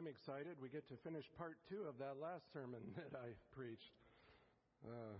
I'm 0.00 0.08
excited. 0.08 0.56
We 0.56 0.72
get 0.72 0.88
to 0.88 0.96
finish 1.04 1.28
part 1.36 1.60
two 1.68 1.84
of 1.84 2.00
that 2.00 2.16
last 2.16 2.48
sermon 2.56 2.80
that 2.96 3.12
I 3.12 3.36
preached. 3.52 3.92
Uh, 4.80 5.12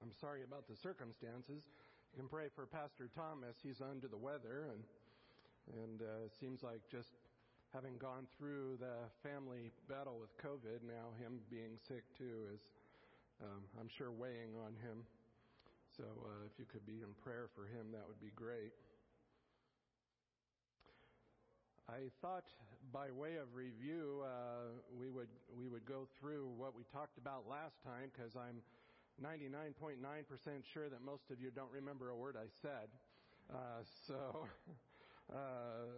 I'm 0.00 0.08
sorry 0.16 0.40
about 0.40 0.64
the 0.64 0.72
circumstances. 0.72 1.68
You 2.16 2.24
can 2.24 2.28
pray 2.32 2.48
for 2.48 2.64
Pastor 2.64 3.12
Thomas. 3.12 3.60
He's 3.60 3.84
under 3.84 4.08
the 4.08 4.16
weather, 4.16 4.72
and 4.72 4.80
and 5.76 6.00
uh, 6.00 6.32
seems 6.32 6.64
like 6.64 6.80
just 6.88 7.12
having 7.76 8.00
gone 8.00 8.24
through 8.32 8.80
the 8.80 9.04
family 9.20 9.68
battle 9.84 10.16
with 10.16 10.32
COVID, 10.40 10.80
now 10.80 11.12
him 11.20 11.44
being 11.52 11.76
sick 11.76 12.08
too 12.16 12.48
is, 12.56 12.64
um, 13.44 13.68
I'm 13.76 13.92
sure, 13.92 14.08
weighing 14.08 14.56
on 14.64 14.72
him. 14.80 15.04
So 15.92 16.08
uh, 16.24 16.48
if 16.48 16.56
you 16.56 16.64
could 16.64 16.88
be 16.88 17.04
in 17.04 17.12
prayer 17.20 17.52
for 17.52 17.68
him, 17.68 17.92
that 17.92 18.08
would 18.08 18.20
be 18.24 18.32
great. 18.32 18.72
I 21.84 22.08
thought, 22.24 22.48
by 22.94 23.10
way 23.10 23.34
of 23.42 23.50
review, 23.56 24.22
uh, 24.22 24.70
we 24.96 25.10
would 25.10 25.26
we 25.58 25.66
would 25.66 25.84
go 25.84 26.06
through 26.20 26.46
what 26.56 26.76
we 26.76 26.84
talked 26.92 27.18
about 27.18 27.42
last 27.50 27.74
time 27.82 28.06
because 28.14 28.36
I'm 28.36 28.62
99.9% 29.18 29.98
sure 30.72 30.88
that 30.88 31.02
most 31.04 31.24
of 31.32 31.40
you 31.40 31.50
don't 31.50 31.72
remember 31.72 32.10
a 32.10 32.16
word 32.16 32.36
I 32.38 32.46
said. 32.62 32.86
Uh, 33.52 33.82
so, 34.06 34.46
uh, 35.34 35.90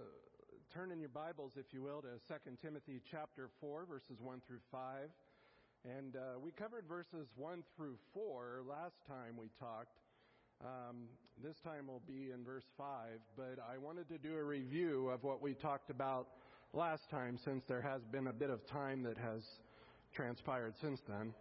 turn 0.73 0.91
in 0.91 0.99
your 0.99 1.11
Bibles, 1.11 1.53
if 1.57 1.67
you 1.75 1.83
will, 1.83 2.01
to 2.01 2.17
2 2.29 2.57
Timothy 2.63 3.03
chapter 3.11 3.51
4, 3.61 3.85
verses 3.85 4.17
1 4.23 4.41
through 4.47 4.65
5. 4.73 5.09
And 5.85 6.17
uh, 6.17 6.41
we 6.43 6.51
covered 6.51 6.85
verses 6.89 7.29
1 7.37 7.63
through 7.77 7.97
4 8.15 8.63
last 8.67 8.97
time 9.07 9.37
we 9.39 9.49
talked. 9.61 10.01
Um, 10.65 11.09
this 11.45 11.61
time 11.61 11.89
we'll 11.89 12.03
be 12.07 12.31
in 12.33 12.43
verse 12.43 12.65
5, 12.79 13.21
but 13.37 13.59
I 13.61 13.77
wanted 13.77 14.09
to 14.09 14.17
do 14.17 14.37
a 14.37 14.43
review 14.43 15.11
of 15.11 15.23
what 15.25 15.43
we 15.43 15.53
talked 15.53 15.91
about 15.91 16.29
last 16.73 17.09
time 17.11 17.39
since 17.45 17.63
there 17.69 17.81
has 17.81 18.03
been 18.13 18.27
a 18.27 18.33
bit 18.33 18.51
of 18.51 18.67
time 18.67 19.03
that 19.05 19.17
has 19.17 19.43
transpired 20.15 20.75
since 20.81 21.01
then. 21.09 21.33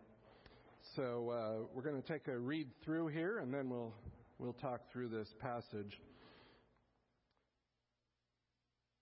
So 0.95 1.29
uh, 1.29 1.67
we're 1.73 1.83
going 1.83 2.01
to 2.01 2.07
take 2.07 2.27
a 2.27 2.37
read 2.37 2.67
through 2.83 3.07
here 3.07 3.39
and 3.39 3.53
then 3.53 3.69
we'll, 3.69 3.93
we'll 4.39 4.53
talk 4.53 4.81
through 4.91 5.09
this 5.09 5.27
passage. 5.39 5.99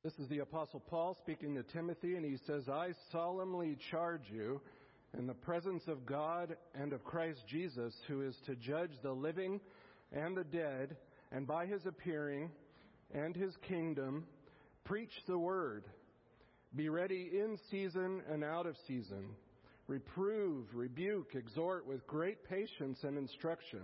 This 0.03 0.13
is 0.19 0.27
the 0.27 0.39
Apostle 0.39 0.81
Paul 0.81 1.15
speaking 1.21 1.55
to 1.55 1.63
Timothy, 1.63 2.17
and 2.17 2.25
he 2.25 2.35
says, 2.45 2.67
I 2.67 2.89
solemnly 3.13 3.77
charge 3.89 4.23
you 4.29 4.59
in 5.17 5.27
the 5.27 5.33
presence 5.33 5.83
of 5.87 6.05
God 6.05 6.57
and 6.75 6.91
of 6.91 7.05
Christ 7.05 7.39
Jesus, 7.47 7.93
who 8.09 8.21
is 8.21 8.35
to 8.45 8.55
judge 8.55 8.91
the 9.01 9.13
living 9.13 9.61
and 10.11 10.35
the 10.35 10.43
dead, 10.43 10.97
and 11.31 11.47
by 11.47 11.67
his 11.67 11.85
appearing 11.85 12.51
and 13.13 13.33
his 13.33 13.55
kingdom, 13.65 14.25
preach 14.83 15.13
the 15.25 15.37
word. 15.37 15.85
Be 16.75 16.89
ready 16.89 17.29
in 17.33 17.59
season 17.69 18.23
and 18.31 18.43
out 18.43 18.65
of 18.65 18.75
season. 18.87 19.29
Reprove, 19.87 20.65
rebuke, 20.73 21.35
exhort 21.35 21.85
with 21.85 22.07
great 22.07 22.43
patience 22.49 22.97
and 23.03 23.15
instruction. 23.15 23.81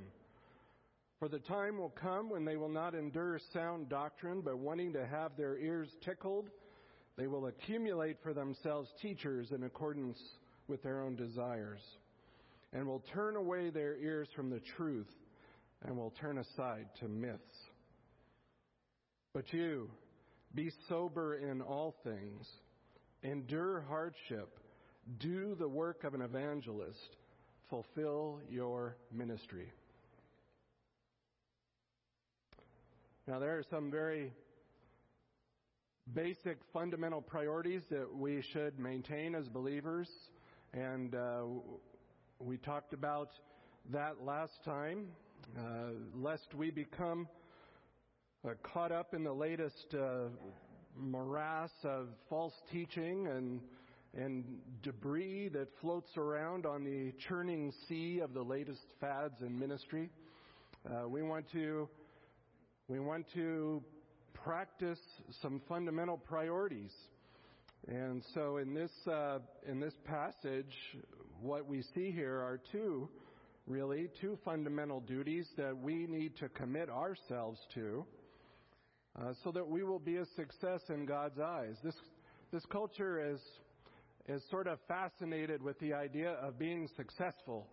For 1.20 1.28
the 1.28 1.40
time 1.40 1.78
will 1.78 1.94
come 2.02 2.32
when 2.32 2.46
they 2.46 2.56
will 2.56 2.70
not 2.70 2.96
endure 2.96 3.40
sound 3.54 3.90
doctrine, 3.90 4.42
but 4.42 4.58
wanting 4.58 4.94
to 4.94 5.06
have 5.06 5.38
their 5.38 5.60
ears 5.60 5.90
tickled, 6.04 6.50
they 7.16 7.28
will 7.28 7.48
accumulate 7.48 8.18
for 8.24 8.34
themselves 8.34 8.90
teachers 9.02 9.52
in 9.52 9.64
accordance 9.64 10.18
with 10.68 10.82
their 10.82 11.02
own 11.02 11.16
desires, 11.16 11.82
and 12.74 12.88
will 12.88 13.04
turn 13.14 13.36
away 13.36 13.70
their 13.70 13.98
ears 13.98 14.30
from 14.36 14.50
the 14.50 14.62
truth 14.78 15.10
and 15.84 15.96
will 15.96 16.14
turn 16.20 16.40
aside 16.40 16.88
to 17.02 17.08
myths. 17.08 17.40
But 19.34 19.52
you, 19.54 19.90
be 20.56 20.72
sober 20.88 21.36
in 21.36 21.62
all 21.62 21.96
things, 22.04 22.48
endure 23.24 23.84
hardship, 23.88 24.60
do 25.20 25.56
the 25.56 25.68
work 25.68 26.04
of 26.04 26.14
an 26.14 26.22
evangelist, 26.22 27.18
fulfill 27.70 28.40
your 28.50 28.96
ministry. 29.12 29.72
Now, 33.28 33.40
there 33.40 33.58
are 33.58 33.64
some 33.70 33.92
very 33.92 34.34
basic 36.16 36.58
fundamental 36.74 37.22
priorities 37.22 37.84
that 37.92 38.08
we 38.12 38.42
should 38.52 38.80
maintain 38.80 39.36
as 39.36 39.48
believers, 39.48 40.10
and 40.74 41.14
uh, 41.14 41.42
we 42.40 42.58
talked 42.58 42.94
about 42.94 43.30
that 43.92 44.24
last 44.24 44.64
time 44.66 45.08
uh, 45.58 45.92
lest 46.16 46.54
we 46.56 46.72
become 46.72 47.28
uh, 48.48 48.54
caught 48.64 48.92
up 48.92 49.14
in 49.14 49.24
the 49.24 49.34
latest 49.34 49.94
uh, 49.94 50.30
morass 51.00 51.72
of 51.84 52.08
false 52.30 52.54
teaching 52.72 53.28
and 53.28 53.62
and 54.18 54.44
debris 54.82 55.50
that 55.50 55.68
floats 55.82 56.10
around 56.18 56.66
on 56.66 56.84
the 56.84 57.14
churning 57.28 57.72
sea 57.88 58.20
of 58.20 58.34
the 58.34 58.42
latest 58.42 58.82
fads 59.00 59.36
in 59.42 59.58
ministry. 59.60 60.10
Uh, 60.90 61.08
we 61.08 61.22
want 61.22 61.46
to 61.52 61.88
we 62.88 63.00
want 63.00 63.26
to 63.34 63.84
practice 64.34 65.00
some 65.42 65.62
fundamental 65.68 66.18
priorities. 66.18 66.92
And 67.88 68.24
so 68.34 68.58
in 68.58 68.74
this 68.74 68.92
uh, 69.08 69.40
in 69.68 69.80
this 69.80 69.94
passage, 70.06 70.76
what 71.42 71.68
we 71.68 71.84
see 71.94 72.12
here 72.12 72.36
are 72.36 72.60
two 72.72 73.10
really, 73.68 74.10
two 74.20 74.38
fundamental 74.44 75.00
duties 75.02 75.46
that 75.56 75.78
we 75.78 76.08
need 76.08 76.36
to 76.38 76.50
commit 76.50 76.90
ourselves 76.90 77.60
to 77.76 78.04
uh, 79.20 79.34
so 79.44 79.52
that 79.52 79.68
we 79.68 79.84
will 79.84 80.00
be 80.00 80.18
a 80.18 80.26
success 80.36 80.82
in 80.90 81.06
God's 81.06 81.40
eyes. 81.40 81.76
This, 81.84 81.96
this 82.52 82.64
culture 82.72 83.34
is, 83.34 83.40
is 84.28 84.42
sort 84.50 84.68
of 84.68 84.80
fascinated 84.88 85.62
with 85.62 85.80
the 85.80 85.94
idea 85.94 86.32
of 86.34 86.58
being 86.58 86.88
successful, 86.96 87.68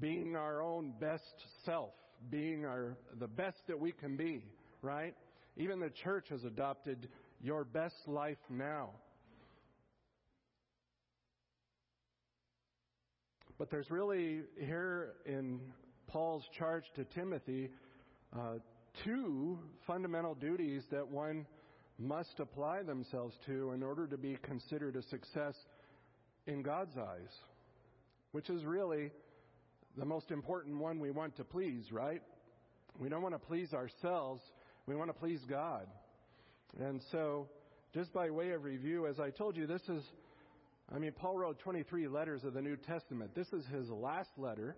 being 0.00 0.36
our 0.36 0.62
own 0.62 0.92
best 1.00 1.34
self, 1.64 1.90
being 2.30 2.64
our, 2.64 2.96
the 3.18 3.26
best 3.26 3.58
that 3.66 3.78
we 3.78 3.92
can 3.92 4.16
be, 4.16 4.44
right? 4.82 5.14
Even 5.56 5.80
the 5.80 5.90
church 5.90 6.26
has 6.30 6.44
adopted 6.44 7.08
your 7.40 7.64
best 7.64 7.96
life 8.06 8.38
now. 8.48 8.90
But 13.58 13.70
there's 13.70 13.90
really, 13.90 14.42
here 14.58 15.12
in 15.26 15.60
Paul's 16.08 16.44
charge 16.58 16.84
to 16.96 17.04
Timothy, 17.04 17.70
uh, 18.36 18.54
two 19.02 19.58
fundamental 19.86 20.34
duties 20.34 20.82
that 20.90 21.06
one 21.06 21.46
must 21.98 22.38
apply 22.38 22.82
themselves 22.82 23.34
to 23.46 23.72
in 23.72 23.82
order 23.82 24.06
to 24.06 24.16
be 24.16 24.36
considered 24.42 24.96
a 24.96 25.02
success 25.02 25.54
in 26.46 26.62
God's 26.62 26.96
eyes, 26.96 27.30
which 28.32 28.50
is 28.50 28.64
really 28.64 29.10
the 29.96 30.04
most 30.04 30.30
important 30.30 30.78
one 30.78 31.00
we 31.00 31.10
want 31.10 31.36
to 31.36 31.44
please, 31.44 31.90
right? 31.92 32.22
We 32.98 33.08
don't 33.08 33.22
want 33.22 33.34
to 33.34 33.38
please 33.38 33.72
ourselves, 33.72 34.40
we 34.86 34.94
want 34.94 35.08
to 35.10 35.14
please 35.14 35.40
God. 35.48 35.86
And 36.80 37.00
so, 37.12 37.48
just 37.92 38.12
by 38.12 38.30
way 38.30 38.50
of 38.50 38.64
review, 38.64 39.06
as 39.06 39.20
I 39.20 39.30
told 39.30 39.56
you, 39.56 39.66
this 39.66 39.82
is 39.88 40.02
I 40.92 40.98
mean, 40.98 41.12
Paul 41.12 41.38
wrote 41.38 41.58
23 41.60 42.08
letters 42.08 42.44
of 42.44 42.52
the 42.52 42.60
New 42.60 42.76
Testament. 42.76 43.34
This 43.34 43.48
is 43.52 43.64
his 43.66 43.88
last 43.88 44.30
letter. 44.36 44.76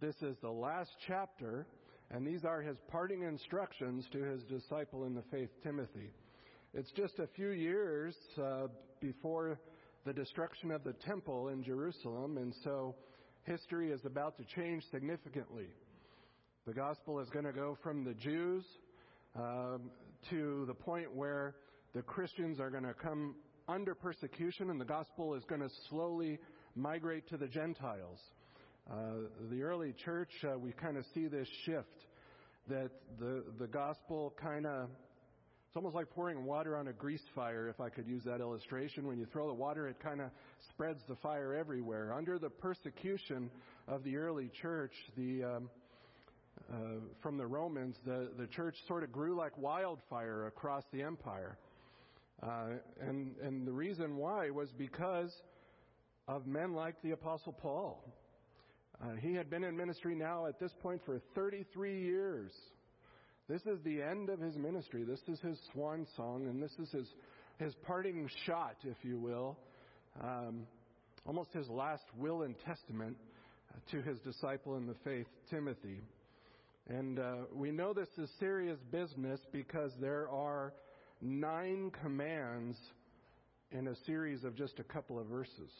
This 0.00 0.14
is 0.22 0.36
the 0.40 0.50
last 0.50 0.90
chapter, 1.06 1.66
and 2.14 2.24
these 2.24 2.44
are 2.44 2.62
his 2.62 2.76
parting 2.92 3.22
instructions 3.22 4.06
to 4.12 4.22
his 4.22 4.44
disciple 4.44 5.04
in 5.04 5.14
the 5.16 5.24
faith, 5.32 5.50
Timothy. 5.64 6.12
It's 6.72 6.92
just 6.92 7.18
a 7.18 7.26
few 7.34 7.48
years 7.48 8.14
uh, 8.40 8.68
before 9.00 9.58
the 10.06 10.12
destruction 10.12 10.70
of 10.70 10.84
the 10.84 10.92
temple 10.92 11.48
in 11.48 11.64
Jerusalem, 11.64 12.36
and 12.36 12.54
so 12.62 12.94
history 13.42 13.90
is 13.90 14.04
about 14.04 14.36
to 14.36 14.44
change 14.44 14.84
significantly. 14.92 15.66
The 16.68 16.72
gospel 16.72 17.18
is 17.18 17.28
going 17.30 17.46
to 17.46 17.52
go 17.52 17.76
from 17.82 18.04
the 18.04 18.14
Jews 18.14 18.64
um, 19.34 19.90
to 20.30 20.64
the 20.68 20.74
point 20.74 21.12
where 21.12 21.56
the 21.96 22.02
Christians 22.02 22.60
are 22.60 22.70
going 22.70 22.84
to 22.84 22.94
come 22.94 23.34
under 23.66 23.92
persecution, 23.92 24.70
and 24.70 24.80
the 24.80 24.84
gospel 24.84 25.34
is 25.34 25.42
going 25.48 25.62
to 25.62 25.70
slowly 25.90 26.38
migrate 26.76 27.28
to 27.30 27.36
the 27.36 27.48
Gentiles. 27.48 28.20
Uh, 28.90 29.28
the 29.50 29.62
early 29.62 29.94
church, 30.04 30.30
uh, 30.44 30.58
we 30.58 30.72
kind 30.72 30.96
of 30.96 31.04
see 31.14 31.26
this 31.26 31.48
shift 31.64 31.88
that 32.68 32.90
the 33.18 33.44
the 33.58 33.66
gospel 33.66 34.34
kind 34.40 34.66
of 34.66 34.88
it's 35.74 35.76
almost 35.76 35.96
like 35.96 36.08
pouring 36.10 36.44
water 36.44 36.76
on 36.76 36.86
a 36.86 36.92
grease 36.92 37.24
fire, 37.34 37.68
if 37.68 37.80
I 37.80 37.88
could 37.88 38.06
use 38.06 38.22
that 38.24 38.40
illustration. 38.40 39.08
When 39.08 39.18
you 39.18 39.26
throw 39.26 39.48
the 39.48 39.54
water, 39.54 39.88
it 39.88 39.96
kind 40.00 40.20
of 40.20 40.30
spreads 40.68 41.00
the 41.08 41.16
fire 41.16 41.52
everywhere. 41.52 42.12
Under 42.12 42.38
the 42.38 42.48
persecution 42.48 43.50
of 43.88 44.04
the 44.04 44.16
early 44.16 44.52
church, 44.62 44.92
the 45.16 45.42
um, 45.42 45.70
uh, 46.72 46.76
from 47.22 47.38
the 47.38 47.46
Romans, 47.46 47.96
the, 48.06 48.28
the 48.38 48.46
church 48.46 48.76
sort 48.86 49.02
of 49.02 49.10
grew 49.10 49.36
like 49.36 49.56
wildfire 49.58 50.46
across 50.46 50.84
the 50.92 51.02
empire. 51.02 51.58
Uh, 52.42 52.74
and, 53.00 53.34
and 53.42 53.66
the 53.66 53.72
reason 53.72 54.16
why 54.16 54.50
was 54.50 54.68
because 54.78 55.32
of 56.28 56.46
men 56.46 56.72
like 56.72 56.94
the 57.02 57.12
Apostle 57.12 57.52
Paul. 57.52 58.04
Uh, 59.04 59.16
he 59.20 59.34
had 59.34 59.50
been 59.50 59.64
in 59.64 59.76
ministry 59.76 60.14
now 60.14 60.46
at 60.46 60.58
this 60.58 60.72
point 60.80 61.00
for 61.04 61.20
33 61.34 62.00
years. 62.00 62.52
This 63.48 63.60
is 63.62 63.78
the 63.84 64.00
end 64.00 64.30
of 64.30 64.40
his 64.40 64.56
ministry. 64.56 65.04
This 65.04 65.20
is 65.28 65.38
his 65.40 65.58
swan 65.72 66.06
song, 66.16 66.46
and 66.48 66.62
this 66.62 66.72
is 66.78 66.90
his, 66.90 67.06
his 67.58 67.74
parting 67.86 68.30
shot, 68.46 68.76
if 68.84 68.96
you 69.02 69.18
will, 69.18 69.58
um, 70.22 70.66
almost 71.26 71.52
his 71.52 71.68
last 71.68 72.04
will 72.16 72.42
and 72.42 72.54
testament 72.64 73.16
to 73.90 74.00
his 74.00 74.18
disciple 74.20 74.76
in 74.76 74.86
the 74.86 74.94
faith, 75.04 75.26
Timothy. 75.50 76.00
And 76.88 77.18
uh, 77.18 77.34
we 77.52 77.70
know 77.70 77.92
this 77.92 78.08
is 78.16 78.30
serious 78.40 78.78
business 78.90 79.40
because 79.52 79.92
there 80.00 80.30
are 80.30 80.72
nine 81.20 81.90
commands 82.02 82.78
in 83.70 83.88
a 83.88 83.96
series 84.06 84.44
of 84.44 84.56
just 84.56 84.78
a 84.78 84.84
couple 84.84 85.18
of 85.18 85.26
verses. 85.26 85.70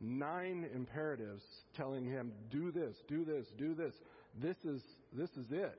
Nine 0.00 0.68
imperatives 0.74 1.42
telling 1.76 2.04
him, 2.04 2.32
do 2.50 2.70
this, 2.70 2.96
do 3.08 3.24
this, 3.24 3.46
do 3.56 3.74
this. 3.74 3.94
This 4.40 4.56
is, 4.64 4.82
this 5.12 5.30
is 5.30 5.46
it. 5.50 5.76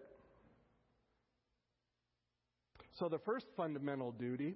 So 2.97 3.07
the 3.07 3.19
first 3.19 3.45
fundamental 3.55 4.11
duty 4.11 4.55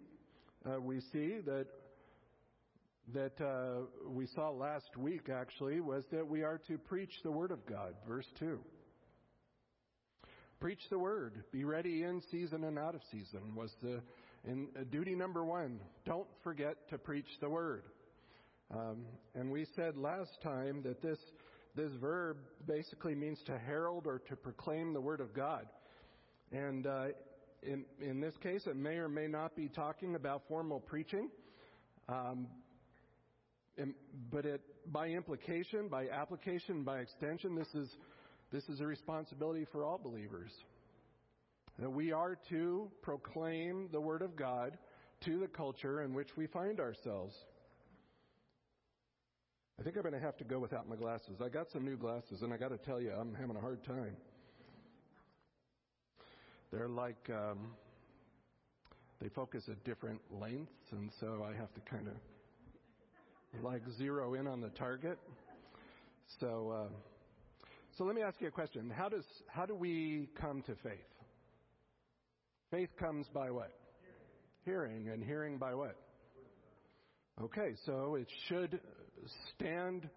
uh, 0.65 0.79
we 0.79 1.01
see 1.11 1.39
that 1.45 1.67
that 3.13 3.41
uh, 3.41 3.81
we 4.07 4.25
saw 4.27 4.49
last 4.49 4.95
week 4.97 5.27
actually 5.29 5.81
was 5.81 6.05
that 6.11 6.25
we 6.25 6.41
are 6.43 6.57
to 6.69 6.77
preach 6.77 7.11
the 7.23 7.31
word 7.31 7.51
of 7.51 7.65
God. 7.65 7.93
Verse 8.07 8.27
two. 8.39 8.59
Preach 10.61 10.79
the 10.89 10.97
word. 10.97 11.43
Be 11.51 11.65
ready 11.65 12.03
in 12.03 12.21
season 12.31 12.63
and 12.63 12.79
out 12.79 12.95
of 12.95 13.01
season 13.11 13.55
was 13.55 13.71
the 13.81 14.01
in 14.45 14.67
uh, 14.79 14.83
duty 14.89 15.15
number 15.15 15.43
one. 15.43 15.79
Don't 16.05 16.27
forget 16.43 16.75
to 16.89 16.97
preach 16.97 17.27
the 17.41 17.49
word. 17.49 17.83
Um, 18.71 19.05
and 19.35 19.51
we 19.51 19.65
said 19.75 19.97
last 19.97 20.41
time 20.41 20.81
that 20.83 21.01
this 21.01 21.19
this 21.75 21.91
verb 21.99 22.37
basically 22.67 23.15
means 23.15 23.39
to 23.47 23.57
herald 23.57 24.05
or 24.05 24.19
to 24.29 24.35
proclaim 24.35 24.93
the 24.93 25.01
word 25.01 25.19
of 25.19 25.33
God. 25.33 25.65
And 26.51 26.85
uh, 26.85 27.05
in 27.63 27.85
in 27.99 28.19
this 28.19 28.35
case, 28.41 28.67
it 28.67 28.75
may 28.75 28.97
or 28.97 29.09
may 29.09 29.27
not 29.27 29.55
be 29.55 29.69
talking 29.69 30.15
about 30.15 30.43
formal 30.47 30.79
preaching. 30.79 31.29
Um, 32.07 32.47
and, 33.77 33.95
but 34.31 34.45
it, 34.45 34.61
by 34.91 35.07
implication, 35.07 35.87
by 35.87 36.09
application, 36.09 36.83
by 36.83 36.99
extension, 36.99 37.55
this 37.55 37.73
is 37.73 37.89
this 38.51 38.63
is 38.69 38.81
a 38.81 38.85
responsibility 38.85 39.65
for 39.71 39.83
all 39.83 39.97
believers. 39.97 40.51
That 41.79 41.89
we 41.89 42.11
are 42.11 42.37
to 42.49 42.91
proclaim 43.01 43.89
the 43.91 43.99
Word 43.99 44.21
of 44.21 44.35
God 44.35 44.77
to 45.25 45.39
the 45.39 45.47
culture 45.47 46.03
in 46.03 46.13
which 46.13 46.29
we 46.37 46.45
find 46.45 46.79
ourselves. 46.79 47.33
I 49.83 49.85
think 49.85 49.97
I'm 49.97 50.03
going 50.03 50.13
to 50.13 50.19
have 50.21 50.37
to 50.37 50.45
go 50.45 50.59
without 50.59 50.87
my 50.87 50.95
glasses. 50.95 51.41
I 51.43 51.49
got 51.49 51.69
some 51.69 51.83
new 51.83 51.97
glasses, 51.97 52.41
and 52.41 52.53
I 52.53 52.57
got 52.57 52.69
to 52.69 52.77
tell 52.77 53.01
you, 53.01 53.11
I'm 53.11 53.35
having 53.35 53.57
a 53.57 53.59
hard 53.59 53.83
time. 53.83 54.15
They're 56.71 56.87
like, 56.87 57.29
um, 57.29 57.73
they 59.19 59.27
focus 59.27 59.65
at 59.67 59.83
different 59.83 60.21
lengths, 60.31 60.71
and 60.91 61.11
so 61.19 61.45
I 61.45 61.53
have 61.59 61.73
to 61.73 61.81
kind 61.81 62.07
of 62.07 62.13
like 63.61 63.81
zero 63.97 64.35
in 64.35 64.47
on 64.47 64.61
the 64.61 64.69
target. 64.69 65.19
So, 66.39 66.73
uh, 66.73 67.67
so 67.97 68.05
let 68.05 68.15
me 68.15 68.21
ask 68.21 68.39
you 68.39 68.47
a 68.47 68.51
question. 68.51 68.89
How 68.89 69.09
does 69.09 69.25
how 69.49 69.65
do 69.65 69.75
we 69.75 70.29
come 70.39 70.61
to 70.61 70.75
faith? 70.75 70.93
Faith 72.71 72.95
comes 72.97 73.27
by 73.33 73.51
what? 73.51 73.73
Hearing, 74.63 75.09
and 75.09 75.21
hearing 75.21 75.57
by 75.57 75.73
what? 75.73 75.97
Okay, 77.41 77.73
so 77.85 78.15
it 78.15 78.27
should 78.47 78.79
stand 79.55 80.07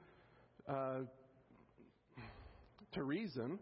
uh, 0.68 0.98
to 2.92 3.02
reason 3.02 3.58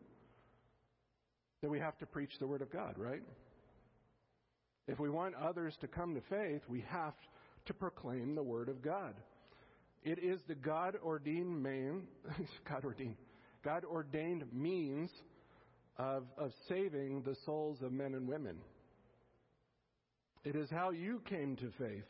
that 1.62 1.70
we 1.70 1.78
have 1.78 1.96
to 1.98 2.06
preach 2.06 2.32
the 2.40 2.46
Word 2.46 2.62
of 2.62 2.72
God, 2.72 2.98
right? 2.98 3.22
If 4.88 4.98
we 4.98 5.08
want 5.08 5.34
others 5.36 5.74
to 5.80 5.86
come 5.86 6.14
to 6.14 6.20
faith, 6.28 6.62
we 6.68 6.84
have 6.88 7.14
to 7.66 7.74
proclaim 7.74 8.34
the 8.34 8.42
Word 8.42 8.68
of 8.68 8.82
God. 8.82 9.14
It 10.02 10.18
is 10.18 10.40
the 10.48 10.56
God 10.56 10.96
ordained 11.02 11.62
main, 11.62 12.02
God 12.68 12.84
ordained, 12.84 13.16
God 13.64 13.84
ordained 13.84 14.44
means 14.52 15.10
of, 15.96 16.24
of 16.36 16.50
saving 16.68 17.22
the 17.22 17.36
souls 17.46 17.78
of 17.82 17.92
men 17.92 18.14
and 18.14 18.28
women. 18.28 18.56
It 20.44 20.56
is 20.56 20.68
how 20.70 20.90
you 20.90 21.22
came 21.30 21.56
to 21.56 21.70
faith. 21.78 22.04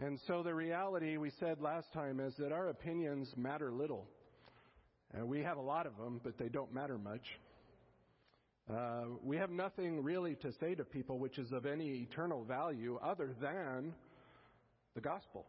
And 0.00 0.18
so 0.28 0.44
the 0.44 0.54
reality 0.54 1.16
we 1.16 1.30
said 1.40 1.60
last 1.60 1.92
time 1.92 2.20
is 2.20 2.32
that 2.38 2.52
our 2.52 2.68
opinions 2.68 3.32
matter 3.36 3.72
little. 3.72 4.06
Uh, 5.18 5.26
we 5.26 5.42
have 5.42 5.56
a 5.56 5.62
lot 5.62 5.86
of 5.86 5.96
them, 5.96 6.20
but 6.22 6.38
they 6.38 6.48
don't 6.48 6.72
matter 6.72 6.98
much. 6.98 7.24
Uh, 8.72 9.04
we 9.24 9.36
have 9.38 9.50
nothing 9.50 10.02
really 10.02 10.36
to 10.36 10.52
say 10.60 10.74
to 10.74 10.84
people 10.84 11.18
which 11.18 11.38
is 11.38 11.50
of 11.50 11.66
any 11.66 12.06
eternal 12.08 12.44
value 12.44 12.98
other 13.02 13.34
than 13.40 13.92
the 14.94 15.00
gospel. 15.00 15.46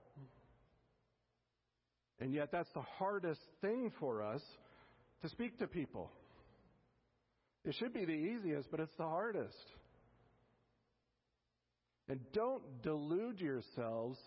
And 2.20 2.34
yet, 2.34 2.50
that's 2.52 2.70
the 2.74 2.82
hardest 2.82 3.42
thing 3.62 3.92
for 4.00 4.24
us 4.24 4.42
to 5.22 5.30
speak 5.30 5.60
to 5.60 5.68
people. 5.68 6.12
It 7.66 7.76
should 7.78 7.94
be 7.94 8.06
the 8.06 8.12
easiest, 8.12 8.72
but 8.72 8.80
it's 8.80 8.96
the 8.98 9.04
hardest. 9.04 9.56
And 12.08 12.20
don't 12.34 12.82
delude 12.82 13.40
yourselves 13.40 14.18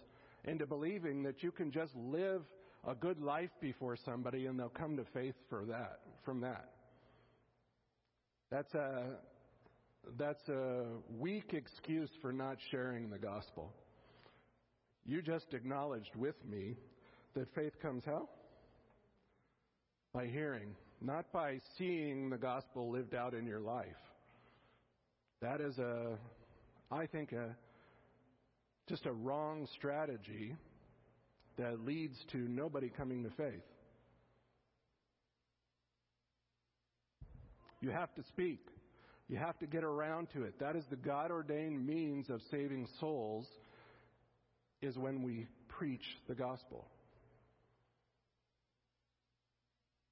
into 0.44 0.66
believing 0.66 1.22
that 1.22 1.42
you 1.42 1.50
can 1.50 1.70
just 1.70 1.94
live 1.94 2.42
a 2.86 2.94
good 2.94 3.20
life 3.20 3.50
before 3.60 3.96
somebody 4.04 4.46
and 4.46 4.58
they'll 4.58 4.68
come 4.68 4.96
to 4.96 5.04
faith 5.12 5.34
for 5.48 5.64
that 5.66 6.00
from 6.24 6.40
that. 6.40 6.70
That's 8.50 8.74
a 8.74 9.04
that's 10.18 10.48
a 10.48 10.84
weak 11.18 11.54
excuse 11.54 12.10
for 12.20 12.32
not 12.32 12.56
sharing 12.70 13.08
the 13.08 13.18
gospel. 13.18 13.72
You 15.04 15.22
just 15.22 15.54
acknowledged 15.54 16.14
with 16.16 16.34
me 16.44 16.76
that 17.34 17.52
faith 17.54 17.72
comes 17.80 18.02
how? 18.04 18.28
By 20.12 20.26
hearing, 20.26 20.74
not 21.00 21.32
by 21.32 21.60
seeing 21.78 22.30
the 22.30 22.36
gospel 22.36 22.90
lived 22.90 23.14
out 23.14 23.32
in 23.32 23.46
your 23.46 23.60
life. 23.60 23.86
That 25.40 25.60
is 25.60 25.78
a, 25.78 26.18
I 26.90 27.06
think, 27.06 27.32
a, 27.32 27.56
just 28.92 29.06
a 29.06 29.12
wrong 29.12 29.66
strategy 29.74 30.54
that 31.56 31.80
leads 31.82 32.14
to 32.30 32.36
nobody 32.36 32.90
coming 32.90 33.24
to 33.24 33.30
faith. 33.30 33.64
You 37.80 37.88
have 37.88 38.14
to 38.16 38.22
speak. 38.24 38.60
You 39.30 39.38
have 39.38 39.58
to 39.60 39.66
get 39.66 39.82
around 39.82 40.28
to 40.34 40.42
it. 40.42 40.60
That 40.60 40.76
is 40.76 40.84
the 40.90 40.96
God 40.96 41.30
ordained 41.30 41.86
means 41.86 42.28
of 42.28 42.42
saving 42.50 42.86
souls, 43.00 43.46
is 44.82 44.98
when 44.98 45.22
we 45.22 45.46
preach 45.68 46.04
the 46.28 46.34
gospel. 46.34 46.86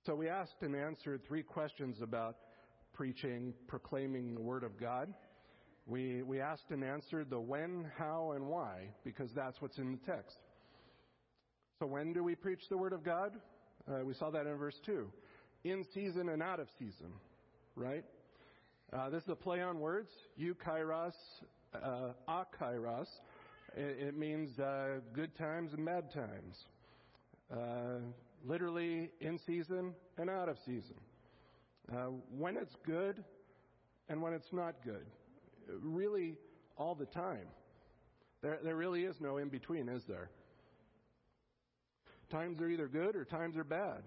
So 0.06 0.14
we 0.14 0.30
asked 0.30 0.62
and 0.62 0.74
answered 0.74 1.20
three 1.28 1.42
questions 1.42 1.98
about 2.00 2.38
preaching, 2.94 3.52
proclaiming 3.68 4.34
the 4.34 4.40
Word 4.40 4.64
of 4.64 4.80
God. 4.80 5.12
We, 5.90 6.22
we 6.22 6.40
asked 6.40 6.70
and 6.70 6.84
answered 6.84 7.30
the 7.30 7.40
when, 7.40 7.90
how, 7.98 8.34
and 8.36 8.46
why, 8.46 8.90
because 9.02 9.28
that's 9.34 9.60
what's 9.60 9.76
in 9.76 9.90
the 9.90 10.12
text. 10.12 10.36
So 11.80 11.86
when 11.86 12.12
do 12.12 12.22
we 12.22 12.36
preach 12.36 12.60
the 12.70 12.78
Word 12.78 12.92
of 12.92 13.02
God? 13.02 13.32
Uh, 13.90 14.04
we 14.04 14.14
saw 14.14 14.30
that 14.30 14.46
in 14.46 14.56
verse 14.56 14.78
2. 14.86 15.10
In 15.64 15.84
season 15.92 16.28
and 16.28 16.44
out 16.44 16.60
of 16.60 16.68
season, 16.78 17.12
right? 17.74 18.04
Uh, 18.92 19.10
this 19.10 19.24
is 19.24 19.30
a 19.30 19.34
play 19.34 19.62
on 19.62 19.80
words. 19.80 20.10
Eukairos, 20.40 21.12
uh, 21.74 22.10
akairos. 22.28 23.08
It, 23.76 24.08
it 24.08 24.16
means 24.16 24.60
uh, 24.60 25.00
good 25.12 25.36
times 25.36 25.72
and 25.72 25.84
bad 25.84 26.12
times. 26.14 26.56
Uh, 27.52 27.98
literally 28.46 29.10
in 29.20 29.40
season 29.44 29.94
and 30.18 30.30
out 30.30 30.48
of 30.48 30.56
season. 30.64 30.94
Uh, 31.92 32.10
when 32.38 32.56
it's 32.56 32.76
good 32.86 33.24
and 34.08 34.22
when 34.22 34.32
it's 34.32 34.52
not 34.52 34.76
good. 34.84 35.04
Really, 35.82 36.36
all 36.76 36.94
the 36.94 37.06
time. 37.06 37.46
There, 38.42 38.58
there 38.64 38.76
really 38.76 39.04
is 39.04 39.16
no 39.20 39.36
in 39.36 39.48
between, 39.48 39.88
is 39.88 40.02
there? 40.08 40.30
Times 42.30 42.60
are 42.60 42.68
either 42.68 42.88
good 42.88 43.16
or 43.16 43.24
times 43.24 43.56
are 43.56 43.64
bad. 43.64 44.02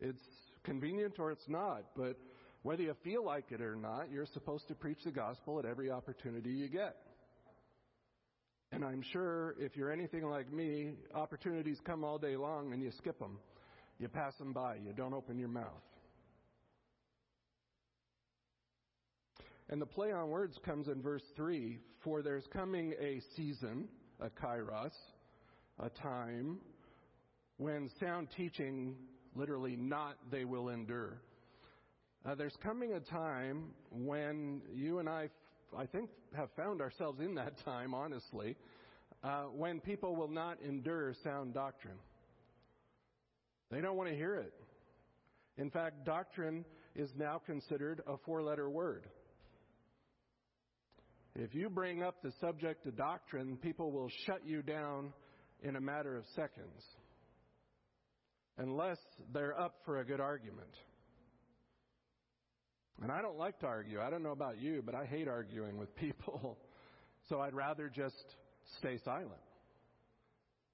It's 0.00 0.22
convenient 0.62 1.18
or 1.18 1.30
it's 1.30 1.48
not, 1.48 1.82
but 1.96 2.16
whether 2.62 2.82
you 2.82 2.94
feel 3.04 3.24
like 3.24 3.50
it 3.50 3.60
or 3.60 3.76
not, 3.76 4.10
you're 4.10 4.26
supposed 4.26 4.68
to 4.68 4.74
preach 4.74 4.98
the 5.04 5.10
gospel 5.10 5.58
at 5.58 5.66
every 5.66 5.90
opportunity 5.90 6.50
you 6.50 6.68
get. 6.68 6.96
And 8.72 8.84
I'm 8.84 9.02
sure 9.12 9.54
if 9.58 9.76
you're 9.76 9.92
anything 9.92 10.24
like 10.24 10.52
me, 10.52 10.94
opportunities 11.14 11.78
come 11.84 12.02
all 12.02 12.18
day 12.18 12.36
long 12.36 12.72
and 12.72 12.82
you 12.82 12.90
skip 12.98 13.18
them. 13.18 13.38
You 13.98 14.08
pass 14.08 14.34
them 14.36 14.52
by. 14.52 14.76
You 14.76 14.92
don't 14.92 15.14
open 15.14 15.38
your 15.38 15.48
mouth. 15.48 15.82
And 19.70 19.80
the 19.80 19.86
play 19.86 20.12
on 20.12 20.28
words 20.28 20.58
comes 20.64 20.88
in 20.88 21.00
verse 21.02 21.22
3 21.36 21.78
For 22.02 22.22
there's 22.22 22.46
coming 22.52 22.94
a 23.00 23.20
season, 23.36 23.88
a 24.20 24.28
kairos, 24.28 24.92
a 25.78 25.88
time, 25.90 26.58
when 27.56 27.90
sound 28.00 28.28
teaching, 28.36 28.96
literally 29.34 29.76
not 29.76 30.16
they 30.30 30.44
will 30.44 30.68
endure. 30.68 31.18
Uh, 32.26 32.34
there's 32.34 32.56
coming 32.62 32.92
a 32.92 33.00
time 33.00 33.70
when 33.90 34.62
you 34.74 34.98
and 34.98 35.08
I 35.08 35.28
I 35.76 35.86
think, 35.86 36.10
have 36.36 36.50
found 36.56 36.80
ourselves 36.80 37.20
in 37.20 37.34
that 37.34 37.54
time, 37.64 37.94
honestly, 37.94 38.56
uh, 39.22 39.44
when 39.44 39.80
people 39.80 40.14
will 40.14 40.28
not 40.28 40.58
endure 40.62 41.14
sound 41.22 41.54
doctrine. 41.54 41.98
They 43.70 43.80
don't 43.80 43.96
want 43.96 44.10
to 44.10 44.16
hear 44.16 44.36
it. 44.36 44.52
In 45.56 45.70
fact, 45.70 46.04
doctrine 46.04 46.64
is 46.94 47.10
now 47.16 47.40
considered 47.44 48.02
a 48.06 48.16
four 48.24 48.42
letter 48.42 48.68
word. 48.68 49.06
If 51.36 51.54
you 51.54 51.68
bring 51.68 52.02
up 52.02 52.22
the 52.22 52.32
subject 52.40 52.86
of 52.86 52.96
doctrine, 52.96 53.56
people 53.56 53.90
will 53.90 54.08
shut 54.24 54.46
you 54.46 54.62
down 54.62 55.12
in 55.62 55.74
a 55.74 55.80
matter 55.80 56.16
of 56.16 56.24
seconds, 56.36 56.82
unless 58.56 58.98
they're 59.32 59.58
up 59.58 59.74
for 59.84 59.98
a 59.98 60.04
good 60.04 60.20
argument. 60.20 60.70
And 63.02 63.10
I 63.10 63.20
don't 63.20 63.36
like 63.36 63.58
to 63.60 63.66
argue. 63.66 64.00
I 64.00 64.10
don't 64.10 64.22
know 64.22 64.30
about 64.30 64.60
you, 64.60 64.82
but 64.84 64.94
I 64.94 65.06
hate 65.06 65.28
arguing 65.28 65.78
with 65.78 65.94
people. 65.96 66.58
So 67.30 67.40
I'd 67.40 67.54
rather 67.54 67.88
just 67.88 68.36
stay 68.80 68.98
silent. 69.02 69.40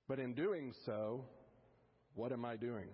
But 0.09 0.19
in 0.19 0.35
doing 0.35 0.73
so, 0.85 1.25
what 2.17 2.33
am 2.33 2.45
I 2.45 2.57
doing? 2.57 2.89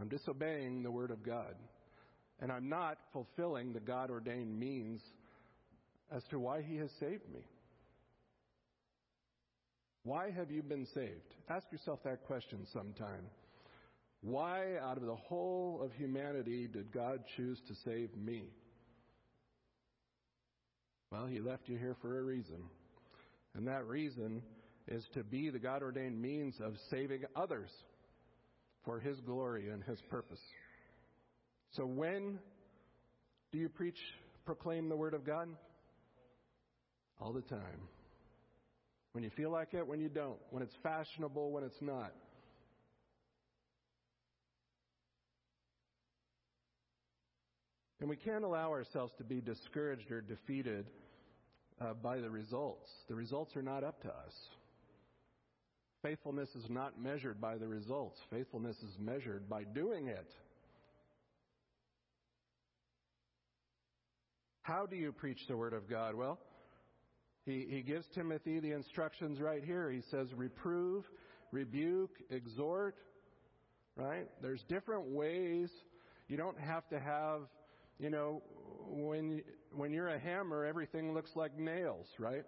I'm 0.00 0.08
disobeying 0.08 0.84
the 0.84 0.90
Word 0.92 1.10
of 1.10 1.24
God. 1.24 1.56
And 2.40 2.50
I'm 2.50 2.68
not 2.68 2.98
fulfilling 3.12 3.72
the 3.72 3.80
God 3.80 4.10
ordained 4.10 4.58
means 4.58 5.02
as 6.10 6.22
to 6.30 6.38
why 6.38 6.62
He 6.62 6.76
has 6.76 6.90
saved 6.98 7.28
me. 7.32 7.44
Why 10.02 10.30
have 10.30 10.50
you 10.50 10.62
been 10.62 10.86
saved? 10.94 11.34
Ask 11.50 11.66
yourself 11.70 12.00
that 12.04 12.24
question 12.26 12.66
sometime. 12.72 13.26
Why, 14.22 14.76
out 14.82 14.96
of 14.96 15.04
the 15.04 15.14
whole 15.14 15.80
of 15.82 15.92
humanity, 15.92 16.66
did 16.66 16.92
God 16.92 17.20
choose 17.36 17.60
to 17.68 17.74
save 17.84 18.14
me? 18.16 18.44
Well, 21.10 21.26
He 21.26 21.40
left 21.40 21.68
you 21.68 21.76
here 21.76 21.96
for 22.00 22.18
a 22.18 22.22
reason. 22.22 22.62
And 23.54 23.66
that 23.66 23.86
reason 23.86 24.42
is 24.88 25.04
to 25.14 25.24
be 25.24 25.50
the 25.50 25.58
God 25.58 25.82
ordained 25.82 26.20
means 26.20 26.54
of 26.62 26.74
saving 26.90 27.22
others 27.36 27.70
for 28.84 29.00
His 29.00 29.20
glory 29.20 29.68
and 29.68 29.82
His 29.84 30.00
purpose. 30.02 30.40
So 31.72 31.86
when 31.86 32.38
do 33.52 33.58
you 33.58 33.68
preach, 33.68 33.98
proclaim 34.44 34.88
the 34.88 34.96
Word 34.96 35.14
of 35.14 35.24
God? 35.24 35.48
All 37.20 37.32
the 37.32 37.42
time. 37.42 37.88
When 39.12 39.24
you 39.24 39.30
feel 39.30 39.50
like 39.50 39.74
it, 39.74 39.86
when 39.86 40.00
you 40.00 40.08
don't. 40.08 40.38
When 40.50 40.62
it's 40.62 40.74
fashionable, 40.82 41.50
when 41.50 41.64
it's 41.64 41.80
not. 41.80 42.12
And 48.00 48.08
we 48.08 48.16
can't 48.16 48.44
allow 48.44 48.70
ourselves 48.70 49.12
to 49.18 49.24
be 49.24 49.40
discouraged 49.40 50.10
or 50.10 50.22
defeated 50.22 50.86
uh, 51.80 51.92
by 51.94 52.18
the 52.18 52.30
results. 52.30 52.88
The 53.08 53.14
results 53.14 53.54
are 53.56 53.62
not 53.62 53.84
up 53.84 54.00
to 54.02 54.08
us. 54.08 54.32
Faithfulness 56.02 56.48
is 56.54 56.64
not 56.70 56.98
measured 56.98 57.40
by 57.40 57.58
the 57.58 57.68
results, 57.68 58.18
faithfulness 58.30 58.76
is 58.78 58.96
measured 58.98 59.50
by 59.50 59.64
doing 59.64 60.08
it. 60.08 60.32
How 64.70 64.86
do 64.86 64.94
you 64.94 65.10
preach 65.10 65.40
the 65.48 65.56
Word 65.56 65.72
of 65.72 65.90
God? 65.90 66.14
Well, 66.14 66.38
he, 67.44 67.66
he 67.68 67.82
gives 67.82 68.06
Timothy 68.14 68.60
the 68.60 68.70
instructions 68.70 69.40
right 69.40 69.64
here. 69.64 69.90
He 69.90 70.00
says, 70.12 70.28
reprove, 70.32 71.02
rebuke, 71.50 72.12
exhort, 72.30 72.94
right? 73.96 74.28
There's 74.40 74.62
different 74.68 75.08
ways. 75.08 75.70
You 76.28 76.36
don't 76.36 76.56
have 76.60 76.88
to 76.90 77.00
have, 77.00 77.40
you 77.98 78.10
know, 78.10 78.44
when, 78.86 79.42
when 79.74 79.92
you're 79.92 80.06
a 80.06 80.20
hammer, 80.20 80.64
everything 80.64 81.14
looks 81.14 81.30
like 81.34 81.58
nails, 81.58 82.06
right? 82.20 82.44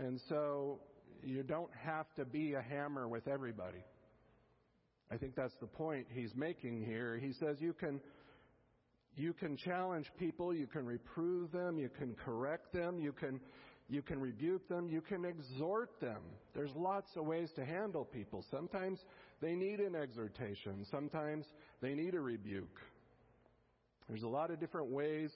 And 0.00 0.20
so 0.28 0.80
you 1.22 1.44
don't 1.44 1.70
have 1.80 2.12
to 2.16 2.24
be 2.24 2.54
a 2.54 2.60
hammer 2.60 3.06
with 3.06 3.28
everybody. 3.28 3.84
I 5.12 5.16
think 5.16 5.36
that's 5.36 5.54
the 5.60 5.68
point 5.68 6.08
he's 6.10 6.34
making 6.34 6.84
here. 6.84 7.20
He 7.22 7.34
says 7.34 7.58
you 7.60 7.72
can 7.72 8.00
you 9.16 9.32
can 9.32 9.56
challenge 9.56 10.10
people, 10.18 10.54
you 10.54 10.66
can 10.66 10.84
reprove 10.84 11.52
them, 11.52 11.78
you 11.78 11.88
can 11.88 12.14
correct 12.14 12.72
them, 12.72 12.98
you 12.98 13.12
can 13.12 13.40
you 13.86 14.00
can 14.00 14.18
rebuke 14.18 14.66
them, 14.66 14.88
you 14.88 15.02
can 15.02 15.26
exhort 15.26 16.00
them. 16.00 16.22
There's 16.54 16.70
lots 16.74 17.10
of 17.16 17.26
ways 17.26 17.50
to 17.56 17.66
handle 17.66 18.06
people. 18.06 18.42
Sometimes 18.50 18.98
they 19.42 19.54
need 19.54 19.78
an 19.78 19.94
exhortation, 19.94 20.86
sometimes 20.90 21.44
they 21.82 21.94
need 21.94 22.14
a 22.14 22.20
rebuke. 22.20 22.80
There's 24.08 24.22
a 24.22 24.28
lot 24.28 24.50
of 24.50 24.58
different 24.58 24.90
ways 24.90 25.30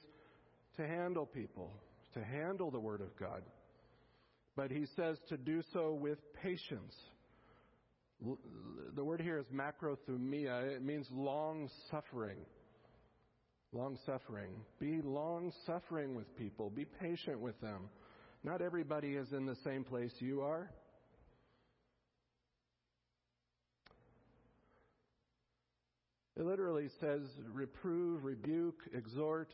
to 0.77 0.87
handle 0.87 1.27
people, 1.27 1.73
to 2.15 2.25
handle 2.25 2.71
the 2.71 2.81
Word 2.81 3.03
of 3.03 3.15
God. 3.19 3.43
But 4.57 4.71
he 4.71 4.87
says 4.97 5.19
to 5.29 5.37
do 5.37 5.63
so 5.73 5.93
with 5.93 6.19
patience. 6.43 6.95
The 8.97 9.05
word 9.05 9.21
here 9.21 9.39
is 9.39 9.47
macrothumia. 9.55 10.75
It 10.75 10.83
means 10.83 11.07
long 11.13 11.71
suffering. 11.93 12.39
Long 13.73 13.99
suffering. 14.07 14.53
Be 14.81 15.01
long 15.03 15.53
suffering 15.67 16.15
with 16.15 16.35
people. 16.37 16.71
Be 16.71 16.87
patient 16.87 17.39
with 17.39 17.61
them. 17.61 17.91
Not 18.43 18.63
everybody 18.63 19.15
is 19.15 19.33
in 19.33 19.45
the 19.45 19.57
same 19.65 19.85
place 19.85 20.13
you 20.21 20.41
are. 20.41 20.71
It 26.37 26.47
literally 26.47 26.89
says 27.01 27.23
reprove, 27.53 28.25
rebuke, 28.25 28.81
exhort, 28.95 29.51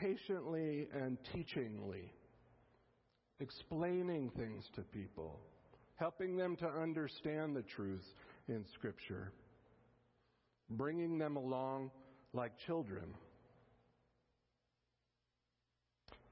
patiently 0.00 0.88
and 0.94 1.18
teachingly, 1.34 2.10
explaining 3.40 4.30
things 4.30 4.64
to 4.74 4.80
people, 4.80 5.38
helping 5.96 6.36
them 6.36 6.56
to 6.56 6.66
understand 6.66 7.54
the 7.54 7.62
truth 7.62 8.06
in 8.48 8.64
Scripture, 8.74 9.32
bringing 10.70 11.18
them 11.18 11.36
along 11.36 11.90
like 12.34 12.52
children. 12.66 13.14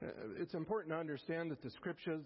Uh, 0.01 0.07
it's 0.39 0.53
important 0.53 0.93
to 0.93 0.99
understand 0.99 1.49
that 1.49 1.61
the 1.63 1.71
scriptures, 1.71 2.25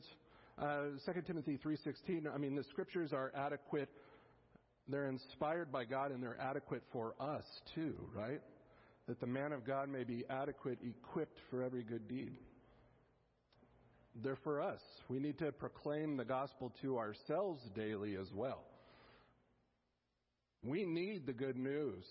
uh, 0.59 0.85
2 1.05 1.21
Timothy 1.21 1.59
3.16, 1.63 2.33
I 2.33 2.37
mean, 2.37 2.55
the 2.55 2.63
scriptures 2.63 3.13
are 3.13 3.31
adequate 3.35 3.89
they're 4.89 5.09
inspired 5.09 5.71
by 5.71 5.85
God 5.85 6.11
and 6.11 6.23
they're 6.23 6.39
adequate 6.39 6.83
for 6.93 7.13
us 7.19 7.43
too, 7.75 7.95
right? 8.15 8.41
That 9.07 9.19
the 9.19 9.27
man 9.27 9.51
of 9.51 9.65
God 9.65 9.89
may 9.89 10.03
be 10.03 10.23
adequate, 10.29 10.79
equipped 10.81 11.39
for 11.49 11.61
every 11.61 11.83
good 11.83 12.07
deed. 12.07 12.37
They're 14.23 14.37
for 14.43 14.61
us. 14.61 14.79
We 15.09 15.19
need 15.19 15.37
to 15.39 15.51
proclaim 15.51 16.17
the 16.17 16.25
gospel 16.25 16.73
to 16.81 16.97
ourselves 16.97 17.61
daily 17.75 18.15
as 18.15 18.27
well. 18.33 18.63
We 20.63 20.85
need 20.85 21.25
the 21.25 21.33
good 21.33 21.57
news 21.57 22.03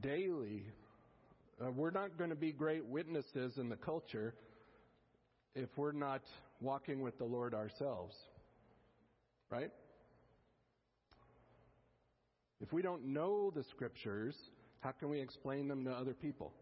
daily. 0.00 0.64
Uh, 1.60 1.70
we're 1.70 1.90
not 1.90 2.18
going 2.18 2.30
to 2.30 2.36
be 2.36 2.52
great 2.52 2.84
witnesses 2.84 3.56
in 3.56 3.68
the 3.68 3.76
culture 3.76 4.34
if 5.54 5.68
we're 5.76 5.92
not 5.92 6.22
walking 6.60 7.00
with 7.00 7.16
the 7.18 7.24
Lord 7.24 7.54
ourselves. 7.54 8.14
Right? 9.50 9.70
If 12.60 12.72
we 12.72 12.82
don't 12.82 13.06
know 13.06 13.52
the 13.54 13.64
scriptures, 13.64 14.34
how 14.80 14.92
can 14.92 15.08
we 15.08 15.20
explain 15.20 15.68
them 15.68 15.84
to 15.84 15.90
other 15.90 16.14
people? 16.14 16.52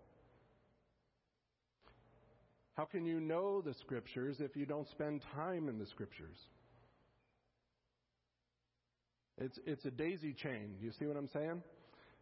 How 2.77 2.85
can 2.85 3.07
you 3.07 3.21
know 3.21 3.61
the 3.61 3.75
scriptures 3.75 4.37
if 4.41 4.57
you 4.57 4.67
don't 4.67 4.89
spend 4.89 5.23
time 5.35 5.69
in 5.69 5.79
the 5.79 5.87
scriptures? 5.87 6.37
It's, 9.39 9.59
it's 9.67 9.85
a 9.85 9.91
daisy 9.91 10.33
chain. 10.33 10.75
Do 10.79 10.87
you 10.87 10.93
see 10.99 11.07
what 11.07 11.17
I'm 11.17 11.29
saying? 11.33 11.63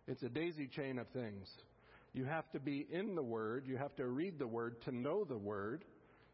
It's 0.07 0.23
a 0.23 0.29
daisy 0.29 0.67
chain 0.67 0.99
of 0.99 1.09
things. 1.09 1.49
You 2.13 2.25
have 2.25 2.51
to 2.53 2.61
be 2.61 2.87
in 2.91 3.15
the 3.15 3.23
Word. 3.23 3.65
You 3.67 3.77
have 3.77 3.95
to 3.97 4.07
read 4.07 4.39
the 4.39 4.47
Word 4.47 4.83
to 4.83 4.93
know 4.93 5.25
the 5.25 5.39
Word. 5.39 5.85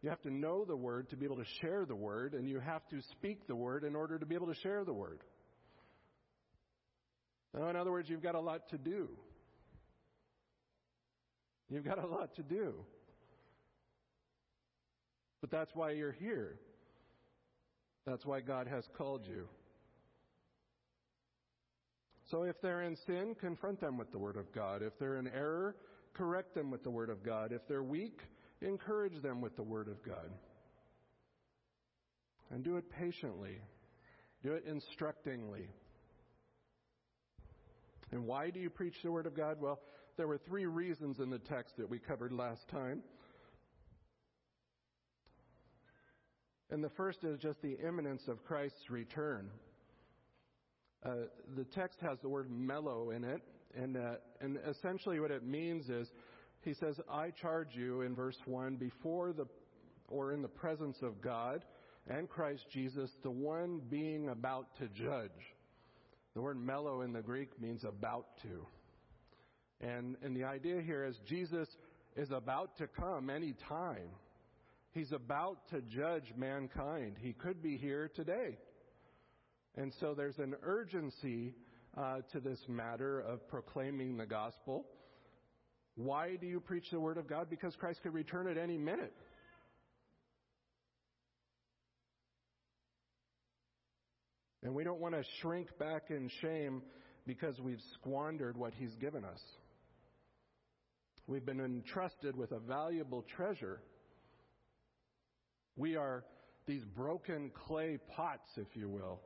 You 0.02 0.10
have 0.10 0.22
to 0.22 0.30
know 0.30 0.64
the 0.64 0.76
Word 0.76 1.10
to 1.10 1.16
be 1.16 1.24
able 1.24 1.36
to 1.36 1.46
share 1.60 1.84
the 1.84 1.94
Word. 1.94 2.34
And 2.34 2.48
you 2.48 2.60
have 2.60 2.86
to 2.88 3.00
speak 3.12 3.46
the 3.46 3.56
Word 3.56 3.84
in 3.84 3.94
order 3.94 4.18
to 4.18 4.26
be 4.26 4.34
able 4.34 4.48
to 4.48 4.60
share 4.60 4.84
the 4.84 4.92
Word. 4.92 5.22
Now, 7.54 7.68
in 7.68 7.76
other 7.76 7.90
words, 7.90 8.08
you've 8.08 8.22
got 8.22 8.34
a 8.34 8.40
lot 8.40 8.68
to 8.70 8.78
do. 8.78 9.08
You've 11.70 11.84
got 11.84 12.02
a 12.02 12.06
lot 12.06 12.34
to 12.36 12.42
do. 12.42 12.74
But 15.40 15.50
that's 15.50 15.70
why 15.74 15.92
you're 15.92 16.12
here. 16.12 16.58
That's 18.06 18.24
why 18.24 18.40
God 18.40 18.66
has 18.66 18.84
called 18.96 19.26
you. 19.26 19.48
So 22.30 22.42
if 22.42 22.60
they're 22.60 22.82
in 22.82 22.96
sin, 23.06 23.34
confront 23.40 23.80
them 23.80 23.96
with 23.96 24.12
the 24.12 24.18
Word 24.18 24.36
of 24.36 24.52
God. 24.52 24.82
If 24.82 24.98
they're 24.98 25.16
in 25.16 25.28
error, 25.28 25.76
correct 26.12 26.54
them 26.54 26.70
with 26.70 26.82
the 26.82 26.90
Word 26.90 27.08
of 27.08 27.24
God. 27.24 27.52
If 27.52 27.66
they're 27.66 27.82
weak, 27.82 28.20
encourage 28.60 29.22
them 29.22 29.40
with 29.40 29.56
the 29.56 29.62
Word 29.62 29.88
of 29.88 30.02
God. 30.04 30.30
And 32.50 32.62
do 32.62 32.76
it 32.76 32.90
patiently, 32.90 33.56
do 34.42 34.52
it 34.52 34.64
instructingly. 34.66 35.68
And 38.10 38.26
why 38.26 38.50
do 38.50 38.60
you 38.60 38.70
preach 38.70 38.94
the 39.02 39.12
Word 39.12 39.26
of 39.26 39.36
God? 39.36 39.58
Well, 39.60 39.80
there 40.16 40.26
were 40.26 40.38
three 40.38 40.66
reasons 40.66 41.20
in 41.20 41.30
the 41.30 41.38
text 41.38 41.76
that 41.78 41.88
we 41.88 41.98
covered 41.98 42.32
last 42.32 42.68
time. 42.68 43.02
And 46.70 46.84
the 46.84 46.90
first 46.90 47.24
is 47.24 47.38
just 47.38 47.62
the 47.62 47.78
imminence 47.86 48.28
of 48.28 48.44
Christ's 48.44 48.90
return. 48.90 49.50
Uh, 51.08 51.14
the 51.56 51.64
text 51.64 51.98
has 52.00 52.18
the 52.20 52.28
word 52.28 52.50
mello 52.50 53.10
in 53.10 53.24
it, 53.24 53.40
and, 53.74 53.96
uh, 53.96 54.16
and 54.40 54.58
essentially 54.68 55.20
what 55.20 55.30
it 55.30 55.42
means 55.42 55.88
is 55.88 56.10
he 56.60 56.74
says, 56.74 57.00
I 57.10 57.30
charge 57.30 57.68
you 57.72 58.02
in 58.02 58.14
verse 58.14 58.36
1 58.44 58.76
before 58.76 59.32
the 59.32 59.46
or 60.08 60.32
in 60.32 60.42
the 60.42 60.48
presence 60.48 60.98
of 61.02 61.20
God 61.22 61.64
and 62.08 62.28
Christ 62.28 62.66
Jesus, 62.70 63.10
the 63.22 63.30
one 63.30 63.80
being 63.90 64.30
about 64.30 64.74
to 64.78 64.88
judge. 64.88 65.30
The 66.34 66.40
word 66.40 66.58
mello 66.58 67.02
in 67.02 67.12
the 67.12 67.22
Greek 67.22 67.60
means 67.60 67.84
about 67.84 68.26
to. 68.42 68.66
And, 69.80 70.16
and 70.22 70.36
the 70.36 70.44
idea 70.44 70.80
here 70.80 71.04
is 71.04 71.18
Jesus 71.26 71.68
is 72.16 72.30
about 72.32 72.76
to 72.78 72.86
come 72.86 73.30
any 73.30 73.54
time. 73.68 74.10
He's 74.92 75.12
about 75.12 75.68
to 75.70 75.82
judge 75.82 76.32
mankind. 76.36 77.16
He 77.20 77.32
could 77.32 77.62
be 77.62 77.76
here 77.76 78.10
today. 78.14 78.58
And 79.78 79.92
so 80.00 80.12
there's 80.12 80.38
an 80.38 80.56
urgency 80.64 81.54
uh, 81.96 82.16
to 82.32 82.40
this 82.40 82.58
matter 82.66 83.20
of 83.20 83.46
proclaiming 83.46 84.16
the 84.16 84.26
gospel. 84.26 84.84
Why 85.94 86.34
do 86.34 86.48
you 86.48 86.58
preach 86.58 86.90
the 86.90 86.98
word 86.98 87.16
of 87.16 87.28
God? 87.28 87.48
Because 87.48 87.76
Christ 87.76 88.00
could 88.02 88.12
return 88.12 88.48
at 88.48 88.58
any 88.58 88.76
minute. 88.76 89.14
And 94.64 94.74
we 94.74 94.82
don't 94.82 95.00
want 95.00 95.14
to 95.14 95.22
shrink 95.40 95.68
back 95.78 96.10
in 96.10 96.28
shame 96.42 96.82
because 97.24 97.60
we've 97.60 97.82
squandered 97.94 98.56
what 98.56 98.74
He's 98.74 98.96
given 98.96 99.24
us. 99.24 99.40
We've 101.28 101.46
been 101.46 101.60
entrusted 101.60 102.34
with 102.34 102.50
a 102.50 102.58
valuable 102.58 103.24
treasure. 103.36 103.80
We 105.76 105.94
are 105.94 106.24
these 106.66 106.82
broken 106.96 107.52
clay 107.66 107.98
pots, 108.16 108.48
if 108.56 108.74
you 108.74 108.88
will, 108.88 109.20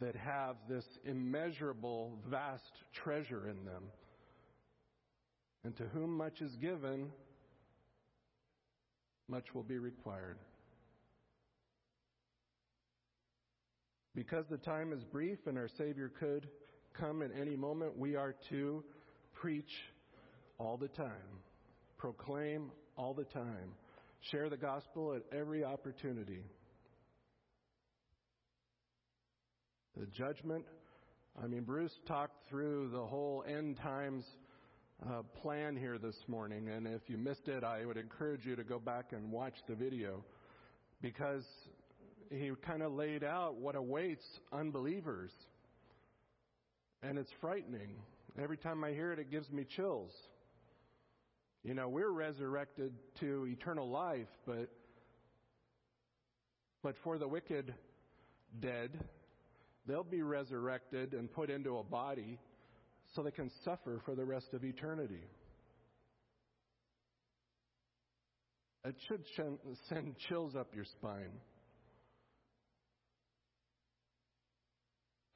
that 0.00 0.16
have 0.16 0.56
this 0.68 0.84
immeasurable, 1.04 2.18
vast 2.28 2.72
treasure 2.92 3.48
in 3.48 3.64
them. 3.64 3.84
And 5.64 5.76
to 5.76 5.84
whom 5.84 6.16
much 6.16 6.40
is 6.40 6.56
given, 6.56 7.10
much 9.28 9.54
will 9.54 9.62
be 9.62 9.78
required. 9.78 10.38
Because 14.14 14.44
the 14.50 14.58
time 14.58 14.92
is 14.92 15.04
brief 15.04 15.38
and 15.46 15.56
our 15.56 15.68
Savior 15.78 16.10
could 16.18 16.48
come 16.98 17.22
at 17.22 17.30
any 17.38 17.56
moment, 17.56 17.96
we 17.96 18.16
are 18.16 18.34
to 18.48 18.82
preach 19.34 19.70
all 20.58 20.76
the 20.76 20.88
time, 20.88 21.12
proclaim 21.96 22.70
all 22.96 23.14
the 23.14 23.24
time, 23.24 23.74
share 24.30 24.50
the 24.50 24.56
gospel 24.56 25.14
at 25.14 25.22
every 25.36 25.62
opportunity. 25.62 26.42
The 29.96 30.06
judgment, 30.06 30.64
I 31.42 31.46
mean, 31.46 31.62
Bruce 31.62 31.98
talked 32.06 32.48
through 32.48 32.90
the 32.92 33.04
whole 33.04 33.44
end 33.46 33.76
times 33.78 34.24
uh, 35.04 35.22
plan 35.42 35.76
here 35.76 35.98
this 35.98 36.16
morning, 36.28 36.68
and 36.68 36.86
if 36.86 37.02
you 37.08 37.18
missed 37.18 37.48
it, 37.48 37.64
I 37.64 37.84
would 37.84 37.96
encourage 37.96 38.44
you 38.44 38.54
to 38.54 38.62
go 38.62 38.78
back 38.78 39.06
and 39.12 39.32
watch 39.32 39.54
the 39.68 39.74
video 39.74 40.24
because 41.02 41.44
he 42.30 42.52
kind 42.62 42.82
of 42.82 42.92
laid 42.92 43.24
out 43.24 43.56
what 43.56 43.74
awaits 43.74 44.24
unbelievers. 44.52 45.32
And 47.02 47.18
it's 47.18 47.30
frightening. 47.40 47.96
Every 48.40 48.58
time 48.58 48.84
I 48.84 48.92
hear 48.92 49.12
it, 49.12 49.18
it 49.18 49.30
gives 49.30 49.50
me 49.50 49.64
chills. 49.64 50.12
You 51.64 51.74
know, 51.74 51.88
we're 51.88 52.10
resurrected 52.10 52.92
to 53.20 53.46
eternal 53.46 53.90
life, 53.90 54.28
but 54.46 54.68
but 56.82 56.94
for 57.04 57.18
the 57.18 57.28
wicked 57.28 57.74
dead, 58.60 58.98
they'll 59.86 60.04
be 60.04 60.22
resurrected 60.22 61.14
and 61.14 61.32
put 61.32 61.50
into 61.50 61.78
a 61.78 61.84
body 61.84 62.38
so 63.14 63.22
they 63.22 63.30
can 63.30 63.50
suffer 63.64 64.00
for 64.04 64.14
the 64.14 64.24
rest 64.24 64.48
of 64.52 64.64
eternity. 64.64 65.24
It 68.84 68.94
should 69.08 69.24
send 69.88 70.16
chills 70.28 70.56
up 70.56 70.68
your 70.74 70.84
spine. 70.84 71.32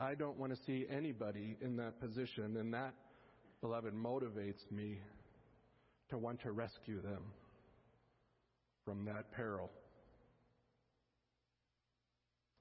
I 0.00 0.14
don't 0.14 0.38
want 0.38 0.52
to 0.52 0.58
see 0.66 0.86
anybody 0.90 1.56
in 1.60 1.76
that 1.76 2.00
position, 2.00 2.56
and 2.56 2.72
that, 2.74 2.94
beloved, 3.60 3.94
motivates 3.94 4.70
me 4.70 4.98
to 6.10 6.18
want 6.18 6.40
to 6.42 6.52
rescue 6.52 7.00
them 7.00 7.22
from 8.84 9.04
that 9.04 9.30
peril. 9.32 9.70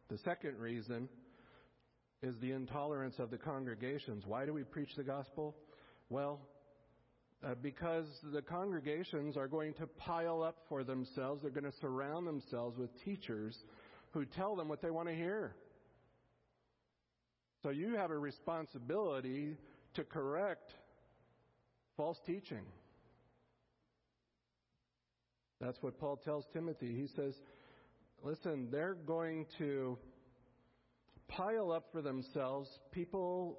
The 0.10 0.18
second 0.20 0.58
reason 0.58 1.10
is 2.24 2.36
the 2.40 2.52
intolerance 2.52 3.16
of 3.20 3.30
the 3.30 3.38
congregations. 3.38 4.24
Why 4.26 4.46
do 4.46 4.54
we 4.54 4.64
preach 4.64 4.96
the 4.96 5.04
gospel? 5.04 5.56
Well, 6.10 6.40
uh, 7.46 7.56
because 7.62 8.06
the 8.32 8.42
congregations 8.42 9.36
are 9.36 9.50
going 9.50 9.74
to 9.74 9.88
pile 9.88 10.42
up 10.42 10.56
for 10.70 10.86
themselves, 10.86 11.42
they're 11.42 11.52
going 11.52 11.70
to 11.70 11.78
surround 11.82 12.26
themselves 12.26 12.78
with 12.78 12.90
teachers 13.04 13.58
who 14.12 14.24
tell 14.24 14.56
them 14.56 14.70
what 14.70 14.82
they 14.82 14.90
want 14.90 15.10
to 15.10 15.16
hear. 15.16 15.54
So 17.62 17.70
you 17.70 17.98
have 17.98 18.12
a 18.12 18.18
responsibility 18.18 19.58
to 19.96 20.04
correct 20.06 20.72
false 21.98 22.18
teaching. 22.26 22.66
That's 25.60 25.78
what 25.82 26.00
Paul 26.00 26.18
tells 26.24 26.46
Timothy. 26.54 26.94
He 26.94 27.08
says, 27.16 27.34
listen, 28.24 28.70
they're 28.72 28.96
going 28.96 29.46
to 29.58 29.98
pile 31.36 31.72
up 31.72 31.86
for 31.92 32.02
themselves 32.02 32.70
people 32.92 33.58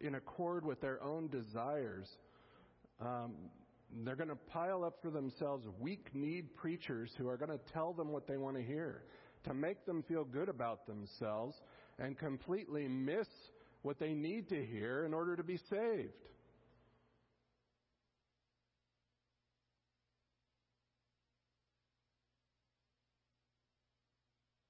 in 0.00 0.14
accord 0.14 0.64
with 0.64 0.80
their 0.80 1.02
own 1.02 1.28
desires. 1.28 2.08
Um, 3.00 3.34
they're 4.04 4.16
going 4.16 4.28
to 4.28 4.36
pile 4.36 4.84
up 4.84 4.98
for 5.02 5.10
themselves 5.10 5.66
weak 5.78 6.14
kneed 6.14 6.54
preachers 6.56 7.10
who 7.16 7.28
are 7.28 7.36
going 7.36 7.50
to 7.50 7.60
tell 7.72 7.92
them 7.92 8.12
what 8.12 8.26
they 8.26 8.36
want 8.36 8.56
to 8.56 8.62
hear, 8.62 9.04
to 9.44 9.54
make 9.54 9.86
them 9.86 10.02
feel 10.06 10.24
good 10.24 10.48
about 10.48 10.86
themselves, 10.86 11.56
and 11.98 12.18
completely 12.18 12.88
miss 12.88 13.28
what 13.82 13.98
they 13.98 14.12
need 14.12 14.48
to 14.48 14.64
hear 14.64 15.04
in 15.04 15.14
order 15.14 15.36
to 15.36 15.42
be 15.42 15.58
saved. 15.70 16.12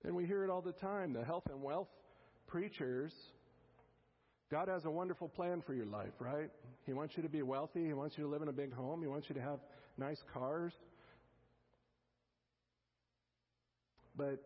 And 0.05 0.15
we 0.15 0.27
hear 0.27 0.45
it 0.45 0.51
all 0.51 0.61
the 0.61 0.73
time. 0.73 1.15
The 1.15 1.25
health 1.25 1.45
and 1.51 1.63
wealth 1.63 1.89
preachers, 2.47 3.13
God 4.51 4.69
has 4.69 4.85
a 4.85 4.91
wonderful 4.91 5.29
plan 5.29 5.63
for 5.67 5.75
your 5.75 5.87
life, 5.87 6.13
right? 6.19 6.51
He 6.87 6.93
wants 6.93 7.17
you 7.17 7.23
to 7.23 7.29
be 7.29 7.43
wealthy. 7.43 7.85
He 7.87 7.93
wants 7.93 8.17
you 8.17 8.25
to 8.25 8.31
live 8.31 8.43
in 8.43 8.49
a 8.49 8.53
big 8.53 8.73
home. 8.73 9.01
He 9.01 9.09
wants 9.09 9.29
you 9.29 9.35
to 9.35 9.41
have 9.41 9.59
nice 9.99 10.23
cars. 10.33 10.73
But 14.17 14.43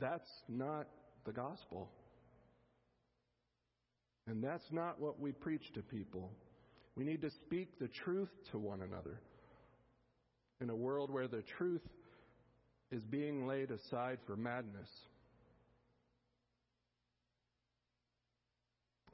that's 0.00 0.30
not 0.48 0.88
the 1.24 1.32
gospel. 1.32 1.88
And 4.26 4.42
that's 4.42 4.64
not 4.72 5.00
what 5.00 5.20
we 5.20 5.32
preach 5.32 5.72
to 5.74 5.82
people. 5.82 6.30
We 6.96 7.04
need 7.04 7.22
to 7.22 7.30
speak 7.30 7.78
the 7.78 7.88
truth 7.88 8.30
to 8.52 8.58
one 8.58 8.80
another. 8.80 9.20
In 10.60 10.70
a 10.70 10.76
world 10.76 11.10
where 11.10 11.28
the 11.28 11.42
truth 11.58 11.82
is 12.90 13.02
being 13.04 13.46
laid 13.46 13.70
aside 13.70 14.18
for 14.26 14.36
madness. 14.36 14.88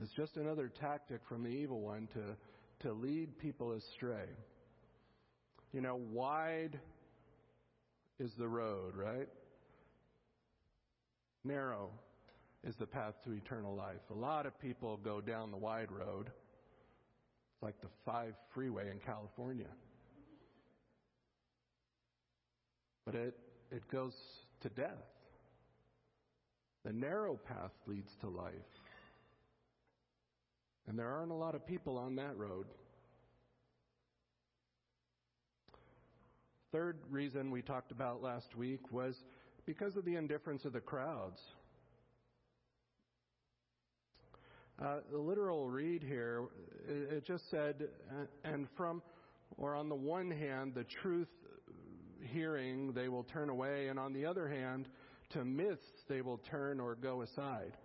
It's 0.03 0.13
just 0.13 0.37
another 0.37 0.69
tactic 0.81 1.21
from 1.29 1.43
the 1.43 1.51
evil 1.51 1.81
one 1.81 2.09
to, 2.15 2.89
to 2.89 2.93
lead 2.95 3.39
people 3.39 3.73
astray. 3.73 4.29
You 5.73 5.83
know, 5.83 6.01
wide 6.11 6.79
is 8.19 8.33
the 8.39 8.49
road, 8.49 8.97
right? 8.97 9.29
Narrow 11.45 11.91
is 12.65 12.75
the 12.77 12.87
path 12.87 13.15
to 13.25 13.33
eternal 13.33 13.75
life. 13.75 14.01
A 14.11 14.15
lot 14.15 14.47
of 14.47 14.59
people 14.61 14.99
go 15.05 15.21
down 15.21 15.51
the 15.51 15.57
wide 15.57 15.91
road. 15.91 16.29
It's 16.29 17.63
like 17.63 17.81
the 17.83 17.89
5 18.07 18.33
freeway 18.55 18.91
in 18.91 18.99
California. 19.01 19.71
But 23.05 23.15
it, 23.15 23.37
it 23.71 23.83
goes 23.91 24.15
to 24.63 24.69
death. 24.71 24.89
The 26.85 26.93
narrow 26.93 27.37
path 27.37 27.73
leads 27.87 28.11
to 28.23 28.29
life. 28.29 28.53
And 30.91 30.99
there 30.99 31.09
aren't 31.09 31.31
a 31.31 31.37
lot 31.37 31.55
of 31.55 31.65
people 31.65 31.97
on 31.97 32.17
that 32.17 32.37
road. 32.37 32.67
Third 36.73 36.99
reason 37.09 37.53
we 37.53 37.63
talked 37.63 37.93
about 37.93 38.25
last 38.25 38.57
week 38.57 38.91
was 38.91 39.15
because 39.67 39.95
of 39.95 40.05
the 40.05 40.17
indifference 40.17 40.65
of 40.65 40.73
the 40.73 40.81
crowds. 40.81 41.39
Uh, 44.85 44.97
the 45.13 45.19
literal 45.19 45.69
read 45.69 46.03
here, 46.03 46.47
it 46.89 47.25
just 47.25 47.49
said, 47.53 47.87
and 48.43 48.67
from, 48.77 49.01
or 49.59 49.77
on 49.77 49.89
the 49.89 49.95
one 49.95 50.29
hand, 50.29 50.75
the 50.75 50.87
truth 51.03 51.29
hearing, 52.33 52.93
they 52.95 53.07
will 53.07 53.25
turn 53.33 53.49
away, 53.49 53.87
and 53.87 53.97
on 53.97 54.13
the 54.13 54.27
other 54.27 54.49
hand, 54.49 54.89
to 55.35 55.45
myths 55.45 55.87
they 56.09 56.21
will 56.21 56.39
turn 56.51 56.81
or 56.81 56.97
go 56.97 57.23
aside. 57.23 57.77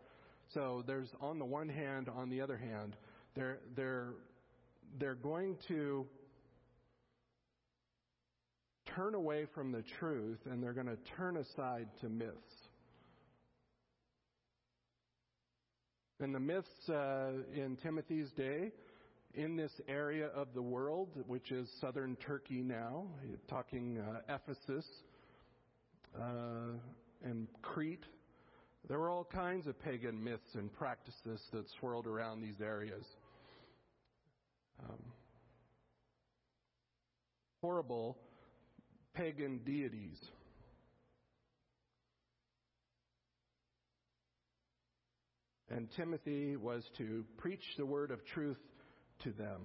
So 0.55 0.85
there's 0.87 1.09
on 1.19 1.37
the 1.37 1.45
one 1.45 1.67
hand, 1.67 2.07
on 2.07 2.29
the 2.29 2.39
other 2.39 2.55
hand, 2.55 2.95
they're 3.35 3.57
they're 3.75 4.13
they're 4.97 5.15
going 5.15 5.57
to 5.67 6.07
turn 8.95 9.15
away 9.15 9.47
from 9.53 9.73
the 9.73 9.83
truth 9.99 10.39
and 10.49 10.63
they're 10.63 10.73
going 10.73 10.87
to 10.87 10.97
turn 11.17 11.35
aside 11.35 11.89
to 11.99 12.07
myths. 12.07 12.31
And 16.21 16.33
the 16.33 16.39
myths 16.39 16.89
uh, 16.89 17.31
in 17.53 17.77
Timothy's 17.83 18.31
day, 18.37 18.71
in 19.33 19.57
this 19.57 19.73
area 19.89 20.27
of 20.27 20.47
the 20.53 20.61
world, 20.61 21.09
which 21.27 21.51
is 21.51 21.67
southern 21.81 22.15
Turkey 22.15 22.61
now, 22.61 23.07
talking 23.49 23.97
uh, 23.97 24.33
Ephesus 24.33 24.85
uh, 26.17 26.77
and 27.25 27.49
Crete, 27.61 28.05
there 28.87 28.99
were 28.99 29.09
all 29.09 29.23
kinds 29.25 29.67
of 29.67 29.79
pagan 29.81 30.23
myths 30.23 30.53
and 30.53 30.71
practices 30.73 31.41
that 31.51 31.65
swirled 31.79 32.05
around 32.05 32.41
these 32.41 32.61
areas. 32.61 33.03
Um, 34.83 34.99
horrible 37.61 38.17
pagan 39.13 39.59
deities. 39.65 40.19
And 45.69 45.89
Timothy 45.95 46.55
was 46.55 46.83
to 46.99 47.25
preach 47.37 47.63
the 47.77 47.85
word 47.85 48.11
of 48.11 48.23
truth 48.25 48.59
to 49.23 49.31
them. 49.31 49.61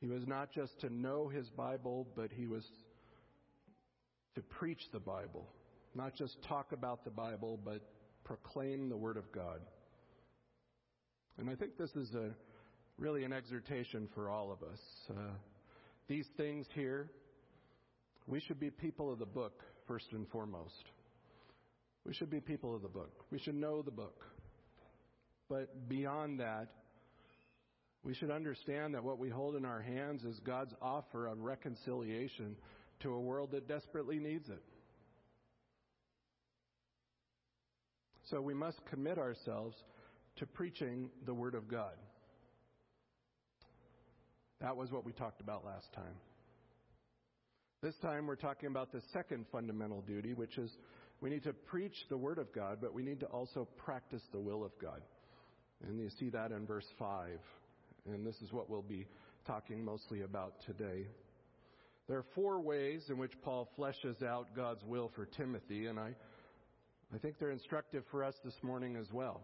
He 0.00 0.08
was 0.08 0.26
not 0.26 0.52
just 0.52 0.78
to 0.80 0.90
know 0.90 1.28
his 1.28 1.48
Bible, 1.50 2.06
but 2.14 2.30
he 2.30 2.46
was 2.46 2.64
to 4.34 4.42
preach 4.42 4.80
the 4.92 5.00
Bible. 5.00 5.48
Not 5.94 6.14
just 6.14 6.36
talk 6.48 6.72
about 6.72 7.04
the 7.04 7.10
Bible, 7.10 7.58
but 7.62 7.82
proclaim 8.24 8.88
the 8.88 8.96
Word 8.96 9.16
of 9.16 9.30
God. 9.32 9.60
And 11.38 11.50
I 11.50 11.54
think 11.54 11.76
this 11.76 11.90
is 11.96 12.14
a, 12.14 12.30
really 12.98 13.24
an 13.24 13.32
exhortation 13.32 14.08
for 14.14 14.30
all 14.30 14.52
of 14.52 14.62
us. 14.62 14.80
Uh, 15.10 15.32
these 16.08 16.26
things 16.36 16.66
here, 16.74 17.10
we 18.26 18.40
should 18.40 18.60
be 18.60 18.70
people 18.70 19.12
of 19.12 19.18
the 19.18 19.26
book, 19.26 19.62
first 19.86 20.06
and 20.12 20.28
foremost. 20.28 20.84
We 22.06 22.14
should 22.14 22.30
be 22.30 22.40
people 22.40 22.74
of 22.74 22.82
the 22.82 22.88
book. 22.88 23.24
We 23.30 23.38
should 23.38 23.54
know 23.54 23.82
the 23.82 23.90
book. 23.90 24.24
But 25.48 25.88
beyond 25.88 26.40
that, 26.40 26.68
we 28.04 28.14
should 28.14 28.30
understand 28.30 28.94
that 28.94 29.04
what 29.04 29.18
we 29.18 29.28
hold 29.28 29.54
in 29.54 29.64
our 29.64 29.80
hands 29.80 30.24
is 30.24 30.40
God's 30.40 30.74
offer 30.82 31.26
of 31.26 31.40
reconciliation 31.40 32.56
to 33.00 33.12
a 33.12 33.20
world 33.20 33.52
that 33.52 33.68
desperately 33.68 34.18
needs 34.18 34.48
it. 34.48 34.62
So 38.32 38.40
we 38.40 38.54
must 38.54 38.80
commit 38.86 39.18
ourselves 39.18 39.76
to 40.36 40.46
preaching 40.46 41.10
the 41.26 41.34
Word 41.34 41.54
of 41.54 41.68
God. 41.68 41.92
That 44.62 44.74
was 44.74 44.90
what 44.90 45.04
we 45.04 45.12
talked 45.12 45.42
about 45.42 45.66
last 45.66 45.92
time. 45.92 46.14
This 47.82 47.94
time 48.00 48.26
we're 48.26 48.36
talking 48.36 48.70
about 48.70 48.90
the 48.90 49.02
second 49.12 49.44
fundamental 49.52 50.00
duty, 50.00 50.32
which 50.32 50.56
is 50.56 50.70
we 51.20 51.28
need 51.28 51.42
to 51.42 51.52
preach 51.52 51.92
the 52.08 52.16
Word 52.16 52.38
of 52.38 52.50
God, 52.54 52.78
but 52.80 52.94
we 52.94 53.02
need 53.02 53.20
to 53.20 53.26
also 53.26 53.68
practice 53.76 54.22
the 54.32 54.40
will 54.40 54.64
of 54.64 54.72
God. 54.80 55.02
And 55.86 56.00
you 56.00 56.08
see 56.18 56.30
that 56.30 56.52
in 56.52 56.64
verse 56.64 56.88
5. 56.98 57.38
And 58.06 58.26
this 58.26 58.40
is 58.40 58.50
what 58.50 58.70
we'll 58.70 58.80
be 58.80 59.06
talking 59.46 59.84
mostly 59.84 60.22
about 60.22 60.54
today. 60.64 61.06
There 62.08 62.16
are 62.16 62.26
four 62.34 62.62
ways 62.62 63.02
in 63.10 63.18
which 63.18 63.32
Paul 63.42 63.68
fleshes 63.78 64.22
out 64.22 64.56
God's 64.56 64.82
will 64.84 65.10
for 65.14 65.26
Timothy, 65.26 65.86
and 65.86 65.98
I, 65.98 66.14
I 67.14 67.18
think 67.18 67.38
they're 67.38 67.50
instructive 67.50 68.04
for 68.10 68.24
us 68.24 68.34
this 68.42 68.54
morning 68.62 68.96
as 68.96 69.06
well. 69.12 69.42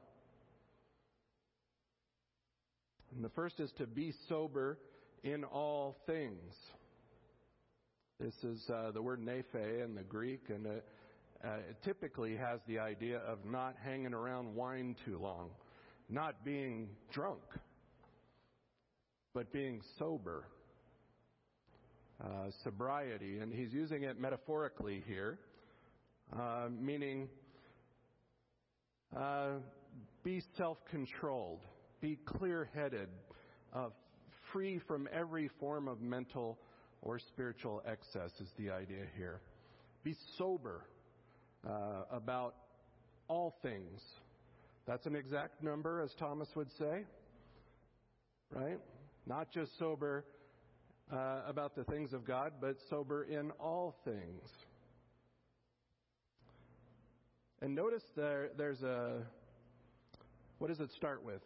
And 3.15 3.23
the 3.23 3.29
first 3.29 3.61
is 3.61 3.71
to 3.77 3.87
be 3.87 4.15
sober 4.27 4.79
in 5.23 5.45
all 5.45 5.99
things. 6.07 6.55
This 8.19 8.33
is 8.43 8.71
uh, 8.71 8.93
the 8.93 9.03
word 9.03 9.21
nephe 9.21 9.55
in 9.55 9.95
the 9.95 10.03
Greek, 10.03 10.45
and 10.49 10.67
it, 10.67 10.87
uh, 11.45 11.57
it 11.69 11.77
typically 11.85 12.37
has 12.37 12.59
the 12.67 12.79
idea 12.79 13.19
of 13.19 13.45
not 13.45 13.75
hanging 13.85 14.15
around 14.15 14.55
wine 14.55 14.97
too 15.05 15.19
long, 15.19 15.51
not 16.09 16.45
being 16.47 16.89
drunk, 17.13 17.43
but 19.35 19.53
being 19.53 19.83
sober. 19.99 20.45
Uh, 22.21 22.51
sobriety, 22.65 23.39
and 23.39 23.53
he's 23.53 23.73
using 23.73 24.03
it 24.03 24.19
metaphorically 24.19 25.05
here, 25.07 25.39
uh, 26.37 26.67
meaning 26.69 27.29
uh, 29.17 29.51
be 30.23 30.43
self 30.57 30.79
controlled, 30.91 31.61
be 32.01 32.19
clear 32.27 32.69
headed, 32.75 33.09
uh, 33.75 33.89
free 34.53 34.81
from 34.87 35.09
every 35.13 35.49
form 35.61 35.89
of 35.89 36.01
mental 36.01 36.59
or 37.03 37.19
spiritual 37.19 37.83
excess, 37.87 38.31
is 38.41 38.49
the 38.59 38.71
idea 38.71 39.05
here. 39.17 39.41
Be 40.05 40.17
sober 40.37 40.85
uh, 41.67 42.03
about 42.11 42.55
all 43.29 43.55
things. 43.63 44.01
That's 44.87 45.07
an 45.07 45.15
exact 45.15 45.63
number, 45.63 46.01
as 46.01 46.11
Thomas 46.19 46.49
would 46.57 46.71
say, 46.79 47.05
right? 48.51 48.79
Not 49.27 49.53
just 49.53 49.79
sober 49.79 50.25
uh, 51.13 51.43
about 51.47 51.77
the 51.77 51.85
things 51.85 52.13
of 52.13 52.25
God, 52.27 52.55
but 52.61 52.77
sober 52.89 53.25
in 53.25 53.51
all 53.61 53.97
things. 54.05 54.49
And 57.61 57.75
notice 57.75 58.05
there, 58.17 58.51
there's 58.57 58.83
a, 58.83 59.23
what 60.59 60.69
does 60.69 60.81
it 60.81 60.93
start 60.93 61.25
with? 61.25 61.43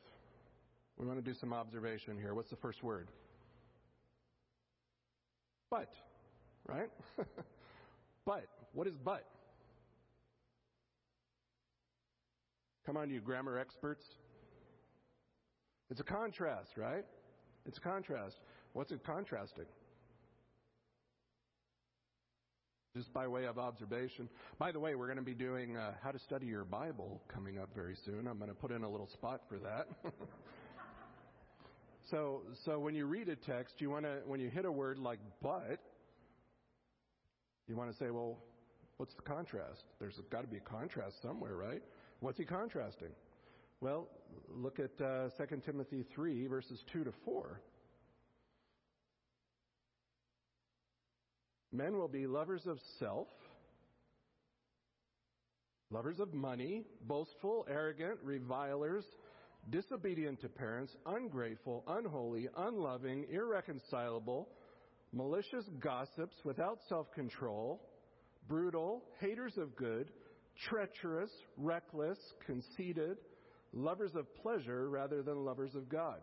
We 0.98 1.06
want 1.06 1.18
to 1.18 1.24
do 1.24 1.34
some 1.34 1.52
observation 1.52 2.18
here. 2.18 2.34
What's 2.34 2.50
the 2.50 2.56
first 2.56 2.82
word? 2.82 3.08
But, 5.70 5.94
right? 6.68 6.90
but. 8.26 8.46
What 8.72 8.86
is 8.86 8.96
but? 8.96 9.26
Come 12.86 12.96
on, 12.96 13.10
you 13.10 13.20
grammar 13.20 13.58
experts. 13.58 14.04
It's 15.90 16.00
a 16.00 16.04
contrast, 16.04 16.76
right? 16.76 17.04
It's 17.66 17.78
a 17.78 17.80
contrast. 17.80 18.36
What's 18.72 18.92
it 18.92 19.04
contrasting? 19.04 19.66
Just 22.94 23.12
by 23.14 23.26
way 23.26 23.46
of 23.46 23.58
observation. 23.58 24.28
By 24.58 24.70
the 24.70 24.78
way, 24.78 24.94
we're 24.94 25.06
going 25.06 25.16
to 25.16 25.24
be 25.24 25.32
doing 25.32 25.78
uh, 25.78 25.94
how 26.02 26.10
to 26.10 26.18
study 26.18 26.44
your 26.44 26.64
Bible 26.64 27.22
coming 27.26 27.58
up 27.58 27.70
very 27.74 27.96
soon. 28.04 28.26
I'm 28.26 28.36
going 28.36 28.50
to 28.50 28.54
put 28.54 28.70
in 28.70 28.82
a 28.82 28.88
little 28.88 29.08
spot 29.08 29.40
for 29.48 29.58
that. 29.60 29.88
so, 32.10 32.42
so 32.66 32.78
when 32.78 32.94
you 32.94 33.06
read 33.06 33.30
a 33.30 33.36
text, 33.36 33.76
you 33.78 33.88
want 33.88 34.04
to 34.04 34.18
when 34.26 34.40
you 34.40 34.50
hit 34.50 34.66
a 34.66 34.72
word 34.72 34.98
like 34.98 35.20
"but," 35.42 35.80
you 37.66 37.76
want 37.76 37.90
to 37.90 37.96
say, 37.96 38.10
"Well, 38.10 38.36
what's 38.98 39.14
the 39.14 39.22
contrast?" 39.22 39.84
There's 39.98 40.20
got 40.30 40.42
to 40.42 40.48
be 40.48 40.58
a 40.58 40.60
contrast 40.60 41.22
somewhere, 41.22 41.56
right? 41.56 41.82
What's 42.20 42.36
he 42.36 42.44
contrasting? 42.44 43.12
Well, 43.80 44.06
look 44.54 44.78
at 44.78 45.00
uh, 45.02 45.30
2 45.38 45.62
Timothy 45.64 46.04
3, 46.14 46.46
verses 46.46 46.78
2 46.92 47.04
to 47.04 47.12
4. 47.24 47.58
Men 51.72 51.96
will 51.96 52.08
be 52.08 52.26
lovers 52.26 52.66
of 52.66 52.78
self, 52.98 53.28
lovers 55.90 56.20
of 56.20 56.34
money, 56.34 56.84
boastful, 57.06 57.66
arrogant, 57.68 58.18
revilers, 58.22 59.04
disobedient 59.70 60.40
to 60.42 60.48
parents, 60.48 60.94
ungrateful, 61.06 61.82
unholy, 61.88 62.48
unloving, 62.56 63.26
irreconcilable, 63.30 64.48
malicious 65.12 65.64
gossips, 65.80 66.36
without 66.44 66.78
self 66.88 67.10
control, 67.14 67.80
brutal, 68.48 69.02
haters 69.20 69.56
of 69.56 69.74
good, 69.76 70.10
treacherous, 70.68 71.30
reckless, 71.56 72.18
conceited, 72.44 73.16
lovers 73.72 74.14
of 74.14 74.26
pleasure 74.42 74.90
rather 74.90 75.22
than 75.22 75.44
lovers 75.44 75.74
of 75.74 75.88
God. 75.88 76.20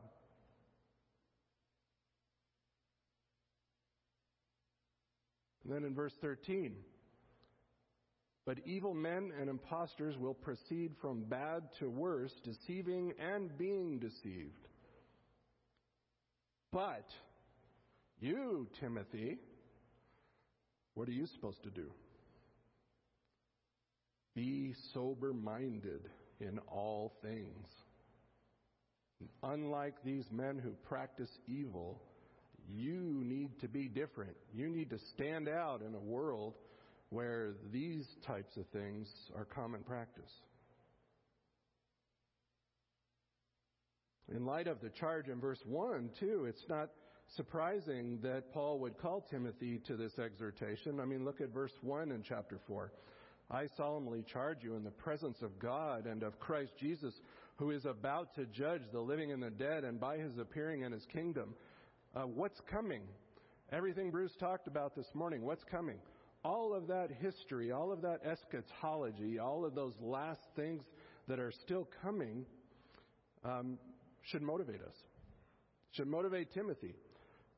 And 5.69 5.77
then 5.77 5.87
in 5.87 5.93
verse 5.93 6.13
13, 6.19 6.73
but 8.43 8.57
evil 8.65 8.95
men 8.95 9.31
and 9.39 9.51
impostors 9.51 10.17
will 10.17 10.33
proceed 10.33 10.93
from 10.99 11.25
bad 11.25 11.61
to 11.77 11.91
worse, 11.91 12.31
deceiving 12.43 13.13
and 13.19 13.55
being 13.55 13.99
deceived. 13.99 14.67
But 16.71 17.05
you, 18.19 18.67
Timothy, 18.79 19.37
what 20.95 21.07
are 21.07 21.11
you 21.11 21.27
supposed 21.27 21.61
to 21.61 21.69
do? 21.69 21.91
Be 24.35 24.73
sober 24.95 25.33
minded 25.33 26.09
in 26.39 26.57
all 26.67 27.13
things. 27.21 27.67
Unlike 29.43 29.97
these 30.03 30.25
men 30.31 30.57
who 30.57 30.71
practice 30.87 31.29
evil, 31.47 32.01
you 32.73 33.23
need 33.23 33.59
to 33.61 33.67
be 33.67 33.87
different. 33.87 34.35
You 34.53 34.69
need 34.69 34.89
to 34.91 34.99
stand 35.15 35.47
out 35.47 35.81
in 35.81 35.95
a 35.95 35.99
world 35.99 36.55
where 37.09 37.53
these 37.71 38.07
types 38.25 38.55
of 38.57 38.65
things 38.67 39.07
are 39.35 39.45
common 39.45 39.81
practice. 39.81 40.31
In 44.35 44.45
light 44.45 44.67
of 44.67 44.79
the 44.81 44.89
charge 44.89 45.27
in 45.27 45.39
verse 45.39 45.59
1, 45.65 46.11
too, 46.19 46.45
it's 46.47 46.65
not 46.69 46.89
surprising 47.35 48.19
that 48.21 48.53
Paul 48.53 48.79
would 48.79 48.97
call 48.99 49.21
Timothy 49.21 49.79
to 49.87 49.95
this 49.95 50.19
exhortation. 50.19 50.99
I 50.99 51.05
mean, 51.05 51.25
look 51.25 51.41
at 51.41 51.49
verse 51.49 51.73
1 51.81 52.11
in 52.11 52.23
chapter 52.23 52.59
4. 52.67 52.91
I 53.51 53.67
solemnly 53.75 54.23
charge 54.31 54.63
you 54.63 54.75
in 54.75 54.83
the 54.83 54.91
presence 54.91 55.41
of 55.41 55.57
God 55.57 56.05
and 56.05 56.21
of 56.21 56.39
Christ 56.39 56.73
Jesus, 56.79 57.13
who 57.55 57.71
is 57.71 57.85
about 57.85 58.35
to 58.35 58.45
judge 58.45 58.83
the 58.91 58.99
living 58.99 59.31
and 59.31 59.41
the 59.41 59.49
dead, 59.49 59.83
and 59.83 59.99
by 59.99 60.17
his 60.17 60.37
appearing 60.37 60.83
in 60.83 60.91
his 60.91 61.05
kingdom. 61.11 61.55
Uh, 62.15 62.21
what's 62.21 62.59
coming? 62.71 63.03
Everything 63.71 64.09
Bruce 64.09 64.35
talked 64.39 64.65
about 64.65 64.95
this 64.95 65.05
morning, 65.13 65.43
what's 65.43 65.63
coming? 65.69 65.97
All 66.43 66.73
of 66.73 66.87
that 66.87 67.09
history, 67.21 67.71
all 67.71 67.91
of 67.91 68.01
that 68.01 68.21
eschatology, 68.25 69.37
all 69.37 69.63
of 69.63 69.75
those 69.75 69.93
last 70.01 70.41
things 70.55 70.83
that 71.27 71.39
are 71.39 71.51
still 71.63 71.87
coming 72.01 72.45
um, 73.45 73.77
should 74.23 74.41
motivate 74.41 74.81
us, 74.81 74.95
should 75.91 76.07
motivate 76.07 76.51
Timothy. 76.51 76.95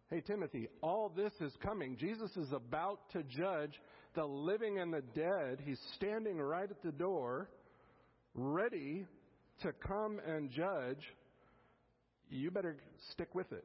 Hey, 0.10 0.20
Timothy, 0.20 0.68
all 0.82 1.08
this 1.16 1.32
is 1.40 1.54
coming. 1.64 1.96
Jesus 1.96 2.36
is 2.36 2.52
about 2.52 3.10
to 3.12 3.24
judge 3.24 3.80
the 4.16 4.26
living 4.26 4.80
and 4.80 4.94
the 4.94 5.04
dead. 5.16 5.62
He's 5.64 5.80
standing 5.96 6.38
right 6.38 6.70
at 6.70 6.84
the 6.84 6.92
door, 6.92 7.50
ready 8.34 9.06
to 9.62 9.72
come 9.72 10.20
and 10.28 10.52
judge. 10.52 11.00
You 12.30 12.52
better 12.52 12.76
stick 13.12 13.34
with 13.34 13.50
it. 13.54 13.64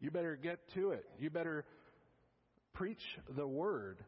You 0.00 0.10
better 0.10 0.36
get 0.36 0.60
to 0.74 0.90
it. 0.90 1.04
You 1.18 1.30
better 1.30 1.64
preach 2.74 3.02
the 3.36 3.46
word. 3.46 3.98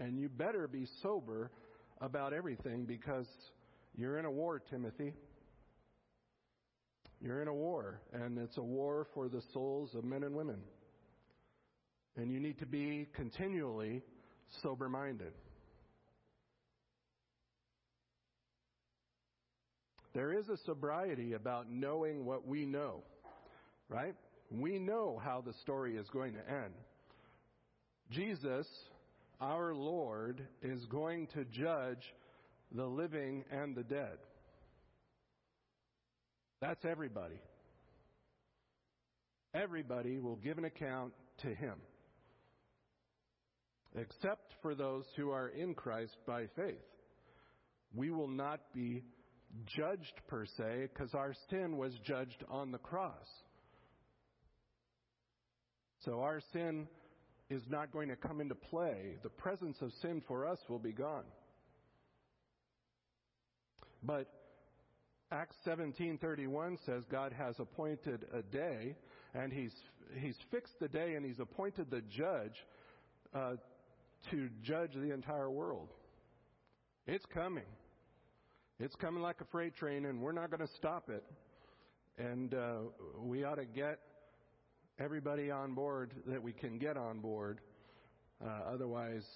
And 0.00 0.18
you 0.18 0.28
better 0.28 0.66
be 0.66 0.86
sober 1.02 1.50
about 2.00 2.32
everything 2.32 2.84
because 2.84 3.26
you're 3.96 4.18
in 4.18 4.24
a 4.24 4.30
war, 4.30 4.60
Timothy. 4.70 5.14
You're 7.20 7.40
in 7.40 7.46
a 7.46 7.54
war, 7.54 8.00
and 8.12 8.36
it's 8.36 8.56
a 8.56 8.62
war 8.62 9.06
for 9.14 9.28
the 9.28 9.42
souls 9.52 9.94
of 9.94 10.02
men 10.02 10.24
and 10.24 10.34
women. 10.34 10.58
And 12.16 12.32
you 12.32 12.40
need 12.40 12.58
to 12.58 12.66
be 12.66 13.06
continually 13.14 14.02
sober 14.62 14.88
minded. 14.88 15.32
There 20.14 20.32
is 20.36 20.48
a 20.48 20.56
sobriety 20.66 21.32
about 21.32 21.70
knowing 21.70 22.24
what 22.24 22.46
we 22.46 22.66
know, 22.66 23.02
right? 23.88 24.14
We 24.52 24.78
know 24.78 25.20
how 25.22 25.40
the 25.40 25.54
story 25.62 25.96
is 25.96 26.08
going 26.10 26.34
to 26.34 26.50
end. 26.50 26.74
Jesus, 28.10 28.66
our 29.40 29.74
Lord, 29.74 30.46
is 30.60 30.84
going 30.86 31.28
to 31.28 31.44
judge 31.44 32.02
the 32.70 32.84
living 32.84 33.44
and 33.50 33.74
the 33.74 33.82
dead. 33.82 34.18
That's 36.60 36.84
everybody. 36.84 37.40
Everybody 39.54 40.18
will 40.18 40.36
give 40.36 40.58
an 40.58 40.64
account 40.64 41.12
to 41.42 41.48
him 41.48 41.74
except 43.94 44.52
for 44.62 44.74
those 44.74 45.04
who 45.16 45.30
are 45.30 45.48
in 45.48 45.74
Christ 45.74 46.16
by 46.26 46.46
faith. 46.56 46.80
We 47.94 48.10
will 48.10 48.28
not 48.28 48.60
be 48.74 49.04
judged 49.66 50.14
per 50.28 50.46
se 50.46 50.88
because 50.92 51.14
our 51.14 51.34
sin 51.50 51.76
was 51.76 51.92
judged 52.06 52.42
on 52.48 52.72
the 52.72 52.78
cross. 52.78 53.26
So 56.04 56.20
our 56.20 56.40
sin 56.52 56.88
is 57.50 57.62
not 57.68 57.92
going 57.92 58.08
to 58.08 58.16
come 58.16 58.40
into 58.40 58.54
play. 58.54 59.16
The 59.22 59.28
presence 59.28 59.76
of 59.80 59.92
sin 60.00 60.22
for 60.26 60.46
us 60.46 60.58
will 60.68 60.78
be 60.78 60.92
gone. 60.92 61.24
But 64.02 64.26
Acts 65.30 65.56
17:31 65.66 66.78
says 66.84 67.04
God 67.10 67.32
has 67.32 67.58
appointed 67.58 68.26
a 68.34 68.42
day 68.42 68.96
and 69.34 69.52
he's 69.52 69.72
he's 70.18 70.36
fixed 70.50 70.78
the 70.80 70.88
day 70.88 71.14
and 71.14 71.24
he's 71.24 71.38
appointed 71.38 71.90
the 71.90 72.02
judge 72.02 72.66
uh, 73.34 73.54
to 74.30 74.48
judge 74.62 74.92
the 74.94 75.12
entire 75.12 75.50
world. 75.50 75.88
It's 77.06 77.24
coming. 77.26 77.64
It's 78.78 78.94
coming 78.96 79.22
like 79.22 79.40
a 79.40 79.44
freight 79.46 79.76
train, 79.76 80.06
and 80.06 80.20
we're 80.20 80.32
not 80.32 80.50
going 80.50 80.66
to 80.66 80.74
stop 80.76 81.08
it. 81.08 81.24
And 82.18 82.54
uh, 82.54 82.74
we 83.20 83.44
ought 83.44 83.56
to 83.56 83.64
get 83.64 83.98
everybody 85.02 85.50
on 85.50 85.74
board 85.74 86.12
that 86.26 86.40
we 86.40 86.52
can 86.52 86.78
get 86.78 86.96
on 86.96 87.18
board. 87.18 87.60
Uh, 88.44 88.72
otherwise, 88.72 89.26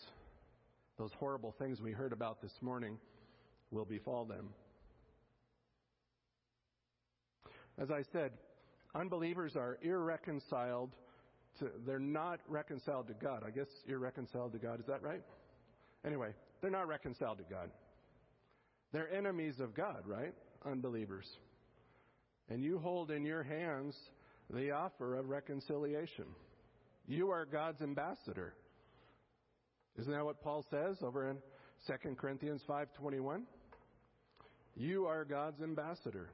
those 0.96 1.10
horrible 1.18 1.52
things 1.58 1.80
we 1.80 1.90
heard 1.90 2.12
about 2.12 2.40
this 2.40 2.52
morning 2.60 2.98
will 3.72 3.84
befall 3.84 4.24
them. 4.24 4.50
As 7.78 7.90
I 7.90 8.02
said, 8.12 8.30
unbelievers 8.94 9.56
are 9.56 9.76
irreconciled 9.82 10.92
to, 11.58 11.68
they're 11.84 11.98
not 11.98 12.38
reconciled 12.46 13.08
to 13.08 13.14
God. 13.14 13.42
I 13.44 13.50
guess 13.50 13.66
you're 13.86 13.98
reconciled 13.98 14.52
to 14.52 14.58
God. 14.58 14.78
Is 14.78 14.86
that 14.86 15.02
right? 15.02 15.22
Anyway, 16.06 16.30
they're 16.60 16.70
not 16.70 16.86
reconciled 16.86 17.38
to 17.38 17.44
God. 17.50 17.70
They're 18.92 19.12
enemies 19.12 19.58
of 19.58 19.74
God, 19.74 20.04
right? 20.06 20.32
Unbelievers. 20.64 21.26
And 22.48 22.62
you 22.62 22.78
hold 22.78 23.10
in 23.10 23.24
your 23.24 23.42
hands 23.42 23.96
the 24.50 24.70
offer 24.70 25.16
of 25.16 25.28
reconciliation. 25.28 26.26
You 27.06 27.30
are 27.30 27.44
God's 27.44 27.80
ambassador. 27.82 28.54
Isn't 29.98 30.12
that 30.12 30.24
what 30.24 30.42
Paul 30.42 30.64
says 30.70 30.96
over 31.02 31.30
in 31.30 31.38
2 31.86 32.16
Corinthians 32.16 32.62
5:21? 32.68 33.46
You 34.74 35.06
are 35.06 35.24
God's 35.24 35.60
ambassador. 35.62 36.30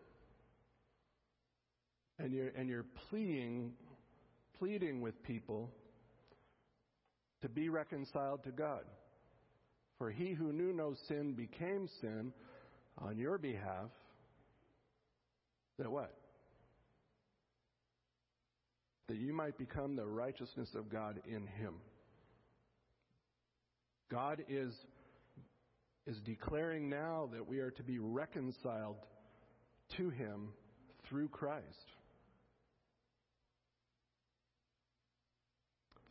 And 2.18 2.32
you're, 2.32 2.48
and 2.48 2.68
you're 2.68 2.86
pleading 3.08 3.74
pleading 4.62 5.00
with 5.00 5.20
people 5.24 5.72
to 7.40 7.48
be 7.48 7.68
reconciled 7.68 8.44
to 8.44 8.52
God. 8.52 8.84
For 9.98 10.10
he 10.10 10.34
who 10.34 10.52
knew 10.52 10.72
no 10.72 10.94
sin 11.08 11.32
became 11.32 11.88
sin 12.00 12.32
on 12.98 13.18
your 13.18 13.38
behalf. 13.38 13.90
That 15.80 15.90
what? 15.90 16.14
That 19.12 19.20
you 19.20 19.34
might 19.34 19.58
become 19.58 19.94
the 19.94 20.06
righteousness 20.06 20.70
of 20.74 20.88
God 20.88 21.20
in 21.26 21.46
him. 21.46 21.74
God 24.10 24.42
is, 24.48 24.72
is 26.06 26.16
declaring 26.24 26.88
now 26.88 27.28
that 27.34 27.46
we 27.46 27.58
are 27.58 27.72
to 27.72 27.82
be 27.82 27.98
reconciled 27.98 28.96
to 29.98 30.08
him 30.08 30.54
through 31.10 31.28
Christ. 31.28 31.66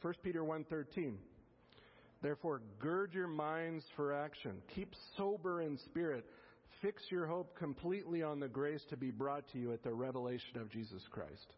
1 0.04 0.14
Peter 0.22 0.44
1:13 0.44 1.16
Therefore 2.22 2.62
gird 2.78 3.16
your 3.16 3.28
minds 3.28 3.84
for 3.96 4.14
action 4.14 4.62
keep 4.76 4.94
sober 5.18 5.64
in 5.64 5.80
spirit 5.86 6.24
fix 6.84 7.02
your 7.10 7.26
hope 7.26 7.58
completely 7.58 8.22
on 8.22 8.40
the 8.40 8.48
grace 8.48 8.84
to 8.92 8.98
be 8.98 9.10
brought 9.10 9.48
to 9.54 9.58
you 9.58 9.74
at 9.74 9.82
the 9.82 9.92
revelation 9.92 10.60
of 10.60 10.70
Jesus 10.70 11.02
Christ 11.10 11.56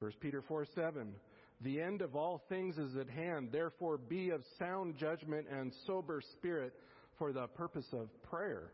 1 0.00 0.12
Peter 0.20 0.42
4:7 0.42 1.12
The 1.60 1.80
end 1.80 2.02
of 2.02 2.16
all 2.16 2.42
things 2.48 2.78
is 2.78 2.96
at 2.96 3.08
hand 3.08 3.50
therefore 3.52 3.98
be 3.98 4.30
of 4.30 4.42
sound 4.58 4.96
judgment 4.96 5.46
and 5.48 5.72
sober 5.86 6.20
spirit 6.32 6.74
for 7.18 7.32
the 7.32 7.46
purpose 7.48 7.86
of 7.92 8.08
prayer 8.22 8.72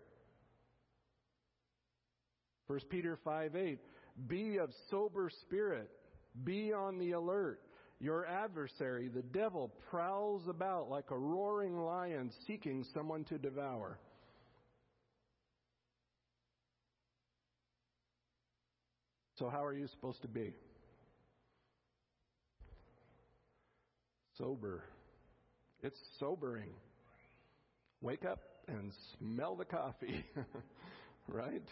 1 2.68 2.80
Peter 2.88 3.18
5:8 3.24 3.78
Be 4.26 4.58
of 4.58 4.70
sober 4.90 5.30
spirit 5.42 5.90
be 6.44 6.72
on 6.72 6.98
the 6.98 7.12
alert. 7.12 7.60
Your 7.98 8.26
adversary, 8.26 9.08
the 9.08 9.22
devil, 9.22 9.72
prowls 9.90 10.42
about 10.48 10.90
like 10.90 11.10
a 11.10 11.18
roaring 11.18 11.78
lion 11.78 12.30
seeking 12.46 12.84
someone 12.92 13.24
to 13.24 13.38
devour. 13.38 13.98
So, 19.38 19.48
how 19.48 19.64
are 19.64 19.72
you 19.72 19.86
supposed 19.88 20.22
to 20.22 20.28
be? 20.28 20.54
Sober. 24.38 24.84
It's 25.82 25.98
sobering. 26.18 26.70
Wake 28.00 28.24
up 28.24 28.40
and 28.68 28.92
smell 29.18 29.56
the 29.56 29.64
coffee, 29.64 30.24
right? 31.28 31.62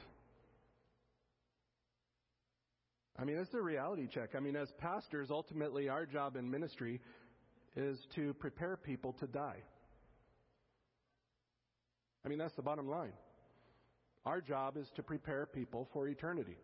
I 3.18 3.24
mean, 3.24 3.37
it's 3.38 3.55
a 3.55 3.61
reality 3.61 4.09
check. 4.12 4.31
I 4.37 4.40
mean, 4.40 4.57
as 4.57 4.68
pastors, 4.79 5.29
ultimately 5.31 5.88
our 5.88 6.07
job 6.07 6.37
in 6.37 6.50
ministry 6.50 7.00
is 7.77 7.98
to 8.14 8.35
prepare 8.35 8.77
people 8.77 9.12
to 9.20 9.27
die. 9.27 9.62
I 12.24 12.29
mean, 12.29 12.38
that's 12.38 12.55
the 12.55 12.62
bottom 12.62 12.88
line. 12.88 13.12
Our 14.24 14.40
job 14.40 14.77
is 14.77 14.87
to 14.96 15.03
prepare 15.03 15.46
people 15.46 15.88
for 15.92 16.09
eternity. 16.09 16.57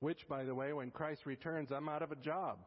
Which, 0.00 0.26
by 0.28 0.44
the 0.44 0.54
way, 0.54 0.72
when 0.72 0.90
Christ 0.90 1.26
returns, 1.26 1.70
I'm 1.70 1.88
out 1.88 2.02
of 2.02 2.12
a 2.12 2.16
job. 2.16 2.58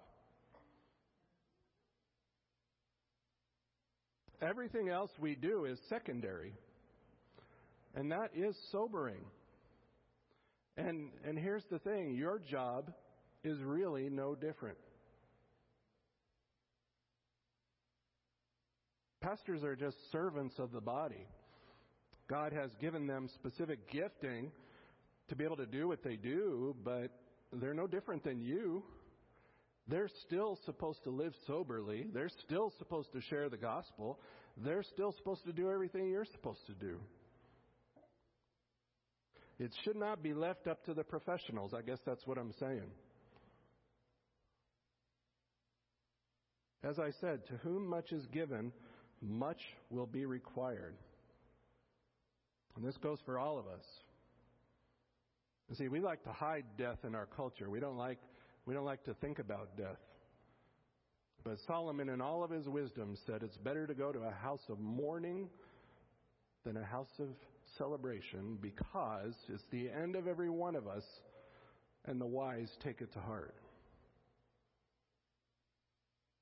Everything 4.41 4.89
else 4.89 5.12
we 5.19 5.36
do 5.36 5.65
is 5.65 5.78
secondary. 5.89 6.54
And 7.95 8.12
that 8.12 8.32
is 8.36 8.56
sobering. 8.71 9.25
And, 10.78 11.10
and 11.25 11.38
here's 11.38 11.65
the 11.69 11.80
thing 11.80 12.15
your 12.15 12.39
job 12.39 12.91
is 13.43 13.58
really 13.62 14.10
no 14.10 14.36
different. 14.36 14.78
Pastors 19.21 19.63
are 19.63 19.75
just 19.75 19.97
servants 20.12 20.58
of 20.60 20.71
the 20.71 20.80
body. 20.80 21.28
God 22.30 22.54
has 22.54 22.71
given 22.80 23.08
them 23.08 23.28
specific 23.36 23.91
gifting 23.91 24.52
to 25.28 25.36
be 25.36 25.43
able 25.43 25.58
to 25.58 25.65
do 25.65 25.88
what 25.88 26.04
they 26.04 26.15
do, 26.15 26.75
but 26.86 27.10
they're 27.52 27.73
no 27.73 27.88
different 27.88 28.23
than 28.23 28.39
you. 28.39 28.84
They're 29.89 30.10
still 30.28 30.58
supposed 30.65 31.04
to 31.06 31.10
live 31.10 31.34
soberly. 31.47 32.08
They're 32.13 32.30
still 32.45 32.71
supposed 32.78 33.12
to 33.13 33.21
share 33.21 33.49
the 33.49 33.58
gospel. 33.58 34.19
They're 34.58 34.84
still 34.84 35.12
supposed 35.13 35.45
to 35.45 35.54
do 35.54 35.71
everything 35.71 36.10
you're 36.10 36.25
supposed 36.25 36.65
to 36.67 36.73
do. 36.73 36.99
It 39.58 39.71
should 39.84 39.95
not 39.95 40.21
be 40.21 40.34
left 40.34 40.67
up 40.67 40.86
to 40.86 40.93
the 40.93 41.04
professionals. 41.04 41.73
I 41.73 41.82
guess 41.82 41.97
that's 42.06 42.25
what 42.28 42.38
I'm 42.38 42.54
saying. 42.60 42.89
As 46.84 46.97
I 46.99 47.10
said, 47.19 47.45
to 47.47 47.54
whom 47.58 47.88
much 47.88 48.12
is 48.12 48.25
given, 48.28 48.71
much 49.21 49.60
will 49.89 50.06
be 50.06 50.25
required. 50.25 50.95
And 52.75 52.86
this 52.86 52.95
goes 52.97 53.17
for 53.25 53.38
all 53.38 53.58
of 53.58 53.67
us. 53.67 53.84
You 55.69 55.75
see, 55.75 55.88
we 55.89 55.99
like 55.99 56.23
to 56.23 56.32
hide 56.32 56.63
death 56.78 56.99
in 57.04 57.15
our 57.15 57.25
culture. 57.25 57.69
We 57.69 57.80
don't 57.80 57.97
like 57.97 58.19
we 58.69 58.75
don't 58.75 58.86
like 58.86 59.03
to 59.05 59.15
think 59.15 59.39
about 59.39 59.75
death. 59.75 59.97
But 61.43 61.58
Solomon, 61.65 62.08
in 62.08 62.21
all 62.21 62.43
of 62.43 62.51
his 62.51 62.67
wisdom, 62.69 63.17
said 63.25 63.41
it's 63.41 63.58
better 63.58 63.88
to 63.88 63.95
go 63.95 64.12
to 64.12 64.19
a 64.19 64.29
house 64.29 64.62
of 64.69 64.79
mourning 64.79 65.49
than 66.63 66.77
a 66.77 66.84
house 66.84 67.10
of 67.17 67.29
celebration 67.79 68.60
because 68.62 69.34
it's 69.51 69.63
the 69.71 69.89
end 69.89 70.15
of 70.15 70.27
every 70.27 70.51
one 70.51 70.75
of 70.75 70.86
us, 70.86 71.03
and 72.05 72.21
the 72.21 72.27
wise 72.27 72.69
take 72.84 73.01
it 73.01 73.12
to 73.13 73.19
heart. 73.19 73.55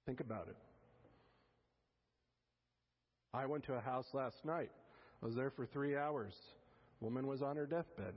Think 0.05 0.19
about 0.19 0.49
it. 0.49 0.57
I 3.33 3.45
went 3.45 3.63
to 3.67 3.73
a 3.75 3.79
house 3.79 4.07
last 4.11 4.43
night. 4.43 4.71
I 5.23 5.25
was 5.25 5.35
there 5.35 5.51
for 5.51 5.65
three 5.65 5.95
hours. 5.95 6.33
Woman 6.99 7.25
was 7.25 7.41
on 7.41 7.55
her 7.55 7.65
deathbed. 7.65 8.15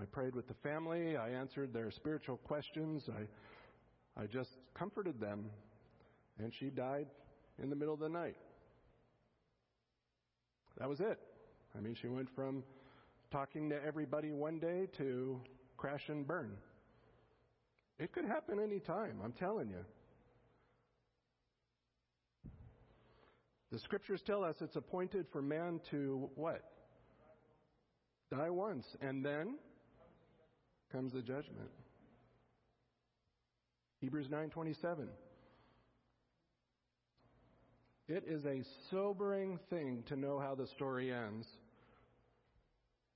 I 0.00 0.04
prayed 0.06 0.34
with 0.34 0.48
the 0.48 0.54
family. 0.62 1.16
I 1.16 1.30
answered 1.30 1.72
their 1.72 1.90
spiritual 1.90 2.38
questions. 2.38 3.08
I, 3.08 4.22
I 4.22 4.26
just 4.26 4.50
comforted 4.74 5.20
them. 5.20 5.50
And 6.38 6.52
she 6.58 6.70
died 6.70 7.06
in 7.62 7.70
the 7.70 7.76
middle 7.76 7.94
of 7.94 8.00
the 8.00 8.08
night. 8.08 8.36
That 10.78 10.88
was 10.88 11.00
it. 11.00 11.18
I 11.76 11.80
mean, 11.80 11.94
she 12.00 12.08
went 12.08 12.28
from 12.34 12.62
talking 13.30 13.70
to 13.70 13.84
everybody 13.84 14.32
one 14.32 14.58
day 14.58 14.88
to 14.98 15.40
crash 15.76 16.08
and 16.08 16.26
burn. 16.26 16.56
It 17.98 18.12
could 18.12 18.24
happen 18.24 18.58
any 18.62 18.80
time, 18.80 19.18
I'm 19.22 19.32
telling 19.32 19.68
you. 19.68 19.84
The 23.70 23.78
scriptures 23.78 24.22
tell 24.26 24.44
us 24.44 24.56
it's 24.60 24.76
appointed 24.76 25.26
for 25.32 25.40
man 25.40 25.80
to 25.90 26.28
what? 26.34 26.62
Die 28.30 28.50
once, 28.50 28.84
and 29.00 29.24
then 29.24 29.56
comes 30.92 31.12
the 31.12 31.22
judgment. 31.22 31.70
Hebrews 34.00 34.28
9:27. 34.28 35.08
It 38.08 38.24
is 38.26 38.44
a 38.44 38.62
sobering 38.90 39.58
thing 39.70 40.02
to 40.08 40.16
know 40.16 40.38
how 40.38 40.54
the 40.54 40.66
story 40.66 41.12
ends 41.12 41.46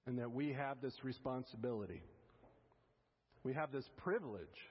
and 0.07 0.19
that 0.19 0.31
we 0.31 0.53
have 0.53 0.81
this 0.81 0.95
responsibility. 1.05 2.03
We 3.43 3.53
have 3.53 3.73
this 3.73 3.89
privilege. 3.97 4.71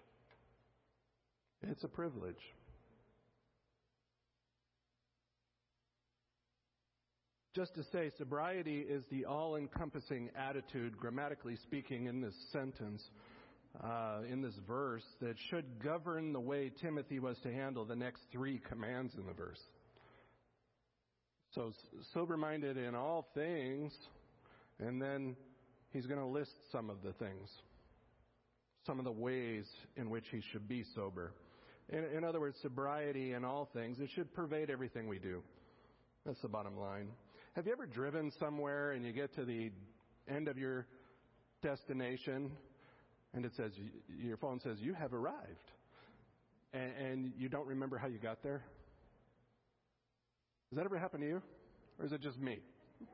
It's 1.61 1.83
a 1.83 1.87
privilege. 1.87 2.41
Just 7.55 7.73
to 7.75 7.83
say, 7.83 8.11
sobriety 8.17 8.81
is 8.81 9.05
the 9.09 9.23
all 9.23 9.55
encompassing 9.55 10.29
attitude, 10.37 10.97
grammatically 10.97 11.55
speaking, 11.63 12.07
in 12.07 12.19
this 12.19 12.35
sentence, 12.51 13.01
uh, 13.81 14.23
in 14.29 14.41
this 14.41 14.55
verse, 14.67 15.05
that 15.21 15.35
should 15.49 15.81
govern 15.81 16.33
the 16.33 16.39
way 16.39 16.69
Timothy 16.81 17.19
was 17.19 17.37
to 17.43 17.53
handle 17.53 17.85
the 17.85 17.95
next 17.95 18.23
three 18.29 18.59
commands 18.67 19.13
in 19.17 19.25
the 19.25 19.31
verse. 19.31 19.61
So, 21.51 21.71
sober 22.13 22.35
minded 22.35 22.75
in 22.75 22.93
all 22.93 23.25
things, 23.33 23.93
and 24.79 25.01
then 25.01 25.37
he's 25.93 26.07
going 26.07 26.19
to 26.19 26.25
list 26.25 26.51
some 26.73 26.89
of 26.89 26.97
the 27.03 27.13
things, 27.13 27.49
some 28.85 28.99
of 28.99 29.05
the 29.05 29.13
ways 29.13 29.65
in 29.95 30.09
which 30.09 30.25
he 30.29 30.41
should 30.51 30.67
be 30.67 30.83
sober. 30.93 31.31
In, 31.87 32.03
in 32.17 32.25
other 32.25 32.41
words, 32.41 32.57
sobriety 32.61 33.31
in 33.31 33.45
all 33.45 33.69
things, 33.73 34.01
it 34.01 34.09
should 34.13 34.33
pervade 34.33 34.69
everything 34.69 35.07
we 35.07 35.19
do. 35.19 35.41
That's 36.25 36.41
the 36.41 36.49
bottom 36.49 36.77
line. 36.77 37.07
Have 37.55 37.65
you 37.65 37.71
ever 37.71 37.85
driven 37.85 38.33
somewhere 38.37 38.91
and 38.91 39.05
you 39.05 39.13
get 39.13 39.33
to 39.35 39.45
the 39.45 39.71
end 40.27 40.49
of 40.49 40.57
your 40.57 40.85
destination 41.63 42.51
and 43.33 43.45
it 43.45 43.53
says, 43.55 43.71
your 44.09 44.35
phone 44.35 44.59
says, 44.59 44.77
you 44.81 44.93
have 44.93 45.13
arrived? 45.13 45.71
And, 46.73 46.91
and 46.97 47.33
you 47.37 47.47
don't 47.47 47.65
remember 47.65 47.97
how 47.97 48.07
you 48.07 48.17
got 48.17 48.43
there? 48.43 48.61
Does 50.69 50.75
that 50.75 50.83
ever 50.83 50.97
happen 50.97 51.21
to 51.21 51.27
you? 51.27 51.41
Or 51.97 52.05
is 52.05 52.11
it 52.11 52.19
just 52.19 52.37
me? 52.37 52.59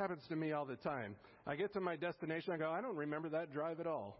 Happens 0.00 0.22
to 0.28 0.34
me 0.34 0.50
all 0.50 0.64
the 0.64 0.74
time. 0.74 1.14
I 1.46 1.54
get 1.54 1.72
to 1.74 1.80
my 1.80 1.94
destination, 1.94 2.52
I 2.52 2.56
go, 2.56 2.72
I 2.72 2.80
don't 2.80 2.96
remember 2.96 3.28
that 3.28 3.52
drive 3.52 3.78
at 3.78 3.86
all. 3.86 4.18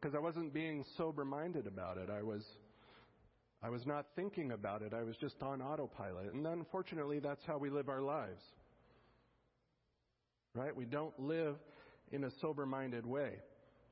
Because 0.00 0.14
I 0.14 0.20
wasn't 0.20 0.54
being 0.54 0.84
sober 0.96 1.24
minded 1.24 1.66
about 1.66 1.98
it. 1.98 2.10
I 2.16 2.22
was 2.22 2.44
I 3.64 3.70
was 3.70 3.86
not 3.86 4.04
thinking 4.14 4.52
about 4.52 4.82
it. 4.82 4.92
I 4.92 5.02
was 5.04 5.16
just 5.16 5.42
on 5.42 5.62
autopilot. 5.62 6.34
And 6.34 6.46
unfortunately, 6.46 7.18
that's 7.18 7.40
how 7.46 7.56
we 7.56 7.70
live 7.70 7.88
our 7.88 8.02
lives. 8.02 8.42
Right? 10.54 10.76
We 10.76 10.84
don't 10.84 11.18
live 11.18 11.56
in 12.12 12.24
a 12.24 12.30
sober 12.42 12.66
minded 12.66 13.06
way. 13.06 13.38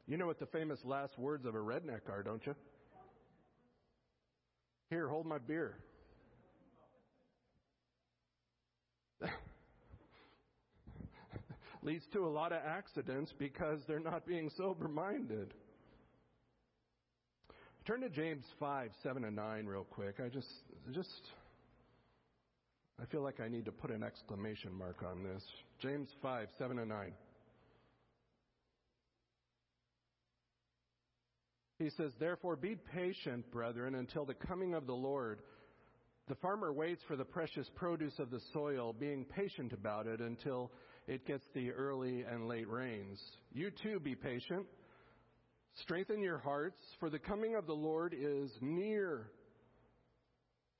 You 0.06 0.18
know 0.18 0.26
what 0.26 0.38
the 0.38 0.44
famous 0.46 0.78
last 0.85 1.18
words 1.18 1.46
of 1.46 1.54
a 1.54 1.58
redneck 1.58 2.11
are, 2.11 2.22
don't 2.22 2.44
you? 2.44 2.54
Here, 4.90 5.08
hold 5.08 5.24
my 5.24 5.38
beer. 5.38 5.78
Leads 11.82 12.04
to 12.12 12.26
a 12.26 12.28
lot 12.28 12.52
of 12.52 12.61
accidents 12.62 13.32
because 13.38 13.80
they're 13.88 14.00
not 14.00 14.26
being 14.26 14.50
sober 14.54 14.87
minded. 14.87 15.54
Turn 17.85 18.01
to 18.03 18.09
James 18.09 18.45
5, 18.61 18.90
7 19.03 19.25
and 19.25 19.35
9 19.35 19.66
real 19.66 19.83
quick. 19.83 20.21
I 20.25 20.29
just, 20.29 20.47
just, 20.92 21.09
I 23.01 23.07
feel 23.07 23.23
like 23.23 23.40
I 23.40 23.49
need 23.49 23.64
to 23.64 23.73
put 23.73 23.90
an 23.90 24.05
exclamation 24.05 24.73
mark 24.73 25.03
on 25.05 25.25
this. 25.25 25.42
James 25.81 26.09
5, 26.23 26.47
7 26.59 26.79
and 26.79 26.88
9. 26.88 27.12
He 31.81 31.90
says, 31.97 32.12
Therefore 32.21 32.55
be 32.55 32.77
patient, 32.95 33.51
brethren, 33.51 33.97
until 33.97 34.25
the 34.25 34.35
coming 34.35 34.75
of 34.75 34.87
the 34.87 34.95
Lord. 34.95 35.40
The 36.29 36.37
farmer 36.37 36.73
waits 36.73 37.03
for 37.09 37.16
the 37.16 37.25
precious 37.25 37.68
produce 37.75 38.16
of 38.21 38.31
the 38.31 38.40
soil, 38.53 38.92
being 38.92 39.25
patient 39.25 39.73
about 39.73 40.07
it 40.07 40.21
until 40.21 40.71
it 41.09 41.27
gets 41.27 41.45
the 41.53 41.73
early 41.73 42.23
and 42.23 42.47
late 42.47 42.68
rains. 42.68 43.21
You 43.53 43.73
too 43.83 43.98
be 43.98 44.15
patient. 44.15 44.67
Strengthen 45.81 46.20
your 46.20 46.38
hearts, 46.38 46.81
for 47.00 47.08
the 47.08 47.18
coming 47.18 47.54
of 47.54 47.66
the 47.66 47.73
Lord 47.73 48.14
is 48.18 48.50
near. 48.60 49.31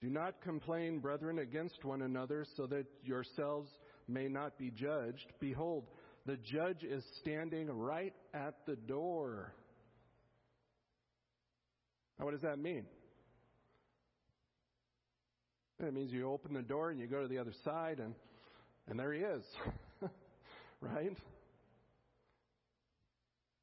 Do 0.03 0.11
not 0.11 0.43
complain, 0.43 0.99
brethren, 0.99 1.39
against 1.39 1.85
one 1.85 2.03
another, 2.03 2.45
so 2.57 2.67
that 2.67 2.87
yourselves 3.03 3.71
may 4.07 4.29
not 4.29 4.59
be 4.59 4.71
judged. 4.71 5.33
Behold, 5.41 5.87
the 6.27 6.37
judge 6.37 6.83
is 6.83 7.05
standing 7.21 7.71
right 7.71 8.15
at 8.35 8.55
the 8.67 8.77
door. 8.77 9.55
Now, 12.19 12.27
what 12.27 12.33
does 12.33 12.43
that 12.43 12.59
mean? 12.59 12.85
It 15.81 15.95
means 15.95 16.13
you 16.13 16.31
open 16.31 16.53
the 16.53 16.63
door 16.63 16.91
and 16.91 17.01
you 17.01 17.07
go 17.07 17.23
to 17.23 17.29
the 17.29 17.39
other 17.39 17.55
side, 17.65 17.99
and, 17.99 18.15
and 18.89 18.99
there 18.99 19.13
he 19.13 19.21
is. 19.21 19.43
right? 20.81 21.17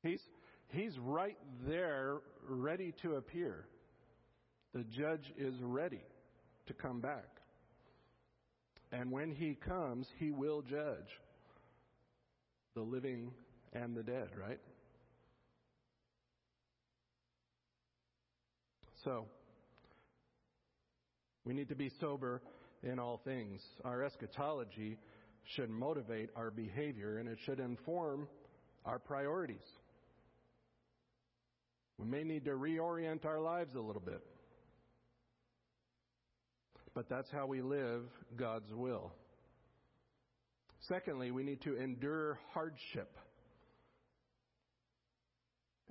He's, 0.04 0.22
He's 0.70 0.98
right 1.00 1.38
there, 1.68 2.18
ready 2.48 2.94
to 3.02 3.16
appear. 3.16 3.66
The 4.74 4.84
judge 4.84 5.34
is 5.38 5.56
ready 5.62 6.02
to 6.68 6.74
come 6.74 7.00
back. 7.00 7.28
And 8.92 9.12
when 9.12 9.32
he 9.32 9.56
comes, 9.56 10.08
he 10.18 10.32
will 10.32 10.62
judge 10.62 11.10
the 12.76 12.82
living 12.82 13.32
and 13.74 13.96
the 13.96 14.04
dead, 14.04 14.30
right? 14.40 14.60
So, 19.04 19.26
We 21.50 21.56
need 21.56 21.70
to 21.70 21.76
be 21.76 21.92
sober 22.00 22.44
in 22.84 23.00
all 23.00 23.22
things. 23.26 23.60
Our 23.84 24.04
eschatology 24.04 25.00
should 25.56 25.72
motivate 25.72 26.30
our 26.36 26.52
behavior 26.52 27.18
and 27.18 27.28
it 27.28 27.40
should 27.44 27.60
inform 27.60 28.28
our 28.86 29.00
priorities. 29.00 29.66
We 32.00 32.08
may 32.08 32.24
need 32.24 32.46
to 32.46 32.52
reorient 32.52 33.26
our 33.26 33.42
lives 33.42 33.76
a 33.76 33.82
little 33.82 34.02
bit. 34.02 34.24
But 36.96 37.10
that's 37.10 37.30
how 37.30 37.46
we 37.46 37.62
live 37.62 38.04
God's 38.38 38.72
will. 38.74 39.12
Secondly, 40.88 41.32
we 41.32 41.44
need 41.44 41.62
to 41.64 41.76
endure 41.76 42.40
hardship. 42.54 43.16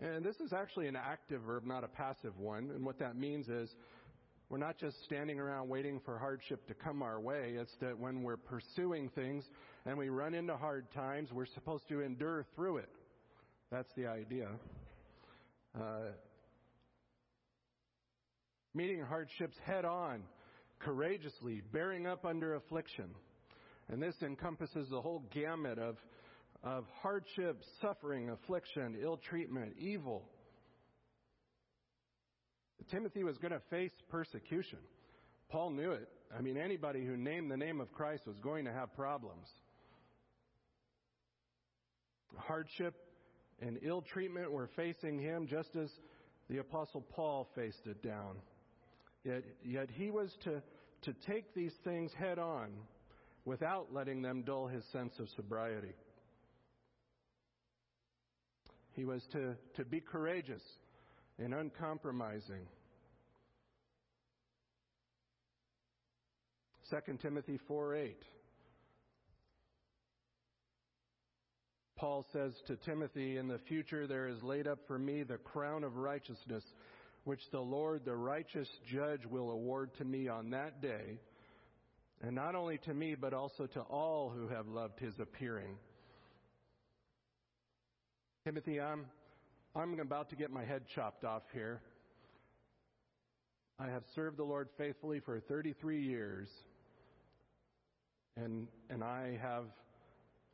And 0.00 0.24
this 0.24 0.36
is 0.36 0.52
actually 0.52 0.88
an 0.88 0.96
active 0.96 1.42
verb, 1.42 1.64
not 1.66 1.84
a 1.84 1.88
passive 1.88 2.38
one. 2.38 2.70
And 2.74 2.84
what 2.86 2.98
that 3.00 3.16
means 3.16 3.48
is 3.48 3.68
we're 4.48 4.58
not 4.58 4.78
just 4.78 4.96
standing 5.04 5.38
around 5.38 5.68
waiting 5.68 6.00
for 6.04 6.18
hardship 6.18 6.66
to 6.68 6.74
come 6.74 7.02
our 7.02 7.20
way. 7.20 7.54
It's 7.56 7.74
that 7.80 7.98
when 7.98 8.22
we're 8.22 8.38
pursuing 8.38 9.10
things 9.10 9.44
and 9.84 9.98
we 9.98 10.08
run 10.08 10.34
into 10.34 10.56
hard 10.56 10.90
times, 10.92 11.30
we're 11.32 11.46
supposed 11.46 11.86
to 11.88 12.00
endure 12.00 12.46
through 12.56 12.78
it. 12.78 12.88
That's 13.70 13.92
the 13.94 14.06
idea. 14.06 14.48
Uh, 15.74 16.12
meeting 18.74 19.00
hardships 19.00 19.56
head 19.64 19.84
on, 19.84 20.22
courageously, 20.78 21.62
bearing 21.72 22.06
up 22.06 22.24
under 22.24 22.54
affliction. 22.54 23.10
And 23.88 24.02
this 24.02 24.14
encompasses 24.22 24.88
the 24.90 25.00
whole 25.00 25.24
gamut 25.32 25.78
of, 25.78 25.96
of 26.62 26.84
hardship, 27.02 27.62
suffering, 27.80 28.30
affliction, 28.30 28.96
ill 29.02 29.16
treatment, 29.16 29.74
evil. 29.78 30.28
Timothy 32.90 33.24
was 33.24 33.36
going 33.38 33.52
to 33.52 33.60
face 33.70 33.92
persecution. 34.08 34.78
Paul 35.50 35.70
knew 35.70 35.92
it. 35.92 36.08
I 36.36 36.42
mean, 36.42 36.56
anybody 36.56 37.04
who 37.04 37.16
named 37.16 37.50
the 37.50 37.56
name 37.56 37.80
of 37.80 37.92
Christ 37.92 38.26
was 38.26 38.38
going 38.38 38.66
to 38.66 38.72
have 38.72 38.94
problems. 38.94 39.48
Hardship 42.36 42.94
and 43.60 43.78
ill 43.82 44.02
treatment 44.02 44.50
were 44.50 44.68
facing 44.76 45.18
him 45.18 45.46
just 45.46 45.74
as 45.76 45.90
the 46.48 46.58
Apostle 46.58 47.00
Paul 47.00 47.48
faced 47.54 47.86
it 47.86 48.02
down. 48.02 48.36
Yet, 49.24 49.42
yet 49.64 49.88
he 49.90 50.10
was 50.10 50.30
to, 50.44 50.62
to 51.02 51.12
take 51.26 51.54
these 51.54 51.74
things 51.84 52.12
head 52.18 52.38
on 52.38 52.70
without 53.44 53.92
letting 53.92 54.22
them 54.22 54.42
dull 54.42 54.66
his 54.66 54.84
sense 54.92 55.18
of 55.18 55.28
sobriety. 55.36 55.94
He 58.92 59.04
was 59.04 59.22
to, 59.32 59.54
to 59.76 59.84
be 59.84 60.00
courageous 60.00 60.62
and 61.38 61.54
uncompromising. 61.54 62.66
2 66.90 67.18
Timothy 67.20 67.58
4 67.68 67.94
8. 67.94 68.22
Paul 71.98 72.24
says 72.32 72.52
to 72.68 72.76
Timothy, 72.76 73.38
In 73.38 73.48
the 73.48 73.58
future 73.58 74.06
there 74.06 74.28
is 74.28 74.40
laid 74.44 74.68
up 74.68 74.78
for 74.86 74.98
me 74.98 75.24
the 75.24 75.36
crown 75.36 75.82
of 75.82 75.96
righteousness, 75.96 76.62
which 77.24 77.40
the 77.50 77.60
Lord, 77.60 78.04
the 78.04 78.14
righteous 78.14 78.68
judge, 78.86 79.26
will 79.26 79.50
award 79.50 79.90
to 79.98 80.04
me 80.04 80.28
on 80.28 80.50
that 80.50 80.80
day, 80.80 81.18
and 82.22 82.36
not 82.36 82.54
only 82.54 82.78
to 82.78 82.94
me, 82.94 83.16
but 83.20 83.34
also 83.34 83.66
to 83.66 83.80
all 83.80 84.30
who 84.30 84.46
have 84.46 84.68
loved 84.68 85.00
his 85.00 85.14
appearing. 85.18 85.76
Timothy, 88.44 88.80
I'm, 88.80 89.06
I'm 89.74 89.98
about 89.98 90.30
to 90.30 90.36
get 90.36 90.52
my 90.52 90.64
head 90.64 90.82
chopped 90.94 91.24
off 91.24 91.42
here. 91.52 91.82
I 93.80 93.88
have 93.88 94.04
served 94.14 94.36
the 94.36 94.44
Lord 94.44 94.68
faithfully 94.78 95.18
for 95.18 95.40
33 95.40 96.00
years, 96.00 96.48
and, 98.36 98.68
and 98.88 99.02
I 99.02 99.38
have 99.42 99.64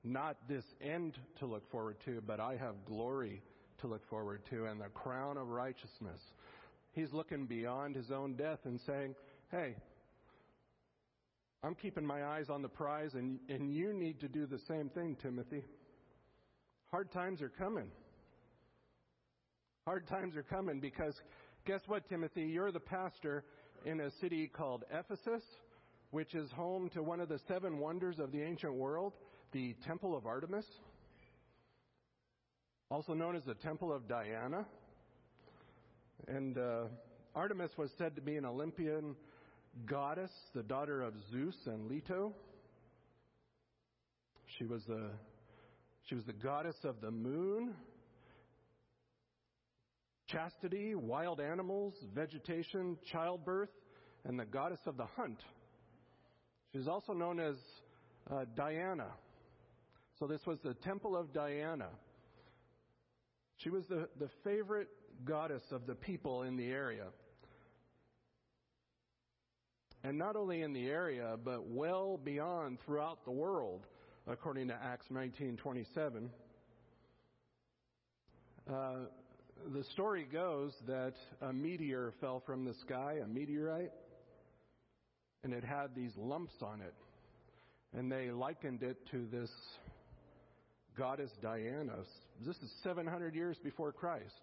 not 0.05 0.37
this 0.49 0.65
end 0.81 1.19
to 1.39 1.47
look 1.47 1.69
forward 1.71 1.97
to, 2.05 2.23
but 2.27 2.39
I 2.39 2.57
have 2.57 2.75
glory 2.87 3.43
to 3.81 3.87
look 3.87 4.09
forward 4.09 4.43
to 4.51 4.67
and 4.67 4.81
the 4.81 4.89
crown 4.89 5.37
of 5.37 5.49
righteousness. 5.49 6.21
He's 6.93 7.13
looking 7.13 7.47
beyond 7.47 7.97
his 7.97 8.11
own 8.11 8.35
death 8.37 8.61
and 8.65 8.79
saying, 8.87 9.15
Hey, 9.51 9.75
I'm 11.63 11.75
keeping 11.75 12.05
my 12.05 12.25
eyes 12.25 12.51
on 12.51 12.61
the 12.61 12.69
prize, 12.69 13.15
and, 13.15 13.39
and 13.49 13.75
you 13.75 13.95
need 13.95 14.21
to 14.21 14.29
do 14.29 14.47
the 14.47 14.59
same 14.69 14.91
thing, 14.91 15.17
Timothy. 15.23 15.65
Hard 16.91 17.11
times 17.11 17.41
are 17.41 17.49
coming. 17.49 17.89
Hard 19.87 20.07
times 20.07 20.37
are 20.37 20.43
coming 20.43 20.81
because 20.81 21.15
guess 21.67 21.81
what, 21.87 22.09
Timothy? 22.09 22.43
You're 22.43 22.71
the 22.71 22.81
pastor 22.81 23.45
in 23.85 24.01
a 24.01 24.11
city 24.21 24.47
called 24.47 24.85
Ephesus, 24.93 25.43
which 26.11 26.35
is 26.35 26.51
home 26.53 26.91
to 26.91 27.03
one 27.03 27.21
of 27.21 27.29
the 27.29 27.41
seven 27.49 27.79
wonders 27.79 28.19
of 28.19 28.31
the 28.31 28.43
ancient 28.43 28.75
world, 28.75 29.15
the 29.55 29.77
Temple 29.87 30.17
of 30.17 30.27
Artemis, 30.27 30.67
also 32.91 33.15
known 33.15 33.37
as 33.37 33.45
the 33.45 33.55
Temple 33.55 33.93
of 33.93 34.09
Diana. 34.09 34.67
And 36.27 36.59
uh, 36.59 36.87
Artemis 37.37 37.71
was 37.79 37.89
said 37.97 38.17
to 38.17 38.21
be 38.21 38.37
an 38.37 38.45
Olympian 38.45 39.15
goddess, 39.87 40.33
the 40.57 40.65
daughter 40.65 41.03
of 41.03 41.15
Zeus 41.31 41.55
and 41.67 41.87
Leto. 41.89 42.35
She 44.59 44.65
was 44.65 44.83
the 44.89 45.11
she 46.09 46.17
was 46.17 46.25
the 46.25 46.33
goddess 46.33 46.77
of 46.83 47.01
the 47.01 47.13
moon, 47.13 47.75
chastity, 50.27 50.97
wild 50.97 51.41
animals, 51.41 51.95
vegetation, 52.13 52.99
childbirth, 53.13 53.71
and 54.25 54.39
the 54.39 54.45
goddess 54.45 54.81
of 54.87 54.97
the 54.97 55.07
hunt. 55.17 55.39
She's 56.73 56.89
also 56.89 57.13
known 57.13 57.39
as 57.39 57.55
uh, 58.31 58.45
Diana. 58.57 59.07
So 60.19 60.27
this 60.27 60.45
was 60.47 60.59
the 60.61 60.75
temple 60.75 61.17
of 61.17 61.33
Diana. 61.33 61.89
She 63.57 63.71
was 63.71 63.85
the, 63.89 64.09
the 64.19 64.29
favorite 64.43 64.89
goddess 65.25 65.62
of 65.71 65.87
the 65.87 65.95
people 65.95 66.43
in 66.43 66.57
the 66.57 66.67
area 66.67 67.07
and 70.05 70.19
not 70.19 70.37
only 70.37 70.61
in 70.61 70.75
the 70.75 70.87
area, 70.87 71.37
but 71.43 71.67
well 71.67 72.21
beyond 72.23 72.79
throughout 72.85 73.25
the 73.25 73.31
world, 73.31 73.87
according 74.27 74.69
to 74.69 74.75
Acts 74.75 75.07
19:27. 75.11 76.29
Uh, 78.71 78.95
the 79.73 79.85
story 79.85 80.25
goes 80.31 80.75
that 80.87 81.15
a 81.41 81.53
meteor 81.53 82.12
fell 82.21 82.41
from 82.41 82.65
the 82.67 82.75
sky, 82.75 83.21
a 83.23 83.27
meteorite, 83.27 83.93
and 85.43 85.55
it 85.55 85.65
had 85.65 85.95
these 85.95 86.15
lumps 86.19 86.55
on 86.61 86.83
it, 86.83 86.95
and 87.95 88.12
they 88.12 88.31
likened 88.31 88.83
it 88.83 88.99
to 89.11 89.27
this 89.27 89.51
goddess 90.97 91.30
Diana. 91.42 91.97
This 92.45 92.57
is 92.57 92.70
700 92.82 93.34
years 93.34 93.59
before 93.62 93.92
Christ. 93.92 94.34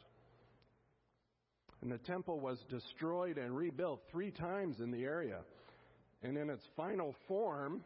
And 1.82 1.92
the 1.92 1.98
temple 1.98 2.40
was 2.40 2.60
destroyed 2.70 3.38
and 3.38 3.56
rebuilt 3.56 4.02
three 4.12 4.32
times 4.32 4.80
in 4.80 4.92
the 4.92 5.04
area. 5.04 5.40
And 6.24 6.38
in 6.38 6.50
its 6.50 6.64
final 6.76 7.16
form, 7.28 7.82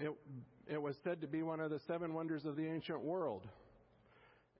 it, 0.00 0.10
it 0.66 0.82
was 0.82 0.96
said 1.04 1.20
to 1.20 1.28
be 1.28 1.42
one 1.42 1.60
of 1.60 1.70
the 1.70 1.80
seven 1.86 2.12
wonders 2.12 2.44
of 2.44 2.56
the 2.56 2.66
ancient 2.66 3.00
world. 3.00 3.46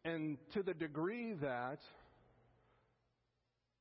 And 0.05 0.39
to 0.55 0.63
the 0.63 0.75
degree 0.75 1.33
that 1.35 1.81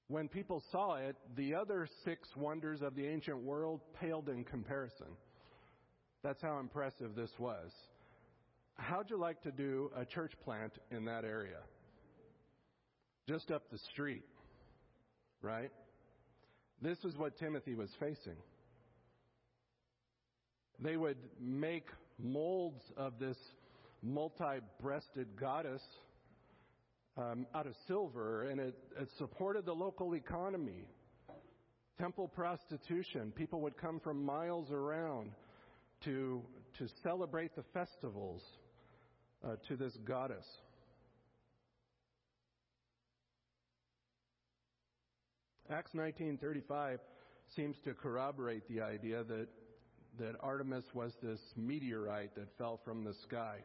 when 0.07 0.27
people 0.27 0.63
saw 0.71 0.95
it, 0.95 1.15
the 1.35 1.53
other 1.53 1.87
six 2.03 2.27
wonders 2.35 2.81
of 2.81 2.95
the 2.95 3.05
ancient 3.05 3.37
world 3.37 3.81
paled 3.99 4.29
in 4.29 4.43
comparison. 4.43 5.07
That's 6.23 6.41
how 6.41 6.59
impressive 6.59 7.13
this 7.15 7.31
was. 7.37 7.71
How'd 8.77 9.09
you 9.09 9.17
like 9.17 9.41
to 9.41 9.51
do 9.51 9.91
a 9.95 10.05
church 10.05 10.33
plant 10.43 10.73
in 10.91 11.05
that 11.05 11.25
area? 11.25 11.59
Just 13.27 13.51
up 13.51 13.69
the 13.71 13.79
street 13.91 14.23
right? 15.41 15.71
This 16.81 16.97
is 17.03 17.15
what 17.17 17.37
Timothy 17.37 17.75
was 17.75 17.89
facing. 17.99 18.37
They 20.79 20.97
would 20.97 21.17
make 21.39 21.87
molds 22.19 22.83
of 22.95 23.19
this 23.19 23.37
multi 24.03 24.59
breasted 24.81 25.27
goddess 25.39 25.81
um, 27.17 27.47
out 27.55 27.65
of 27.65 27.73
silver, 27.87 28.43
and 28.43 28.59
it, 28.59 28.75
it 28.99 29.09
supported 29.17 29.65
the 29.65 29.73
local 29.73 30.13
economy. 30.13 30.85
Temple 31.99 32.27
prostitution. 32.27 33.33
People 33.35 33.61
would 33.61 33.75
come 33.75 33.99
from 33.99 34.23
miles 34.23 34.69
around 34.71 35.31
to, 36.03 36.43
to 36.77 36.87
celebrate 37.01 37.55
the 37.55 37.63
festivals 37.73 38.43
uh, 39.45 39.55
to 39.67 39.75
this 39.75 39.93
goddess. 40.05 40.45
Acts 45.69 45.91
19:35 45.93 46.99
seems 47.55 47.75
to 47.83 47.93
corroborate 47.93 48.67
the 48.67 48.81
idea 48.81 49.23
that 49.23 49.47
that 50.19 50.35
Artemis 50.39 50.85
was 50.93 51.13
this 51.21 51.39
meteorite 51.55 52.33
that 52.35 52.47
fell 52.57 52.79
from 52.83 53.03
the 53.03 53.13
sky. 53.23 53.57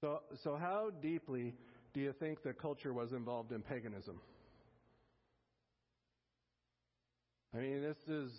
So, 0.00 0.20
so 0.44 0.56
how 0.56 0.90
deeply 1.02 1.54
do 1.94 2.00
you 2.00 2.12
think 2.12 2.42
the 2.42 2.52
culture 2.52 2.92
was 2.92 3.12
involved 3.12 3.52
in 3.52 3.62
paganism? 3.62 4.20
I 7.54 7.58
mean, 7.58 7.80
this 7.80 7.96
is 8.06 8.30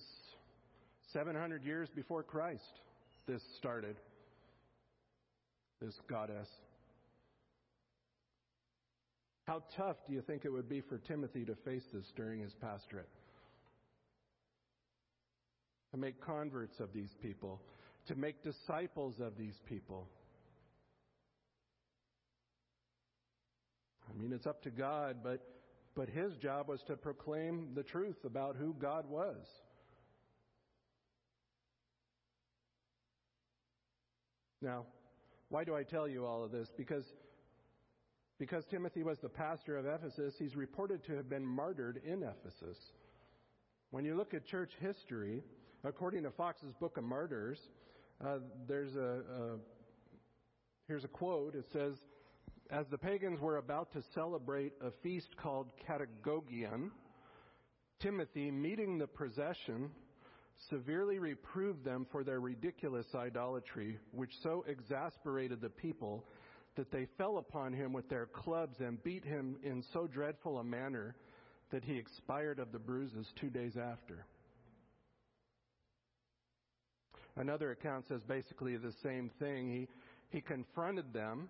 700 1.11 1.63
years 1.63 1.89
before 1.95 2.22
Christ, 2.24 2.61
this 3.28 3.41
started, 3.57 3.97
this 5.82 5.93
goddess. 6.09 6.47
How 9.45 9.63
tough 9.75 9.97
do 10.07 10.13
you 10.13 10.21
think 10.21 10.45
it 10.45 10.51
would 10.51 10.69
be 10.69 10.82
for 10.82 10.97
Timothy 10.97 11.45
to 11.45 11.55
face 11.55 11.84
this 11.93 12.05
during 12.15 12.41
his 12.41 12.53
pastorate? 12.61 13.09
To 15.91 15.97
make 15.97 16.19
converts 16.21 16.80
of 16.80 16.89
these 16.93 17.13
people, 17.21 17.61
to 18.07 18.15
make 18.15 18.43
disciples 18.43 19.15
of 19.19 19.38
these 19.38 19.59
people. 19.67 20.07
I 24.09 24.21
mean, 24.21 24.34
it's 24.34 24.47
up 24.47 24.63
to 24.63 24.69
God, 24.69 25.17
but, 25.23 25.41
but 25.95 26.09
his 26.09 26.36
job 26.38 26.67
was 26.67 26.82
to 26.88 26.95
proclaim 26.95 27.69
the 27.75 27.84
truth 27.84 28.17
about 28.25 28.55
who 28.55 28.73
God 28.80 29.09
was. 29.09 29.38
Now, 34.61 34.85
why 35.49 35.63
do 35.63 35.75
I 35.75 35.83
tell 35.83 36.07
you 36.07 36.25
all 36.25 36.43
of 36.43 36.51
this? 36.51 36.67
Because 36.77 37.03
because 38.39 38.63
Timothy 38.69 39.01
was 39.01 39.17
the 39.19 39.29
pastor 39.29 39.77
of 39.77 39.87
Ephesus, 39.87 40.35
he's 40.37 40.55
reported 40.55 41.03
to 41.05 41.15
have 41.15 41.27
been 41.27 41.45
martyred 41.45 42.01
in 42.05 42.21
Ephesus. 42.21 42.77
When 43.89 44.05
you 44.05 44.15
look 44.15 44.35
at 44.35 44.45
church 44.45 44.69
history, 44.79 45.43
according 45.83 46.21
to 46.23 46.29
Foxe's 46.31 46.73
Book 46.79 46.97
of 46.97 47.03
Martyrs, 47.03 47.57
uh, 48.23 48.37
there's 48.67 48.95
a, 48.95 48.99
a 48.99 49.57
here's 50.87 51.03
a 51.03 51.07
quote. 51.07 51.55
It 51.55 51.65
says, 51.73 51.95
"As 52.69 52.85
the 52.91 52.97
pagans 52.97 53.39
were 53.39 53.57
about 53.57 53.91
to 53.93 54.03
celebrate 54.13 54.73
a 54.81 54.91
feast 55.01 55.35
called 55.37 55.67
Catagogion, 55.87 56.91
Timothy, 57.99 58.51
meeting 58.51 58.97
the 58.97 59.07
procession, 59.07 59.89
severely 60.69 61.19
reproved 61.19 61.83
them 61.83 62.05
for 62.11 62.23
their 62.23 62.39
ridiculous 62.39 63.05
idolatry, 63.15 63.97
which 64.11 64.31
so 64.43 64.65
exasperated 64.67 65.61
the 65.61 65.69
people 65.69 66.25
that 66.75 66.91
they 66.91 67.07
fell 67.17 67.37
upon 67.37 67.73
him 67.73 67.93
with 67.93 68.07
their 68.09 68.27
clubs 68.27 68.77
and 68.79 69.03
beat 69.03 69.25
him 69.25 69.57
in 69.63 69.83
so 69.93 70.07
dreadful 70.07 70.59
a 70.59 70.63
manner 70.63 71.15
that 71.71 71.83
he 71.83 71.97
expired 71.97 72.59
of 72.59 72.71
the 72.71 72.79
bruises 72.79 73.27
two 73.39 73.49
days 73.49 73.73
after. 73.75 74.25
Another 77.35 77.71
account 77.71 78.05
says 78.07 78.21
basically 78.27 78.77
the 78.77 78.93
same 79.03 79.29
thing. 79.39 79.69
He, 79.71 79.87
he 80.37 80.41
confronted 80.41 81.13
them. 81.13 81.49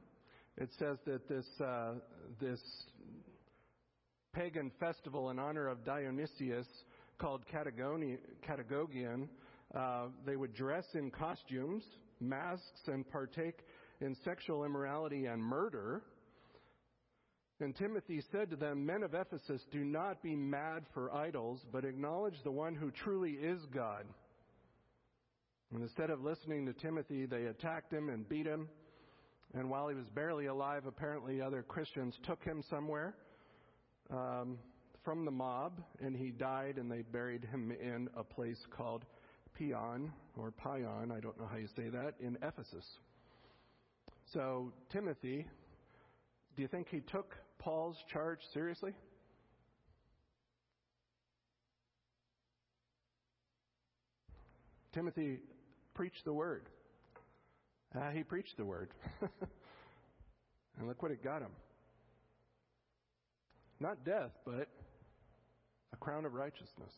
It 0.57 0.69
says 0.79 0.97
that 1.05 1.29
this, 1.29 1.45
uh, 1.61 1.93
this 2.41 2.59
pagan 4.33 4.71
festival 4.79 5.29
in 5.29 5.39
honor 5.39 5.67
of 5.67 5.85
Dionysius 5.85 6.67
called 7.19 7.41
Catagogion, 7.51 9.29
uh, 9.75 10.05
they 10.25 10.35
would 10.35 10.53
dress 10.53 10.85
in 10.93 11.11
costumes, 11.11 11.83
masks, 12.19 12.81
and 12.87 13.09
partake 13.09 13.59
in 14.01 14.15
sexual 14.23 14.63
immorality 14.63 15.25
and 15.25 15.41
murder. 15.41 16.03
And 17.59 17.75
Timothy 17.75 18.21
said 18.31 18.49
to 18.51 18.55
them, 18.55 18.85
Men 18.85 19.03
of 19.03 19.13
Ephesus, 19.13 19.61
do 19.71 19.83
not 19.83 20.21
be 20.21 20.35
mad 20.35 20.85
for 20.93 21.13
idols, 21.13 21.65
but 21.71 21.85
acknowledge 21.85 22.35
the 22.43 22.51
one 22.51 22.75
who 22.75 22.91
truly 22.91 23.31
is 23.31 23.59
God. 23.73 24.05
And 25.73 25.81
instead 25.81 26.11
of 26.11 26.23
listening 26.23 26.65
to 26.67 26.73
Timothy, 26.73 27.25
they 27.25 27.45
attacked 27.45 27.91
him 27.91 28.09
and 28.09 28.29
beat 28.29 28.45
him. 28.45 28.69
And 29.53 29.69
while 29.69 29.87
he 29.87 29.95
was 29.95 30.07
barely 30.13 30.45
alive, 30.45 30.85
apparently 30.85 31.41
other 31.41 31.63
Christians 31.63 32.15
took 32.23 32.43
him 32.43 32.63
somewhere 32.69 33.15
um, 34.11 34.57
from 35.07 35.23
the 35.23 35.31
mob, 35.31 35.79
and 36.03 36.17
he 36.17 36.31
died, 36.31 36.75
and 36.77 36.91
they 36.91 37.01
buried 37.01 37.45
him 37.45 37.71
in 37.71 38.09
a 38.17 38.25
place 38.25 38.59
called 38.69 39.05
Pion, 39.57 40.11
or 40.35 40.51
Pion, 40.51 41.13
I 41.15 41.21
don't 41.21 41.39
know 41.39 41.47
how 41.49 41.55
you 41.55 41.69
say 41.77 41.87
that, 41.87 42.15
in 42.19 42.37
Ephesus. 42.41 42.85
So, 44.33 44.73
Timothy, 44.91 45.47
do 46.57 46.61
you 46.61 46.67
think 46.67 46.89
he 46.89 46.99
took 46.99 47.37
Paul's 47.57 47.95
charge 48.11 48.39
seriously? 48.53 48.91
Timothy 54.91 55.39
preached 55.93 56.25
the 56.25 56.33
word. 56.33 56.63
Uh, 57.95 58.09
he 58.09 58.23
preached 58.23 58.57
the 58.57 58.65
word. 58.65 58.89
and 60.77 60.85
look 60.85 61.01
what 61.01 61.11
it 61.11 61.23
got 61.23 61.41
him. 61.41 61.51
Not 63.79 64.03
death, 64.03 64.31
but 64.45 64.67
a 65.99 66.03
crown 66.03 66.25
of 66.25 66.33
righteousness. 66.33 66.93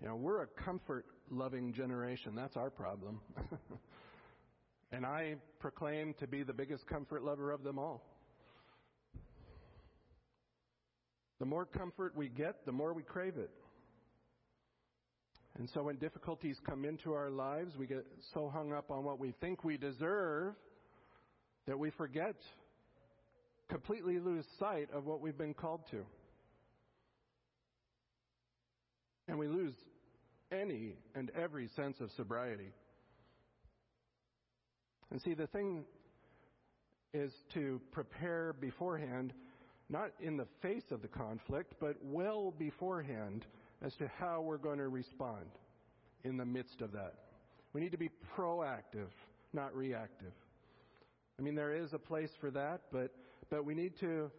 You 0.00 0.08
know, 0.08 0.16
we're 0.16 0.42
a 0.42 0.46
comfort 0.46 1.06
loving 1.30 1.72
generation. 1.72 2.34
That's 2.34 2.56
our 2.56 2.70
problem. 2.70 3.20
and 4.92 5.06
I 5.06 5.36
proclaim 5.60 6.14
to 6.20 6.26
be 6.26 6.42
the 6.42 6.52
biggest 6.52 6.86
comfort 6.86 7.24
lover 7.24 7.50
of 7.52 7.62
them 7.62 7.78
all. 7.78 8.02
The 11.40 11.46
more 11.46 11.64
comfort 11.64 12.16
we 12.16 12.28
get, 12.28 12.64
the 12.66 12.72
more 12.72 12.92
we 12.92 13.02
crave 13.02 13.36
it. 13.36 13.50
And 15.56 15.68
so 15.72 15.84
when 15.84 15.96
difficulties 15.96 16.58
come 16.68 16.84
into 16.84 17.12
our 17.12 17.30
lives, 17.30 17.76
we 17.78 17.86
get 17.86 18.04
so 18.34 18.50
hung 18.52 18.72
up 18.72 18.90
on 18.90 19.04
what 19.04 19.20
we 19.20 19.32
think 19.40 19.64
we 19.64 19.76
deserve 19.76 20.54
that 21.66 21.78
we 21.78 21.90
forget, 21.90 22.36
completely 23.68 24.18
lose 24.18 24.44
sight 24.58 24.88
of 24.92 25.06
what 25.06 25.20
we've 25.20 25.38
been 25.38 25.54
called 25.54 25.82
to. 25.90 26.04
And 29.28 29.38
we 29.38 29.48
lose 29.48 29.74
any 30.52 30.94
and 31.14 31.30
every 31.30 31.68
sense 31.74 32.00
of 32.00 32.10
sobriety. 32.16 32.72
And 35.10 35.20
see, 35.22 35.34
the 35.34 35.46
thing 35.46 35.84
is 37.12 37.32
to 37.54 37.80
prepare 37.92 38.52
beforehand, 38.52 39.32
not 39.88 40.10
in 40.20 40.36
the 40.36 40.46
face 40.60 40.90
of 40.90 41.02
the 41.02 41.08
conflict, 41.08 41.74
but 41.80 41.96
well 42.02 42.52
beforehand 42.58 43.46
as 43.82 43.94
to 43.94 44.10
how 44.18 44.40
we're 44.40 44.58
going 44.58 44.78
to 44.78 44.88
respond 44.88 45.46
in 46.24 46.36
the 46.36 46.44
midst 46.44 46.80
of 46.80 46.92
that. 46.92 47.14
We 47.72 47.80
need 47.80 47.92
to 47.92 47.98
be 47.98 48.10
proactive, 48.36 49.10
not 49.52 49.74
reactive. 49.74 50.32
I 51.38 51.42
mean, 51.42 51.54
there 51.54 51.74
is 51.74 51.92
a 51.92 51.98
place 51.98 52.30
for 52.40 52.50
that, 52.52 52.82
but, 52.92 53.12
but 53.54 53.64
we 53.64 53.72
need 53.72 53.92
to 54.00 54.32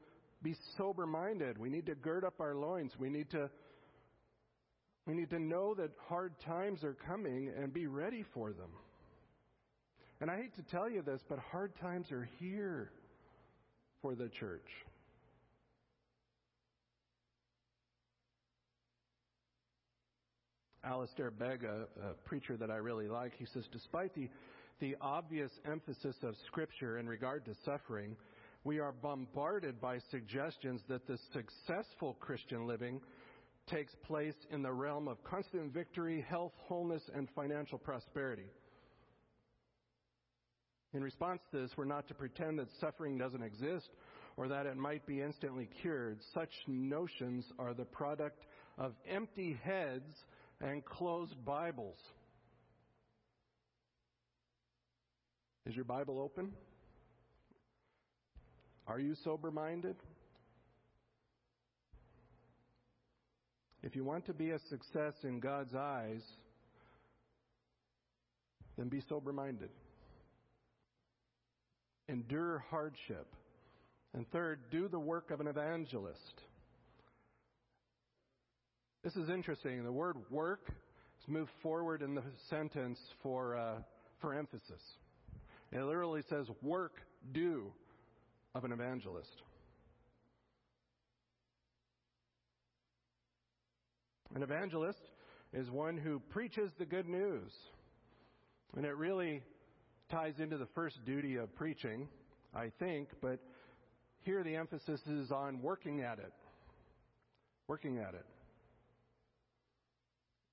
be 0.43 0.57
sober 0.77 1.05
minded. 1.05 1.57
We 1.57 1.69
need 1.69 1.85
to 1.85 1.95
gird 1.95 2.25
up 2.25 2.41
our 2.41 2.53
loins. 2.53 2.91
We 2.99 3.09
need 3.09 3.31
to 3.31 3.49
we 5.07 5.13
need 5.13 5.29
to 5.29 5.39
know 5.39 5.73
that 5.75 5.91
hard 6.09 6.33
times 6.41 6.83
are 6.83 6.97
coming 7.07 7.49
and 7.57 7.71
be 7.71 7.87
ready 7.87 8.25
for 8.33 8.51
them. 8.51 8.71
And 10.19 10.29
I 10.29 10.35
hate 10.35 10.53
to 10.55 10.63
tell 10.63 10.89
you 10.89 11.01
this, 11.01 11.21
but 11.29 11.39
hard 11.39 11.71
times 11.79 12.11
are 12.11 12.27
here 12.39 12.91
for 14.01 14.15
the 14.15 14.27
church. 14.27 14.67
Alistair 20.83 21.31
Begg, 21.31 21.63
a, 21.63 21.87
a, 22.09 22.13
preacher 22.25 22.57
that 22.57 22.69
I 22.69 22.75
really 22.75 23.07
like, 23.07 23.33
he 23.37 23.45
says, 23.53 23.63
despite 23.71 24.13
the, 24.13 24.29
the 24.79 24.95
obvious 24.99 25.51
emphasis 25.65 26.15
of 26.21 26.35
Scripture 26.47 26.97
in 26.97 27.07
regard 27.07 27.45
to 27.45 27.55
suffering, 27.63 28.15
we 28.65 28.79
are 28.79 28.91
bombarded 28.91 29.79
by 29.79 29.99
suggestions 30.09 30.81
that 30.89 31.07
the 31.07 31.19
successful 31.31 32.17
Christian 32.19 32.67
living 32.67 32.99
takes 33.67 33.93
place 34.03 34.33
in 34.51 34.63
the 34.63 34.71
realm 34.71 35.07
of 35.07 35.23
constant 35.23 35.71
victory, 35.71 36.25
health, 36.27 36.51
wholeness, 36.67 37.03
and 37.13 37.29
financial 37.35 37.77
prosperity. 37.77 38.49
In 40.93 41.03
response 41.03 41.41
to 41.51 41.61
this, 41.61 41.71
we're 41.77 41.85
not 41.85 42.07
to 42.07 42.15
pretend 42.15 42.57
that 42.57 42.67
suffering 42.81 43.19
doesn't 43.19 43.43
exist 43.43 43.89
or 44.35 44.47
that 44.47 44.65
it 44.65 44.77
might 44.77 45.05
be 45.05 45.21
instantly 45.21 45.69
cured. 45.81 46.17
Such 46.33 46.51
notions 46.67 47.45
are 47.59 47.75
the 47.75 47.85
product 47.85 48.45
of 48.79 48.93
empty 49.07 49.59
heads 49.63 50.11
and 50.59 50.83
closed 50.83 51.35
Bibles. 51.45 51.99
Is 55.67 55.75
your 55.75 55.85
Bible 55.85 56.19
open? 56.19 56.51
Are 58.87 58.99
you 58.99 59.15
sober 59.23 59.51
minded? 59.51 59.95
If 63.81 63.95
you 63.95 64.03
want 64.03 64.25
to 64.27 64.33
be 64.33 64.51
a 64.51 64.59
success 64.69 65.13
in 65.23 65.39
God's 65.39 65.73
eyes, 65.75 66.21
then 68.77 68.89
be 68.89 69.01
sober 69.07 69.31
minded. 69.31 69.69
Endure 72.09 72.63
hardship. 72.69 73.27
And 74.13 74.29
third, 74.31 74.59
do 74.71 74.87
the 74.87 74.99
work 74.99 75.31
of 75.31 75.39
an 75.39 75.47
evangelist. 75.47 76.41
This 79.03 79.15
is 79.15 79.29
interesting. 79.29 79.83
The 79.83 79.91
word 79.91 80.17
work 80.29 80.67
is 80.67 81.27
moved 81.27 81.51
forward 81.61 82.01
in 82.01 82.15
the 82.15 82.23
sentence 82.49 82.99
for, 83.21 83.55
uh, 83.55 83.75
for 84.19 84.33
emphasis. 84.33 84.81
It 85.71 85.81
literally 85.81 86.21
says, 86.29 86.47
work, 86.61 86.93
do 87.33 87.71
of 88.55 88.63
an 88.63 88.71
evangelist. 88.71 89.43
An 94.33 94.43
evangelist 94.43 95.01
is 95.53 95.69
one 95.69 95.97
who 95.97 96.21
preaches 96.29 96.71
the 96.79 96.85
good 96.85 97.07
news. 97.07 97.51
And 98.75 98.85
it 98.85 98.95
really 98.95 99.43
ties 100.09 100.33
into 100.39 100.57
the 100.57 100.67
first 100.73 100.95
duty 101.05 101.35
of 101.35 101.53
preaching, 101.55 102.07
I 102.53 102.71
think, 102.79 103.09
but 103.21 103.39
here 104.21 104.43
the 104.43 104.55
emphasis 104.55 105.01
is 105.05 105.31
on 105.31 105.61
working 105.61 106.01
at 106.01 106.19
it. 106.19 106.33
Working 107.67 107.99
at 107.99 108.13
it. 108.13 108.25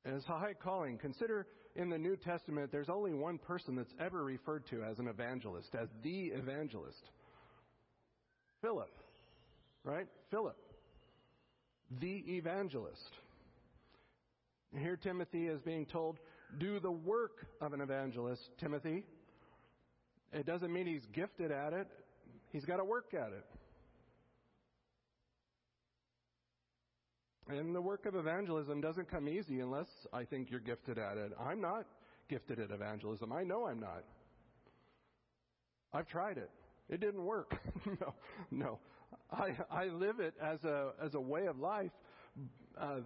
And 0.04 0.16
it's 0.16 0.28
a 0.28 0.38
high 0.38 0.54
calling. 0.54 0.98
Consider 0.98 1.46
in 1.76 1.88
the 1.88 1.98
New 1.98 2.16
Testament, 2.16 2.72
there's 2.72 2.88
only 2.88 3.14
one 3.14 3.38
person 3.38 3.76
that's 3.76 3.94
ever 4.00 4.24
referred 4.24 4.66
to 4.70 4.82
as 4.82 4.98
an 4.98 5.06
evangelist, 5.06 5.68
as 5.80 5.88
the 6.02 6.32
evangelist 6.34 7.10
Philip. 8.62 8.90
Right? 9.84 10.06
Philip. 10.30 10.56
The 12.00 12.24
evangelist. 12.36 13.10
Here, 14.78 14.96
Timothy 14.96 15.48
is 15.48 15.60
being 15.60 15.84
told, 15.84 16.18
do 16.58 16.80
the 16.80 16.90
work 16.90 17.46
of 17.60 17.74
an 17.74 17.82
evangelist, 17.82 18.40
Timothy. 18.58 19.04
It 20.32 20.46
doesn't 20.46 20.72
mean 20.72 20.86
he's 20.86 21.04
gifted 21.12 21.50
at 21.50 21.74
it, 21.74 21.88
he's 22.52 22.64
got 22.64 22.76
to 22.76 22.84
work 22.84 23.12
at 23.12 23.32
it. 23.32 23.44
And 27.48 27.74
the 27.74 27.82
work 27.82 28.06
of 28.06 28.14
evangelism 28.14 28.80
doesn't 28.80 29.10
come 29.10 29.28
easy 29.28 29.60
unless 29.60 29.88
I 30.12 30.24
think 30.24 30.50
you're 30.50 30.60
gifted 30.60 30.96
at 30.96 31.18
it. 31.18 31.32
I'm 31.38 31.60
not 31.60 31.84
gifted 32.30 32.60
at 32.60 32.70
evangelism. 32.70 33.30
I 33.32 33.42
know 33.42 33.66
I'm 33.66 33.80
not. 33.80 34.04
I've 35.92 36.06
tried 36.06 36.38
it. 36.38 36.50
It 36.88 37.00
didn't 37.00 37.24
work. 37.24 37.54
no, 37.86 38.14
no. 38.50 38.78
I 39.30 39.56
I 39.70 39.84
live 39.86 40.20
it 40.20 40.34
as 40.42 40.62
a 40.64 40.92
as 41.02 41.14
a 41.14 41.20
way 41.20 41.46
of 41.46 41.58
life 41.58 41.90
uh, 42.78 43.00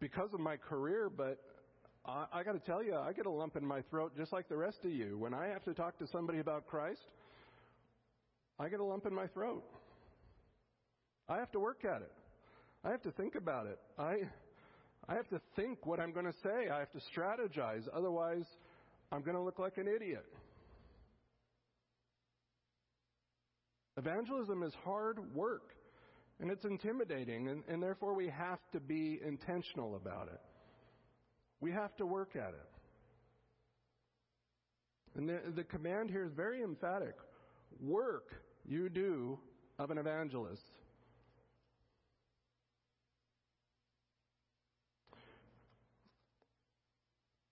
because 0.00 0.32
of 0.34 0.40
my 0.40 0.56
career, 0.56 1.10
but 1.14 1.38
I, 2.04 2.26
I 2.32 2.42
got 2.42 2.52
to 2.52 2.58
tell 2.58 2.82
you, 2.82 2.96
I 2.96 3.12
get 3.12 3.26
a 3.26 3.30
lump 3.30 3.56
in 3.56 3.64
my 3.64 3.82
throat 3.82 4.12
just 4.16 4.32
like 4.32 4.48
the 4.48 4.56
rest 4.56 4.78
of 4.84 4.90
you 4.90 5.16
when 5.18 5.34
I 5.34 5.46
have 5.48 5.64
to 5.64 5.74
talk 5.74 5.98
to 5.98 6.06
somebody 6.06 6.40
about 6.40 6.66
Christ. 6.66 7.00
I 8.58 8.68
get 8.68 8.80
a 8.80 8.84
lump 8.84 9.06
in 9.06 9.14
my 9.14 9.26
throat. 9.28 9.64
I 11.28 11.38
have 11.38 11.50
to 11.52 11.60
work 11.60 11.84
at 11.84 12.02
it. 12.02 12.12
I 12.84 12.90
have 12.90 13.02
to 13.02 13.12
think 13.12 13.36
about 13.36 13.66
it. 13.66 13.78
I, 13.98 14.22
I 15.08 15.14
have 15.14 15.28
to 15.28 15.40
think 15.56 15.86
what 15.86 16.00
I'm 16.00 16.12
going 16.12 16.26
to 16.26 16.34
say. 16.42 16.68
I 16.68 16.80
have 16.80 16.90
to 16.92 17.00
strategize. 17.16 17.84
Otherwise, 17.92 18.44
I'm 19.12 19.22
going 19.22 19.36
to 19.36 19.42
look 19.42 19.58
like 19.58 19.78
an 19.78 19.86
idiot. 19.88 20.26
Evangelism 23.96 24.62
is 24.62 24.72
hard 24.84 25.34
work, 25.34 25.74
and 26.40 26.50
it's 26.50 26.64
intimidating, 26.64 27.48
and, 27.48 27.62
and 27.68 27.82
therefore 27.82 28.14
we 28.14 28.28
have 28.28 28.58
to 28.72 28.80
be 28.80 29.20
intentional 29.26 29.96
about 29.96 30.28
it. 30.28 30.40
We 31.60 31.72
have 31.72 31.94
to 31.96 32.06
work 32.06 32.34
at 32.34 32.50
it. 32.50 32.68
And 35.14 35.28
the, 35.28 35.40
the 35.54 35.64
command 35.64 36.10
here 36.10 36.24
is 36.24 36.32
very 36.32 36.62
emphatic 36.62 37.14
work 37.80 38.32
you 38.66 38.88
do 38.88 39.38
of 39.78 39.90
an 39.90 39.98
evangelist. 39.98 40.62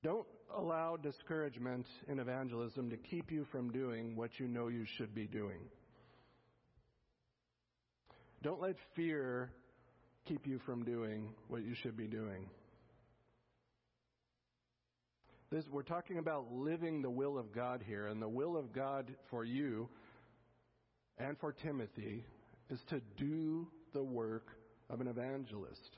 Don't 0.02 0.26
allow 0.56 0.96
discouragement 0.96 1.86
in 2.08 2.18
evangelism 2.18 2.88
to 2.88 2.96
keep 2.96 3.30
you 3.30 3.46
from 3.52 3.70
doing 3.70 4.16
what 4.16 4.40
you 4.40 4.48
know 4.48 4.68
you 4.68 4.86
should 4.96 5.14
be 5.14 5.26
doing. 5.26 5.60
Don't 8.42 8.60
let 8.60 8.76
fear 8.96 9.50
keep 10.26 10.46
you 10.46 10.58
from 10.64 10.84
doing 10.84 11.34
what 11.48 11.62
you 11.62 11.74
should 11.74 11.96
be 11.96 12.06
doing. 12.06 12.48
This, 15.50 15.64
we're 15.70 15.82
talking 15.82 16.18
about 16.18 16.52
living 16.52 17.02
the 17.02 17.10
will 17.10 17.36
of 17.36 17.52
God 17.52 17.82
here, 17.86 18.06
and 18.06 18.22
the 18.22 18.28
will 18.28 18.56
of 18.56 18.72
God 18.72 19.12
for 19.30 19.44
you 19.44 19.88
and 21.18 21.36
for 21.38 21.52
Timothy 21.52 22.24
is 22.70 22.78
to 22.88 23.00
do 23.18 23.66
the 23.92 24.02
work 24.02 24.46
of 24.88 25.00
an 25.00 25.08
evangelist. 25.08 25.96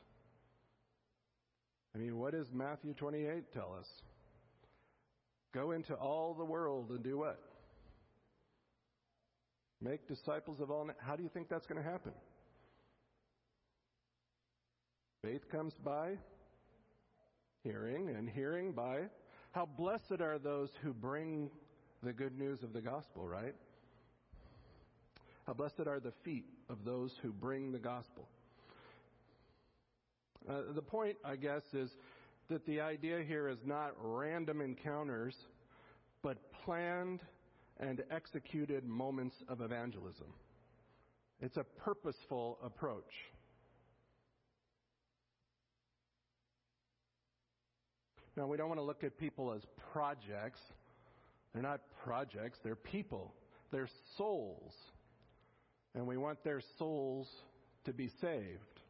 I 1.94 1.98
mean, 1.98 2.18
what 2.18 2.32
does 2.32 2.46
Matthew 2.52 2.94
28 2.94 3.52
tell 3.52 3.76
us? 3.78 3.86
Go 5.52 5.72
into 5.72 5.94
all 5.94 6.34
the 6.34 6.44
world 6.44 6.88
and 6.88 7.02
do 7.02 7.18
what? 7.18 7.38
Make 9.82 10.08
disciples 10.08 10.60
of 10.60 10.70
all. 10.70 10.88
How 10.98 11.14
do 11.14 11.22
you 11.22 11.28
think 11.28 11.48
that's 11.50 11.66
going 11.66 11.82
to 11.82 11.88
happen? 11.88 12.12
Faith 15.22 15.48
comes 15.52 15.74
by 15.84 16.18
hearing, 17.62 18.08
and 18.08 18.28
hearing 18.28 18.72
by. 18.72 19.02
How 19.52 19.66
blessed 19.66 20.20
are 20.20 20.36
those 20.36 20.70
who 20.82 20.92
bring 20.92 21.48
the 22.02 22.12
good 22.12 22.36
news 22.36 22.64
of 22.64 22.72
the 22.72 22.80
gospel, 22.80 23.28
right? 23.28 23.54
How 25.46 25.52
blessed 25.52 25.86
are 25.86 26.00
the 26.00 26.12
feet 26.24 26.46
of 26.68 26.84
those 26.84 27.12
who 27.22 27.30
bring 27.30 27.70
the 27.70 27.78
gospel. 27.78 28.26
Uh, 30.48 30.72
the 30.74 30.82
point, 30.82 31.16
I 31.24 31.36
guess, 31.36 31.62
is 31.72 31.90
that 32.48 32.66
the 32.66 32.80
idea 32.80 33.22
here 33.22 33.48
is 33.48 33.58
not 33.64 33.92
random 33.98 34.60
encounters, 34.60 35.36
but 36.22 36.38
planned 36.64 37.20
and 37.78 38.02
executed 38.10 38.84
moments 38.84 39.36
of 39.48 39.60
evangelism. 39.60 40.26
It's 41.40 41.58
a 41.58 41.64
purposeful 41.64 42.58
approach. 42.64 43.12
Now, 48.36 48.46
we 48.46 48.56
don't 48.56 48.68
want 48.68 48.80
to 48.80 48.84
look 48.84 49.04
at 49.04 49.18
people 49.18 49.52
as 49.52 49.62
projects. 49.92 50.60
They're 51.52 51.62
not 51.62 51.80
projects, 52.04 52.58
they're 52.64 52.76
people, 52.76 53.34
they're 53.70 53.90
souls. 54.16 54.72
And 55.94 56.06
we 56.06 56.16
want 56.16 56.42
their 56.42 56.62
souls 56.78 57.28
to 57.84 57.92
be 57.92 58.10
saved. 58.20 58.80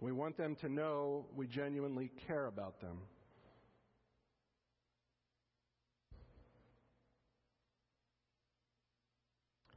We 0.00 0.12
want 0.12 0.36
them 0.38 0.56
to 0.62 0.68
know 0.68 1.26
we 1.36 1.46
genuinely 1.46 2.10
care 2.26 2.46
about 2.46 2.80
them. 2.80 2.98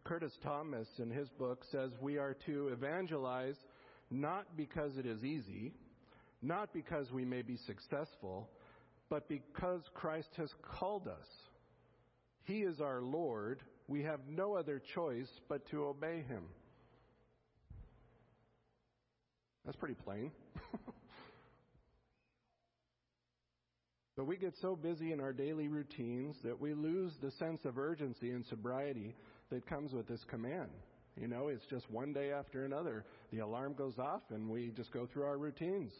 Curtis 0.06 0.32
Thomas, 0.42 0.88
in 1.00 1.12
his 1.12 1.28
book, 1.32 1.66
says 1.70 1.92
we 2.02 2.18
are 2.18 2.36
to 2.46 2.70
evangelize 2.70 3.58
not 4.10 4.56
because 4.56 4.96
it 4.98 5.06
is 5.06 5.26
easy, 5.26 5.74
not 6.42 6.74
because 6.74 7.12
we 7.12 7.26
may 7.26 7.42
be 7.42 7.58
successful, 7.66 8.50
but 9.10 9.28
because 9.28 9.82
Christ 9.94 10.30
has 10.38 10.50
called 10.62 11.08
us. 11.08 11.28
He 12.44 12.60
is 12.60 12.80
our 12.80 13.02
Lord. 13.02 13.62
We 13.88 14.04
have 14.04 14.20
no 14.30 14.56
other 14.56 14.82
choice 14.96 15.30
but 15.50 15.68
to 15.72 15.86
obey 15.86 16.24
him. 16.28 16.44
That's 19.66 19.78
pretty 19.78 19.96
plain. 19.96 20.32
but 24.16 24.26
we 24.26 24.38
get 24.38 24.54
so 24.62 24.78
busy 24.78 25.12
in 25.12 25.20
our 25.20 25.34
daily 25.34 25.68
routines 25.68 26.38
that 26.44 26.58
we 26.60 26.74
lose 26.74 27.12
the 27.22 27.32
sense 27.32 27.66
of 27.66 27.78
urgency 27.78 28.32
and 28.32 28.46
sobriety 28.46 29.14
that 29.50 29.68
comes 29.68 29.92
with 29.92 30.08
this 30.08 30.24
command. 30.30 30.70
You 31.20 31.28
know, 31.28 31.48
it's 31.50 31.66
just 31.66 31.90
one 31.92 32.14
day 32.14 32.32
after 32.32 32.64
another. 32.64 33.04
The 33.32 33.40
alarm 33.40 33.74
goes 33.74 33.98
off 33.98 34.22
and 34.30 34.50
we 34.50 34.72
just 34.76 34.92
go 34.94 35.06
through 35.12 35.26
our 35.26 35.38
routines. 35.38 35.92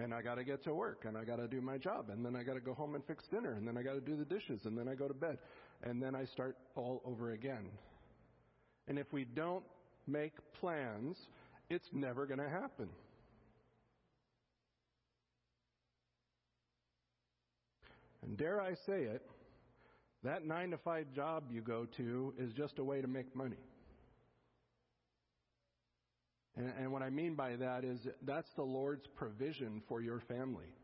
And 0.00 0.14
I 0.14 0.22
got 0.22 0.36
to 0.36 0.44
get 0.44 0.62
to 0.64 0.74
work 0.74 1.04
and 1.06 1.18
I 1.18 1.24
got 1.24 1.36
to 1.36 1.48
do 1.48 1.60
my 1.60 1.76
job 1.76 2.10
and 2.10 2.24
then 2.24 2.36
I 2.36 2.44
got 2.44 2.54
to 2.54 2.60
go 2.60 2.72
home 2.72 2.94
and 2.94 3.04
fix 3.04 3.26
dinner 3.26 3.54
and 3.54 3.66
then 3.66 3.76
I 3.76 3.82
got 3.82 3.94
to 3.94 4.00
do 4.00 4.16
the 4.16 4.24
dishes 4.24 4.64
and 4.64 4.78
then 4.78 4.86
I 4.86 4.94
go 4.94 5.08
to 5.08 5.14
bed 5.14 5.38
and 5.82 6.00
then 6.00 6.14
I 6.14 6.24
start 6.24 6.56
all 6.76 7.02
over 7.04 7.32
again. 7.32 7.68
And 8.86 8.98
if 8.98 9.12
we 9.12 9.24
don't 9.24 9.64
make 10.06 10.32
plans, 10.60 11.16
it's 11.68 11.88
never 11.92 12.26
going 12.26 12.38
to 12.38 12.48
happen. 12.48 12.88
And 18.22 18.36
dare 18.36 18.60
I 18.60 18.74
say 18.74 19.02
it, 19.02 19.22
that 20.22 20.46
nine 20.46 20.70
to 20.70 20.78
five 20.78 21.06
job 21.14 21.44
you 21.50 21.60
go 21.60 21.86
to 21.96 22.34
is 22.38 22.52
just 22.52 22.78
a 22.78 22.84
way 22.84 23.00
to 23.00 23.08
make 23.08 23.34
money. 23.34 23.56
And, 26.58 26.72
and 26.78 26.92
what 26.92 27.02
I 27.02 27.08
mean 27.08 27.34
by 27.34 27.56
that 27.56 27.84
is 27.84 27.98
that's 28.22 28.50
the 28.56 28.62
Lord's 28.62 29.06
provision 29.16 29.80
for 29.88 30.02
your 30.02 30.20
family 30.28 30.74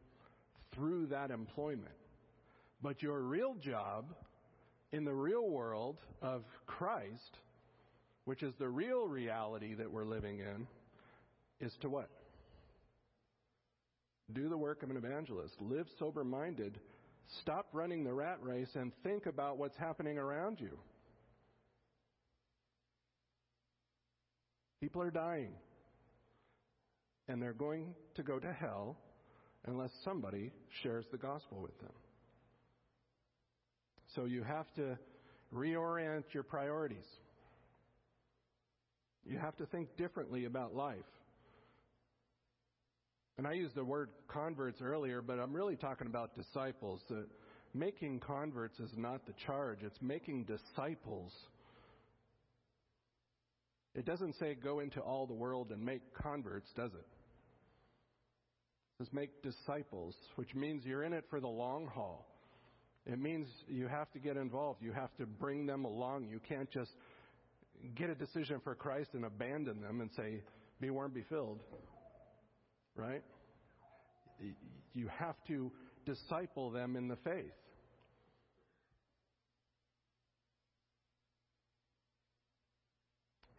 through 0.75 1.07
that 1.09 1.31
employment. 1.31 1.95
But 2.83 3.03
your 3.03 3.21
real 3.21 3.55
job 3.55 4.07
in 4.93 5.05
the 5.05 5.15
real 5.15 5.49
world 5.49 5.99
of 6.23 6.45
Christ, 6.67 7.39
which 8.25 8.43
is 8.43 8.55
the 8.59 8.69
real 8.69 9.07
reality 9.07 9.75
that 9.75 9.91
we're 9.91 10.05
living 10.05 10.39
in, 10.39 10.67
is 11.61 11.73
to 11.83 11.91
what? 11.91 12.09
Do 14.33 14.49
the 14.49 14.57
work 14.57 14.83
of 14.83 14.91
an 14.91 14.97
evangelist. 14.97 15.55
Live 15.61 15.87
sober 15.99 16.25
minded 16.25 16.79
Stop 17.41 17.69
running 17.73 18.05
the 18.05 18.13
rat 18.13 18.39
race 18.43 18.71
and 18.75 18.93
think 19.03 19.27
about 19.27 19.59
what's 19.59 19.77
happening 19.77 20.19
around 20.19 20.61
you. 20.61 20.79
People 24.85 25.01
are 25.01 25.11
dying. 25.11 25.55
and 27.29 27.41
they're 27.41 27.55
going 27.55 27.95
to 28.17 28.23
go 28.23 28.39
to 28.39 28.53
hell 28.53 28.99
unless 29.65 29.91
somebody 30.05 30.53
shares 30.83 31.07
the 31.11 31.17
gospel 31.17 31.63
with 31.63 31.79
them. 31.81 31.95
So 34.15 34.27
you 34.27 34.43
have 34.43 34.67
to 34.75 34.99
reorient 35.55 36.25
your 36.35 36.43
priorities. 36.43 37.07
You 39.25 39.39
have 39.39 39.57
to 39.57 39.65
think 39.65 39.97
differently 39.97 40.45
about 40.45 40.75
life. 40.75 40.99
And 43.39 43.47
I 43.47 43.53
used 43.53 43.75
the 43.75 43.85
word 43.87 44.11
converts 44.29 44.83
earlier, 44.83 45.23
but 45.23 45.39
I'm 45.39 45.55
really 45.55 45.77
talking 45.77 46.09
about 46.09 46.35
disciples. 46.35 47.01
Uh, 47.11 47.23
making 47.73 48.21
converts 48.21 48.79
is 48.81 48.91
not 48.99 49.25
the 49.27 49.33
charge, 49.47 49.79
it's 49.83 50.03
making 50.03 50.45
disciples. 50.45 51.33
It 53.95 54.05
doesn't 54.05 54.35
say 54.39 54.55
go 54.55 54.81
into 54.81 55.01
all 55.01 55.27
the 55.27 55.35
world 55.35 55.71
and 55.71 55.85
make 55.85 56.03
converts, 56.15 56.69
does 56.77 56.93
it? 56.93 57.07
It 58.99 59.05
says 59.05 59.09
make 59.13 59.43
disciples, 59.43 60.15
which 60.37 60.55
means 60.55 60.85
you're 60.85 61.05
in 61.05 61.13
it 61.13 61.25
for 61.31 61.41
the 61.41 61.49
long 61.49 61.87
haul. 61.87 62.27
It 63.07 63.19
means 63.19 63.47
you 63.69 63.87
have 63.87 64.11
to 64.13 64.19
get 64.19 64.37
involved. 64.37 64.83
You 64.83 64.93
have 64.93 65.15
to 65.19 65.27
bring 65.27 65.67
them 65.67 65.85
along. 65.85 66.29
You 66.29 66.41
can't 66.49 66.71
just 66.71 66.91
get 67.95 68.09
a 68.09 68.15
decision 68.15 68.61
for 68.65 68.75
Christ 68.75 69.11
and 69.13 69.25
abandon 69.25 69.81
them 69.81 70.01
and 70.01 70.11
say, 70.17 70.43
be 70.81 70.91
warm, 70.91 71.13
be 71.13 71.25
filled. 71.29 71.61
Right? 72.97 73.23
You 74.93 75.09
have 75.19 75.37
to 75.49 75.71
disciple 76.07 76.71
them 76.71 76.97
in 76.97 77.09
the 77.09 77.17
faith. 77.17 77.53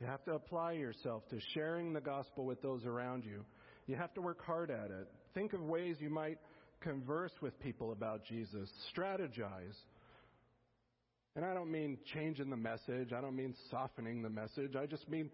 You 0.06 0.12
have 0.12 0.24
to 0.26 0.34
apply 0.34 0.74
yourself 0.74 1.28
to 1.30 1.40
sharing 1.56 1.92
the 1.92 2.00
gospel 2.00 2.46
with 2.46 2.62
those 2.62 2.86
around 2.86 3.26
you. 3.26 3.44
You 3.88 3.96
have 3.96 4.14
to 4.14 4.22
work 4.22 4.40
hard 4.46 4.70
at 4.70 4.92
it. 4.92 5.08
Think 5.34 5.54
of 5.54 5.62
ways 5.62 5.96
you 6.00 6.12
might 6.12 6.38
converse 6.80 7.32
with 7.42 7.60
people 7.60 7.92
about 7.92 8.24
Jesus, 8.24 8.70
strategize. 8.96 9.74
And 11.36 11.44
I 11.44 11.56
don't 11.56 11.72
mean 11.72 11.98
changing 12.14 12.52
the 12.52 12.56
message, 12.56 13.14
I 13.18 13.22
don't 13.22 13.36
mean 13.36 13.56
softening 13.72 14.22
the 14.22 14.30
message. 14.30 14.76
I 14.76 14.86
just 14.86 15.10
mean 15.10 15.32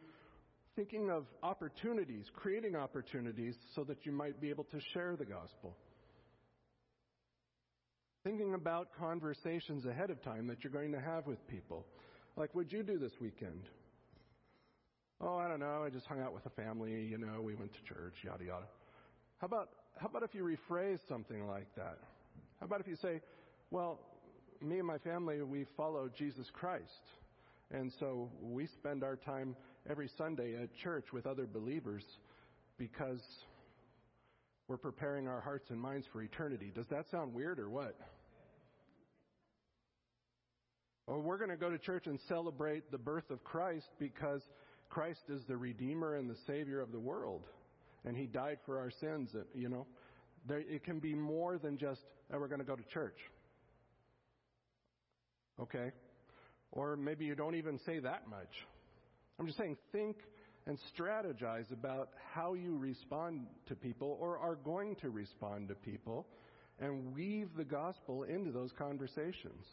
thinking 0.78 1.12
of 1.12 1.26
opportunities, 1.44 2.28
creating 2.34 2.78
opportunities 2.78 3.56
so 3.76 3.84
that 3.84 4.06
you 4.06 4.14
might 4.14 4.40
be 4.40 4.52
able 4.52 4.64
to 4.72 4.80
share 4.94 5.18
the 5.18 5.26
gospel. 5.26 5.76
Thinking 8.24 8.54
about 8.54 8.88
conversations 8.98 9.86
ahead 9.86 10.12
of 10.12 10.24
time 10.24 10.48
that 10.48 10.64
you're 10.64 10.72
going 10.72 10.94
to 10.94 11.02
have 11.02 11.28
with 11.28 11.46
people. 11.50 11.86
Like, 12.38 12.56
what'd 12.56 12.72
you 12.72 12.84
do 12.84 12.98
this 12.98 13.12
weekend? 13.20 13.64
Oh, 15.24 15.38
I 15.38 15.48
don't 15.48 15.60
know. 15.60 15.84
I 15.86 15.90
just 15.90 16.08
hung 16.08 16.20
out 16.20 16.34
with 16.34 16.44
the 16.44 16.50
family. 16.50 16.92
You 17.04 17.20
know, 17.20 17.42
we 17.42 17.54
went 17.54 17.72
to 17.74 17.84
church, 17.84 18.16
yada, 18.24 18.44
yada. 18.44 18.66
How 19.38 19.46
about, 19.46 19.70
how 19.98 20.08
about 20.08 20.24
if 20.24 20.34
you 20.34 20.44
rephrase 20.44 21.00
something 21.08 21.48
like 21.48 21.68
that? 21.76 22.00
How 22.60 22.66
about 22.66 22.80
if 22.80 22.88
you 22.88 22.96
say, 22.96 23.22
well, 23.70 24.00
me 24.62 24.80
and 24.80 24.88
my 24.88 24.98
family, 24.98 25.42
we 25.44 25.66
follow 25.78 26.10
Jesus 26.18 26.48
Christ. 26.54 26.84
And 27.72 27.92
so 28.00 28.32
we 28.42 28.66
spend 28.68 29.04
our 29.04 29.16
time 29.16 29.56
every 29.90 30.10
Sunday 30.18 30.56
at 30.62 30.70
church 30.84 31.06
with 31.14 31.28
other 31.28 31.46
believers 31.46 32.04
because 32.78 33.22
we're 34.68 34.78
preparing 34.78 35.28
our 35.28 35.42
hearts 35.42 35.70
and 35.70 35.80
minds 35.80 36.08
for 36.12 36.24
eternity. 36.24 36.72
Does 36.74 36.88
that 36.90 37.06
sound 37.12 37.34
weird 37.34 37.60
or 37.60 37.70
what? 37.70 37.96
Or 41.06 41.20
we're 41.20 41.38
going 41.38 41.50
to 41.50 41.58
go 41.58 41.70
to 41.70 41.78
church 41.78 42.08
and 42.08 42.20
celebrate 42.28 42.92
the 42.92 42.98
birth 42.98 43.30
of 43.30 43.44
Christ 43.44 43.88
because 44.00 44.42
Christ 44.92 45.22
is 45.30 45.42
the 45.48 45.56
Redeemer 45.56 46.16
and 46.16 46.30
the 46.30 46.36
Savior 46.46 46.82
of 46.82 46.92
the 46.92 47.00
world, 47.00 47.44
and 48.06 48.16
He 48.16 48.28
died 48.28 48.58
for 48.66 48.78
our 48.78 48.92
sins. 49.00 49.30
You 49.56 49.70
know, 49.70 49.88
there, 50.48 50.60
it 50.60 50.84
can 50.84 51.00
be 51.00 51.16
more 51.16 51.58
than 51.58 51.78
just, 51.78 52.02
oh, 52.32 52.40
we're 52.40 52.48
going 52.48 52.60
to 52.60 52.66
go 52.66 52.76
to 52.76 52.84
church. 52.94 53.18
Okay? 55.60 55.92
Or 56.72 56.98
maybe 56.98 57.26
you 57.26 57.36
don't 57.36 57.56
even 57.56 57.80
say 57.86 58.00
that 58.00 58.28
much. 58.30 58.50
I'm 59.40 59.46
just 59.46 59.58
saying, 59.58 59.78
think 59.94 60.18
and 60.68 60.78
strategize 60.96 61.72
about 61.72 62.10
how 62.34 62.54
you 62.54 62.78
respond 62.78 63.48
to 63.68 63.76
people 63.76 64.18
or 64.20 64.38
are 64.38 64.56
going 64.56 64.96
to 64.98 65.10
respond 65.10 65.70
to 65.70 65.76
people 65.76 66.28
and 66.80 67.14
weave 67.16 67.50
the 67.58 67.64
gospel 67.64 68.24
into 68.24 68.52
those 68.52 68.72
conversations. 68.78 69.66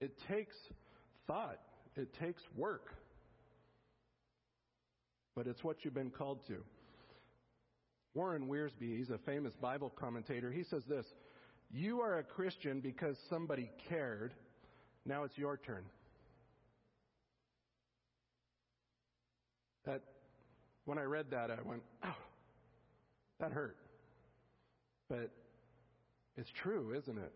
It 0.00 0.12
takes 0.28 0.54
thought, 1.26 1.60
it 1.96 2.12
takes 2.14 2.42
work 2.56 2.94
but 5.40 5.46
it's 5.46 5.64
what 5.64 5.84
you've 5.84 5.94
been 5.94 6.10
called 6.10 6.46
to. 6.48 6.58
Warren 8.14 8.46
Wiersbe, 8.46 8.98
he's 8.98 9.10
a 9.10 9.18
famous 9.18 9.54
Bible 9.54 9.88
commentator, 9.88 10.50
he 10.50 10.64
says 10.64 10.82
this 10.88 11.06
You 11.70 12.00
are 12.00 12.18
a 12.18 12.22
Christian 12.22 12.80
because 12.80 13.16
somebody 13.28 13.70
cared. 13.88 14.34
Now 15.06 15.24
it's 15.24 15.38
your 15.38 15.56
turn. 15.56 15.84
That, 19.86 20.02
when 20.84 20.98
I 20.98 21.04
read 21.04 21.30
that, 21.30 21.50
I 21.50 21.56
went, 21.64 21.82
oh, 22.04 22.14
that 23.38 23.52
hurt. 23.52 23.78
But 25.08 25.30
it's 26.36 26.50
true, 26.62 26.94
isn't 26.98 27.16
it? 27.16 27.32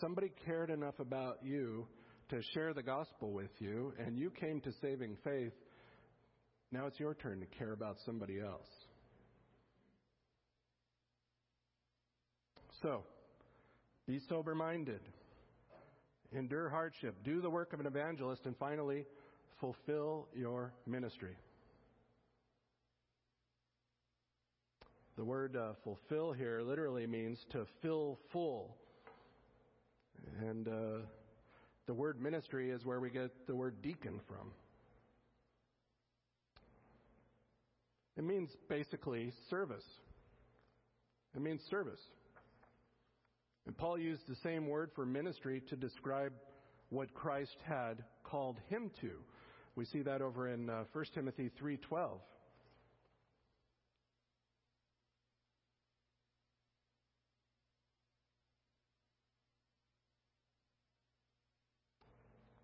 Somebody 0.00 0.32
cared 0.44 0.70
enough 0.70 0.98
about 0.98 1.38
you 1.44 1.86
to 2.30 2.42
share 2.54 2.72
the 2.72 2.82
gospel 2.82 3.32
with 3.32 3.50
you, 3.58 3.92
and 3.98 4.16
you 4.18 4.30
came 4.30 4.60
to 4.62 4.72
saving 4.80 5.16
faith 5.22 5.52
now 6.72 6.86
it's 6.86 7.00
your 7.00 7.14
turn 7.14 7.40
to 7.40 7.46
care 7.46 7.72
about 7.72 7.96
somebody 8.06 8.38
else. 8.40 8.68
So, 12.80 13.02
be 14.06 14.20
sober 14.28 14.54
minded, 14.54 15.00
endure 16.32 16.68
hardship, 16.68 17.16
do 17.24 17.40
the 17.40 17.50
work 17.50 17.72
of 17.72 17.80
an 17.80 17.86
evangelist, 17.86 18.46
and 18.46 18.56
finally, 18.56 19.04
fulfill 19.60 20.28
your 20.32 20.72
ministry. 20.86 21.36
The 25.16 25.24
word 25.24 25.56
uh, 25.56 25.72
fulfill 25.82 26.32
here 26.32 26.62
literally 26.62 27.06
means 27.06 27.38
to 27.50 27.66
fill 27.82 28.18
full. 28.32 28.76
And 30.40 30.68
uh, 30.68 31.06
the 31.90 31.94
word 31.94 32.22
ministry 32.22 32.70
is 32.70 32.86
where 32.86 33.00
we 33.00 33.10
get 33.10 33.32
the 33.48 33.56
word 33.56 33.82
deacon 33.82 34.20
from. 34.28 34.52
It 38.16 38.22
means 38.22 38.48
basically 38.68 39.32
service. 39.48 39.82
It 41.34 41.42
means 41.42 41.60
service. 41.68 41.98
And 43.66 43.76
Paul 43.76 43.98
used 43.98 44.22
the 44.28 44.36
same 44.36 44.68
word 44.68 44.92
for 44.94 45.04
ministry 45.04 45.64
to 45.68 45.74
describe 45.74 46.32
what 46.90 47.12
Christ 47.12 47.56
had 47.66 48.04
called 48.22 48.58
him 48.68 48.92
to. 49.00 49.10
We 49.74 49.84
see 49.84 50.02
that 50.02 50.22
over 50.22 50.46
in 50.46 50.70
uh, 50.70 50.84
1 50.92 51.04
Timothy 51.12 51.50
3:12. 51.60 52.20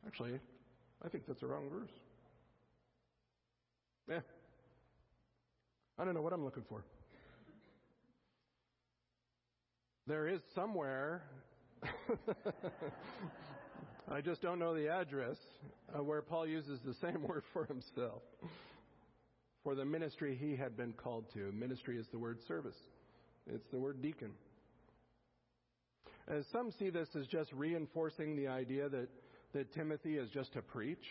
Actually, 0.06 0.38
I 1.04 1.08
think 1.08 1.26
that's 1.26 1.40
the 1.40 1.46
wrong 1.46 1.68
verse. 1.70 1.90
Yeah, 4.08 4.20
I 5.98 6.04
don't 6.04 6.14
know 6.14 6.22
what 6.22 6.32
I'm 6.32 6.44
looking 6.44 6.62
for. 6.68 6.84
There 10.06 10.28
is 10.28 10.40
somewhere, 10.54 11.22
I 14.08 14.20
just 14.20 14.40
don't 14.40 14.60
know 14.60 14.72
the 14.72 14.88
address, 14.88 15.36
uh, 15.92 16.02
where 16.02 16.22
Paul 16.22 16.46
uses 16.46 16.78
the 16.84 16.94
same 16.94 17.22
word 17.26 17.42
for 17.52 17.64
himself. 17.64 18.22
For 19.64 19.74
the 19.74 19.84
ministry 19.84 20.38
he 20.40 20.54
had 20.54 20.76
been 20.76 20.92
called 20.92 21.24
to. 21.34 21.50
Ministry 21.50 21.98
is 21.98 22.06
the 22.12 22.18
word 22.20 22.38
service, 22.46 22.76
it's 23.52 23.66
the 23.72 23.78
word 23.78 24.00
deacon. 24.00 24.30
As 26.28 26.44
some 26.52 26.70
see 26.78 26.90
this 26.90 27.08
as 27.18 27.26
just 27.26 27.52
reinforcing 27.52 28.36
the 28.36 28.46
idea 28.48 28.88
that, 28.88 29.08
that 29.52 29.72
Timothy 29.72 30.16
is 30.16 30.28
just 30.30 30.52
to 30.54 30.62
preach 30.62 31.04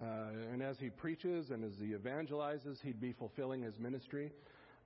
uh, 0.00 0.04
and 0.52 0.62
as 0.62 0.76
he 0.78 0.90
preaches 0.90 1.50
and 1.50 1.64
as 1.64 1.72
he 1.80 1.92
evangelizes, 1.92 2.80
he'd 2.82 3.00
be 3.00 3.12
fulfilling 3.12 3.62
his 3.62 3.78
ministry. 3.78 4.30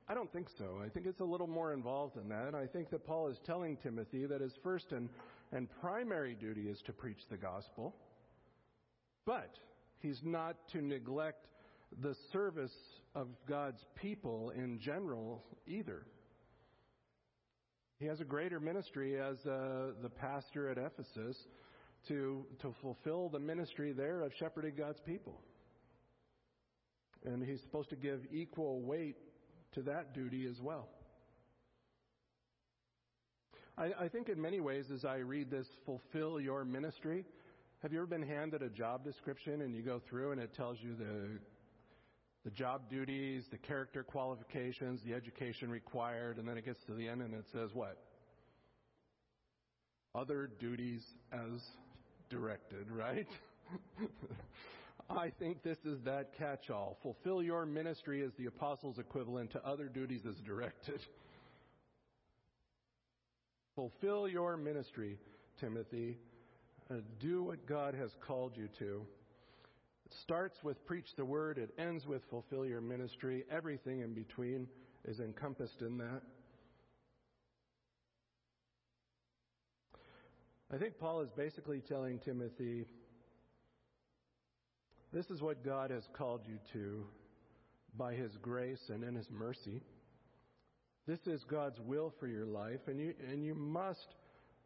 I 0.08 0.14
don't 0.14 0.32
think 0.32 0.48
so. 0.58 0.80
I 0.84 0.88
think 0.88 1.06
it's 1.06 1.20
a 1.20 1.24
little 1.24 1.46
more 1.46 1.72
involved 1.72 2.16
than 2.16 2.28
that. 2.30 2.54
I 2.54 2.66
think 2.66 2.90
that 2.90 3.06
Paul 3.06 3.28
is 3.28 3.36
telling 3.44 3.76
Timothy 3.76 4.26
that 4.26 4.40
his 4.40 4.52
first 4.62 4.92
and, 4.92 5.08
and 5.52 5.68
primary 5.80 6.34
duty 6.34 6.62
is 6.62 6.80
to 6.86 6.92
preach 6.92 7.20
the 7.30 7.36
gospel, 7.36 7.94
but 9.26 9.54
he's 10.00 10.20
not 10.24 10.56
to 10.72 10.80
neglect 10.80 11.46
the 12.02 12.16
service 12.32 12.74
of 13.14 13.28
God's 13.46 13.84
people 14.00 14.50
in 14.56 14.80
general 14.80 15.44
either. 15.66 16.06
He 17.98 18.06
has 18.06 18.20
a 18.20 18.24
greater 18.24 18.58
ministry 18.58 19.20
as 19.20 19.36
uh, 19.46 19.92
the 20.02 20.08
pastor 20.08 20.70
at 20.70 20.78
Ephesus 20.78 21.36
to, 22.08 22.44
to 22.60 22.74
fulfill 22.80 23.28
the 23.28 23.38
ministry 23.38 23.92
there 23.92 24.22
of 24.22 24.32
shepherding 24.38 24.74
God's 24.76 25.00
people. 25.00 25.40
And 27.24 27.42
he's 27.44 27.60
supposed 27.60 27.90
to 27.90 27.96
give 27.96 28.20
equal 28.32 28.80
weight 28.80 29.16
to 29.74 29.82
that 29.82 30.12
duty 30.14 30.46
as 30.46 30.60
well. 30.60 30.88
I, 33.78 33.90
I 34.00 34.08
think 34.08 34.28
in 34.28 34.40
many 34.40 34.60
ways, 34.60 34.86
as 34.92 35.04
I 35.04 35.16
read 35.16 35.50
this, 35.50 35.66
fulfill 35.86 36.40
your 36.40 36.64
ministry, 36.64 37.24
have 37.82 37.92
you 37.92 37.98
ever 37.98 38.06
been 38.06 38.22
handed 38.22 38.62
a 38.62 38.68
job 38.68 39.04
description 39.04 39.62
and 39.62 39.74
you 39.74 39.82
go 39.82 40.00
through 40.08 40.32
and 40.32 40.40
it 40.40 40.54
tells 40.54 40.78
you 40.80 40.94
the 40.94 41.38
the 42.44 42.50
job 42.50 42.90
duties, 42.90 43.44
the 43.50 43.58
character 43.58 44.02
qualifications, 44.02 45.00
the 45.06 45.14
education 45.14 45.70
required, 45.70 46.38
and 46.38 46.48
then 46.48 46.58
it 46.58 46.64
gets 46.64 46.82
to 46.86 46.92
the 46.94 47.08
end 47.08 47.22
and 47.22 47.34
it 47.34 47.44
says 47.52 47.70
what? 47.72 47.98
Other 50.14 50.50
duties 50.58 51.04
as 51.32 51.60
directed, 52.32 52.90
right? 52.90 53.28
I 55.10 55.30
think 55.38 55.62
this 55.62 55.76
is 55.84 56.00
that 56.04 56.36
catch 56.38 56.70
all. 56.70 56.96
Fulfill 57.02 57.42
your 57.42 57.66
ministry 57.66 58.22
as 58.22 58.32
the 58.38 58.46
apostles' 58.46 58.98
equivalent 58.98 59.52
to 59.52 59.64
other 59.66 59.88
duties 59.88 60.22
as 60.26 60.36
directed. 60.36 61.00
Fulfill 63.76 64.26
your 64.26 64.56
ministry, 64.56 65.18
Timothy. 65.60 66.16
Uh, 66.90 66.96
do 67.20 67.42
what 67.42 67.66
God 67.66 67.94
has 67.94 68.10
called 68.26 68.56
you 68.56 68.68
to. 68.78 69.02
It 70.06 70.12
starts 70.22 70.56
with 70.64 70.84
preach 70.86 71.08
the 71.16 71.24
word, 71.24 71.58
it 71.58 71.74
ends 71.78 72.06
with 72.06 72.22
fulfill 72.30 72.64
your 72.64 72.80
ministry. 72.80 73.44
Everything 73.50 74.00
in 74.00 74.14
between 74.14 74.66
is 75.04 75.20
encompassed 75.20 75.82
in 75.82 75.98
that. 75.98 76.22
I 80.74 80.78
think 80.78 80.98
Paul 80.98 81.20
is 81.20 81.28
basically 81.36 81.80
telling 81.80 82.18
Timothy 82.18 82.86
this 85.12 85.26
is 85.26 85.42
what 85.42 85.62
God 85.62 85.90
has 85.90 86.04
called 86.14 86.40
you 86.46 86.58
to 86.72 87.04
by 87.94 88.14
his 88.14 88.32
grace 88.40 88.80
and 88.88 89.04
in 89.04 89.14
his 89.14 89.28
mercy. 89.30 89.82
This 91.06 91.18
is 91.26 91.44
God's 91.44 91.78
will 91.80 92.14
for 92.18 92.26
your 92.26 92.46
life, 92.46 92.80
and 92.86 92.98
you, 92.98 93.12
and 93.30 93.44
you 93.44 93.54
must 93.54 94.14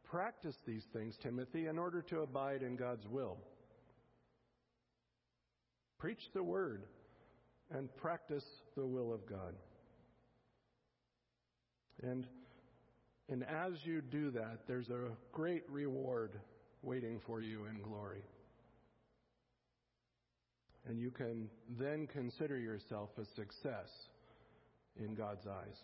practice 0.04 0.54
these 0.64 0.84
things, 0.92 1.16
Timothy, 1.20 1.66
in 1.66 1.78
order 1.78 2.02
to 2.02 2.20
abide 2.20 2.62
in 2.62 2.76
God's 2.76 3.08
will. 3.08 3.38
Preach 5.98 6.20
the 6.34 6.42
word 6.42 6.84
and 7.70 7.94
practice 7.96 8.44
the 8.76 8.86
will 8.86 9.12
of 9.12 9.26
God. 9.26 9.54
And, 12.02 12.26
and 13.28 13.42
as 13.42 13.72
you 13.84 14.00
do 14.00 14.30
that, 14.32 14.60
there's 14.68 14.88
a 14.88 15.08
great 15.32 15.64
reward 15.68 16.32
waiting 16.82 17.20
for 17.26 17.40
you 17.40 17.66
in 17.66 17.82
glory. 17.82 18.22
And 20.88 21.00
you 21.00 21.10
can 21.10 21.50
then 21.78 22.06
consider 22.06 22.56
yourself 22.56 23.10
a 23.20 23.24
success 23.34 23.88
in 24.96 25.14
God's 25.14 25.46
eyes. 25.46 25.76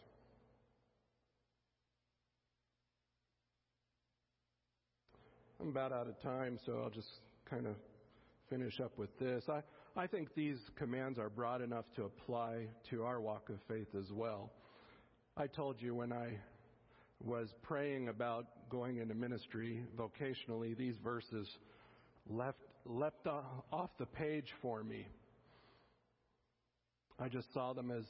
I'm 5.60 5.68
about 5.68 5.92
out 5.92 6.08
of 6.08 6.20
time, 6.22 6.58
so 6.64 6.80
I'll 6.82 6.90
just 6.90 7.10
kind 7.50 7.66
of 7.66 7.74
finish 8.48 8.80
up 8.80 8.96
with 8.96 9.16
this. 9.18 9.44
I, 9.48 9.62
I 9.96 10.06
think 10.06 10.34
these 10.34 10.58
commands 10.76 11.18
are 11.18 11.28
broad 11.28 11.62
enough 11.62 11.84
to 11.96 12.04
apply 12.04 12.66
to 12.90 13.02
our 13.02 13.20
walk 13.20 13.48
of 13.48 13.56
faith 13.68 13.88
as 13.98 14.10
well. 14.12 14.52
I 15.36 15.46
told 15.46 15.80
you 15.80 15.94
when 15.94 16.12
I 16.12 16.36
was 17.24 17.48
praying 17.62 18.08
about 18.08 18.46
going 18.70 18.98
into 18.98 19.14
ministry 19.14 19.84
vocationally, 19.96 20.76
these 20.76 20.96
verses 21.02 21.48
left, 22.28 22.58
off 23.72 23.90
the 23.98 24.06
page 24.06 24.52
for 24.60 24.82
me. 24.82 25.06
I 27.18 27.28
just 27.28 27.52
saw 27.54 27.72
them 27.72 27.90
as, 27.90 28.04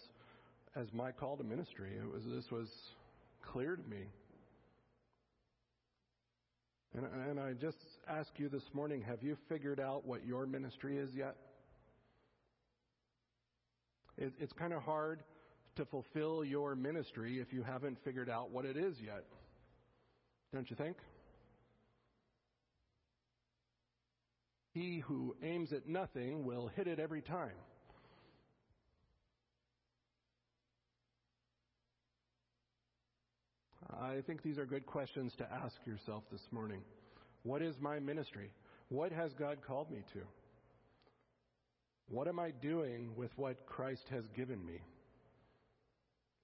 as 0.75 0.87
my 0.93 1.13
call 1.13 1.37
to 1.37 1.45
ministry. 1.45 1.91
It 1.99 2.11
was, 2.11 2.23
this 2.25 2.51
was 2.51 2.69
clear 3.43 3.77
to 3.77 3.89
me. 3.89 4.07
And, 6.95 7.07
and 7.29 7.41
I 7.41 7.53
just 7.53 7.79
ask 8.09 8.31
you 8.37 8.49
this 8.49 8.63
morning 8.73 9.03
have 9.03 9.23
you 9.23 9.37
figured 9.49 9.81
out 9.81 10.07
what 10.07 10.27
your 10.27 10.47
ministry 10.47 10.99
is 10.99 11.11
yet? 11.15 11.37
It, 14.19 14.33
it's 14.39 14.53
kind 14.53 14.73
of 14.73 14.83
hard 14.83 15.21
to 15.77 15.85
fulfill 15.87 16.45
your 16.45 16.75
ministry 16.75 17.41
if 17.41 17.53
you 17.53 17.63
haven't 17.63 17.99
figured 18.05 18.29
out 18.29 18.51
what 18.51 18.65
it 18.65 18.77
is 18.77 18.97
yet. 19.01 19.25
Don't 20.53 20.69
you 20.69 20.77
think? 20.77 20.97
He 24.73 25.01
who 25.01 25.37
aims 25.43 25.73
at 25.73 25.87
nothing 25.87 26.45
will 26.45 26.69
hit 26.69 26.87
it 26.87 26.99
every 26.99 27.23
time. 27.23 27.57
I 34.01 34.21
think 34.27 34.43
these 34.43 34.59
are 34.59 34.65
good 34.65 34.87
questions 34.87 35.33
to 35.39 35.47
ask 35.53 35.77
yourself 35.87 36.25
this 36.33 36.41
morning. 36.51 36.81
What 37.43 37.61
is 37.63 37.77
my 37.81 37.99
ministry? 37.99 38.51
What 38.89 39.13
has 39.13 39.33
God 39.35 39.59
called 39.67 39.91
me 39.91 40.03
to? 40.15 40.21
What 42.09 42.29
am 42.29 42.39
I 42.39 42.51
doing 42.51 43.11
with 43.17 43.31
what 43.37 43.67
Christ 43.67 44.05
has 44.11 44.25
given 44.35 44.65
me? 44.65 44.81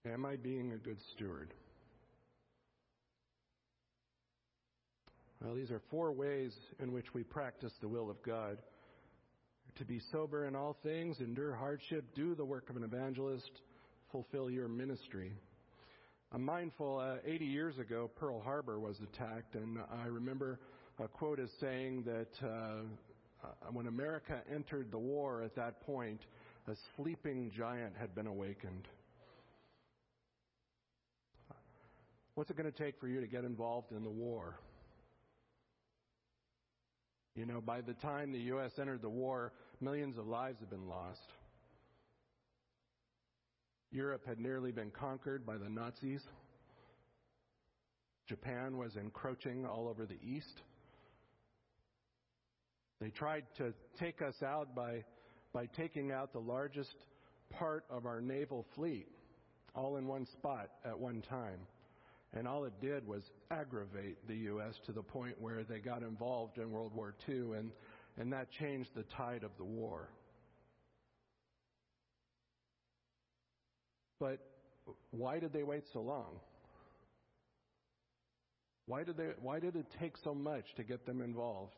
Am 0.07 0.25
I 0.25 0.37
being 0.37 0.73
a 0.73 0.77
good 0.77 0.99
steward? 1.15 1.53
Well, 5.43 5.55
these 5.55 5.71
are 5.71 5.83
four 5.91 6.13
ways 6.13 6.53
in 6.81 6.93
which 6.93 7.15
we 7.15 7.23
practice 7.23 7.73
the 7.81 7.89
will 7.89 8.11
of 8.11 8.23
God. 8.23 8.59
To 9.77 9.85
be 9.85 10.01
sober 10.11 10.47
in 10.47 10.57
all 10.57 10.77
things, 10.83 11.19
endure 11.21 11.55
hardship, 11.55 12.05
do 12.15 12.35
the 12.35 12.45
work 12.45 12.71
of 12.71 12.77
an 12.77 12.85
evangelist, 12.85 13.51
fulfill 14.11 14.51
your 14.51 14.69
ministry. 14.69 15.33
I'm 16.33 16.45
mindful, 16.45 16.99
uh, 16.99 17.17
80 17.25 17.45
years 17.45 17.79
ago, 17.79 18.11
Pearl 18.17 18.41
Harbor 18.41 18.79
was 18.79 18.97
attacked, 19.01 19.55
and 19.55 19.79
I 20.03 20.07
remember 20.07 20.59
a 20.99 21.09
quote 21.09 21.39
as 21.39 21.51
saying 21.61 22.05
that 22.05 22.47
uh, 22.47 22.83
when 23.73 23.87
America 23.87 24.43
entered 24.53 24.91
the 24.91 24.99
war 24.99 25.43
at 25.43 25.55
that 25.57 25.81
point, 25.83 26.21
a 26.67 26.75
sleeping 26.97 27.51
giant 27.57 27.95
had 27.97 28.15
been 28.15 28.27
awakened. 28.27 28.89
What's 32.39 32.51
it 32.51 32.57
going 32.57 32.71
to 32.73 32.85
take 32.85 33.01
for 33.01 33.09
you 33.09 33.21
to 33.21 33.27
get 33.27 33.43
involved 33.43 33.91
in 33.91 34.05
the 34.05 34.11
war? 34.11 34.61
You 37.35 37.47
know, 37.47 37.61
by 37.61 37.81
the 37.81 37.95
time 37.95 38.31
the 38.31 38.39
U.S. 38.39 38.71
entered 38.81 39.03
the 39.03 39.09
war, 39.09 39.53
millions 39.81 40.17
of 40.17 40.29
lives 40.29 40.61
had 40.61 40.71
been 40.71 40.87
lost. 40.87 41.33
Europe 43.91 44.25
had 44.25 44.39
nearly 44.39 44.71
been 44.71 44.93
conquered 44.93 45.45
by 45.45 45.59
the 45.59 45.69
Nazis. 45.69 46.23
Japan 48.29 48.79
was 48.79 48.95
encroaching 48.95 49.67
all 49.67 49.89
over 49.89 50.07
the 50.07 50.21
east. 50.23 50.63
They 53.01 53.11
tried 53.11 53.47
to 53.57 53.75
take 53.99 54.23
us 54.23 54.41
out 54.47 54.77
by, 54.77 55.03
by 55.53 55.67
taking 55.67 56.13
out 56.13 56.33
the 56.33 56.39
largest 56.39 56.95
part 57.51 57.85
of 57.91 58.07
our 58.07 58.21
naval 58.21 58.65
fleet 58.77 59.09
all 59.75 59.97
in 59.97 60.07
one 60.07 60.25
spot 60.27 60.69
at 60.85 60.97
one 60.97 61.21
time. 61.23 61.59
And 62.35 62.47
all 62.47 62.65
it 62.65 62.75
did 62.81 63.07
was 63.07 63.23
aggravate 63.51 64.19
the 64.29 64.37
U.S. 64.37 64.75
to 64.87 64.93
the 64.93 65.03
point 65.03 65.41
where 65.41 65.65
they 65.65 65.79
got 65.79 66.03
involved 66.03 66.59
in 66.59 66.71
World 66.71 66.93
War 66.95 67.15
II, 67.29 67.57
and, 67.57 67.71
and 68.19 68.33
that 68.33 68.51
changed 68.51 68.91
the 68.95 69.05
tide 69.17 69.45
of 69.45 69.51
the 69.57 69.65
war. 69.65 70.11
But 74.21 74.41
why 75.11 75.39
did 75.39 75.53
they 75.53 75.63
wait 75.63 75.85
so 75.93 76.01
long? 76.01 76.41
Why 78.87 79.05
did, 79.05 79.17
they, 79.17 79.31
why 79.41 79.61
did 79.61 79.77
it 79.77 79.87
take 80.01 80.15
so 80.25 80.35
much 80.35 80.65
to 80.77 80.83
get 80.83 81.07
them 81.07 81.21
involved? 81.21 81.75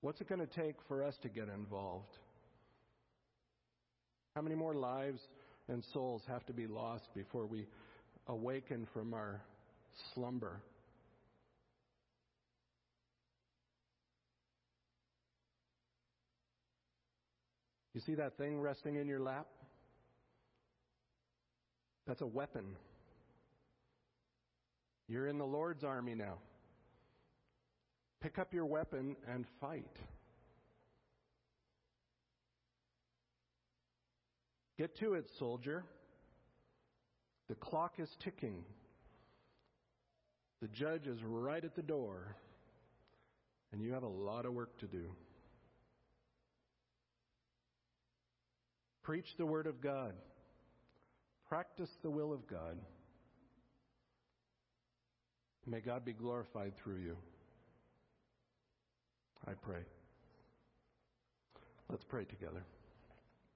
What's 0.00 0.20
it 0.20 0.28
going 0.28 0.40
to 0.40 0.46
take 0.46 0.76
for 0.88 1.04
us 1.04 1.14
to 1.22 1.28
get 1.28 1.48
involved? 1.48 2.16
How 4.34 4.42
many 4.42 4.54
more 4.54 4.74
lives 4.74 5.20
and 5.72 5.82
souls 5.92 6.22
have 6.28 6.46
to 6.46 6.52
be 6.52 6.66
lost 6.66 7.08
before 7.14 7.46
we 7.46 7.66
awaken 8.28 8.86
from 8.92 9.14
our 9.14 9.40
slumber? 10.14 10.60
You 17.94 18.00
see 18.00 18.14
that 18.14 18.38
thing 18.38 18.60
resting 18.60 18.96
in 18.96 19.06
your 19.06 19.20
lap? 19.20 19.46
That's 22.06 22.20
a 22.20 22.26
weapon. 22.26 22.64
You're 25.08 25.26
in 25.26 25.38
the 25.38 25.44
Lord's 25.44 25.84
army 25.84 26.14
now. 26.14 26.38
Pick 28.22 28.38
up 28.38 28.54
your 28.54 28.66
weapon 28.66 29.16
and 29.28 29.44
fight. 29.60 29.96
Get 34.78 34.96
to 34.98 35.14
it, 35.14 35.26
soldier. 35.38 35.84
The 37.48 37.54
clock 37.54 37.94
is 37.98 38.08
ticking. 38.24 38.64
The 40.60 40.68
judge 40.68 41.06
is 41.06 41.18
right 41.22 41.62
at 41.64 41.74
the 41.74 41.82
door, 41.82 42.36
and 43.72 43.82
you 43.82 43.92
have 43.92 44.04
a 44.04 44.08
lot 44.08 44.46
of 44.46 44.52
work 44.52 44.78
to 44.78 44.86
do. 44.86 45.14
Preach 49.02 49.26
the 49.36 49.46
Word 49.46 49.66
of 49.66 49.80
God. 49.80 50.12
Practice 51.48 51.90
the 52.02 52.10
will 52.10 52.32
of 52.32 52.46
God. 52.46 52.78
May 55.66 55.80
God 55.80 56.04
be 56.04 56.12
glorified 56.12 56.72
through 56.82 56.98
you. 56.98 57.16
I 59.46 59.52
pray. 59.52 59.82
Let's 61.90 62.04
pray 62.04 62.24
together. 62.24 62.64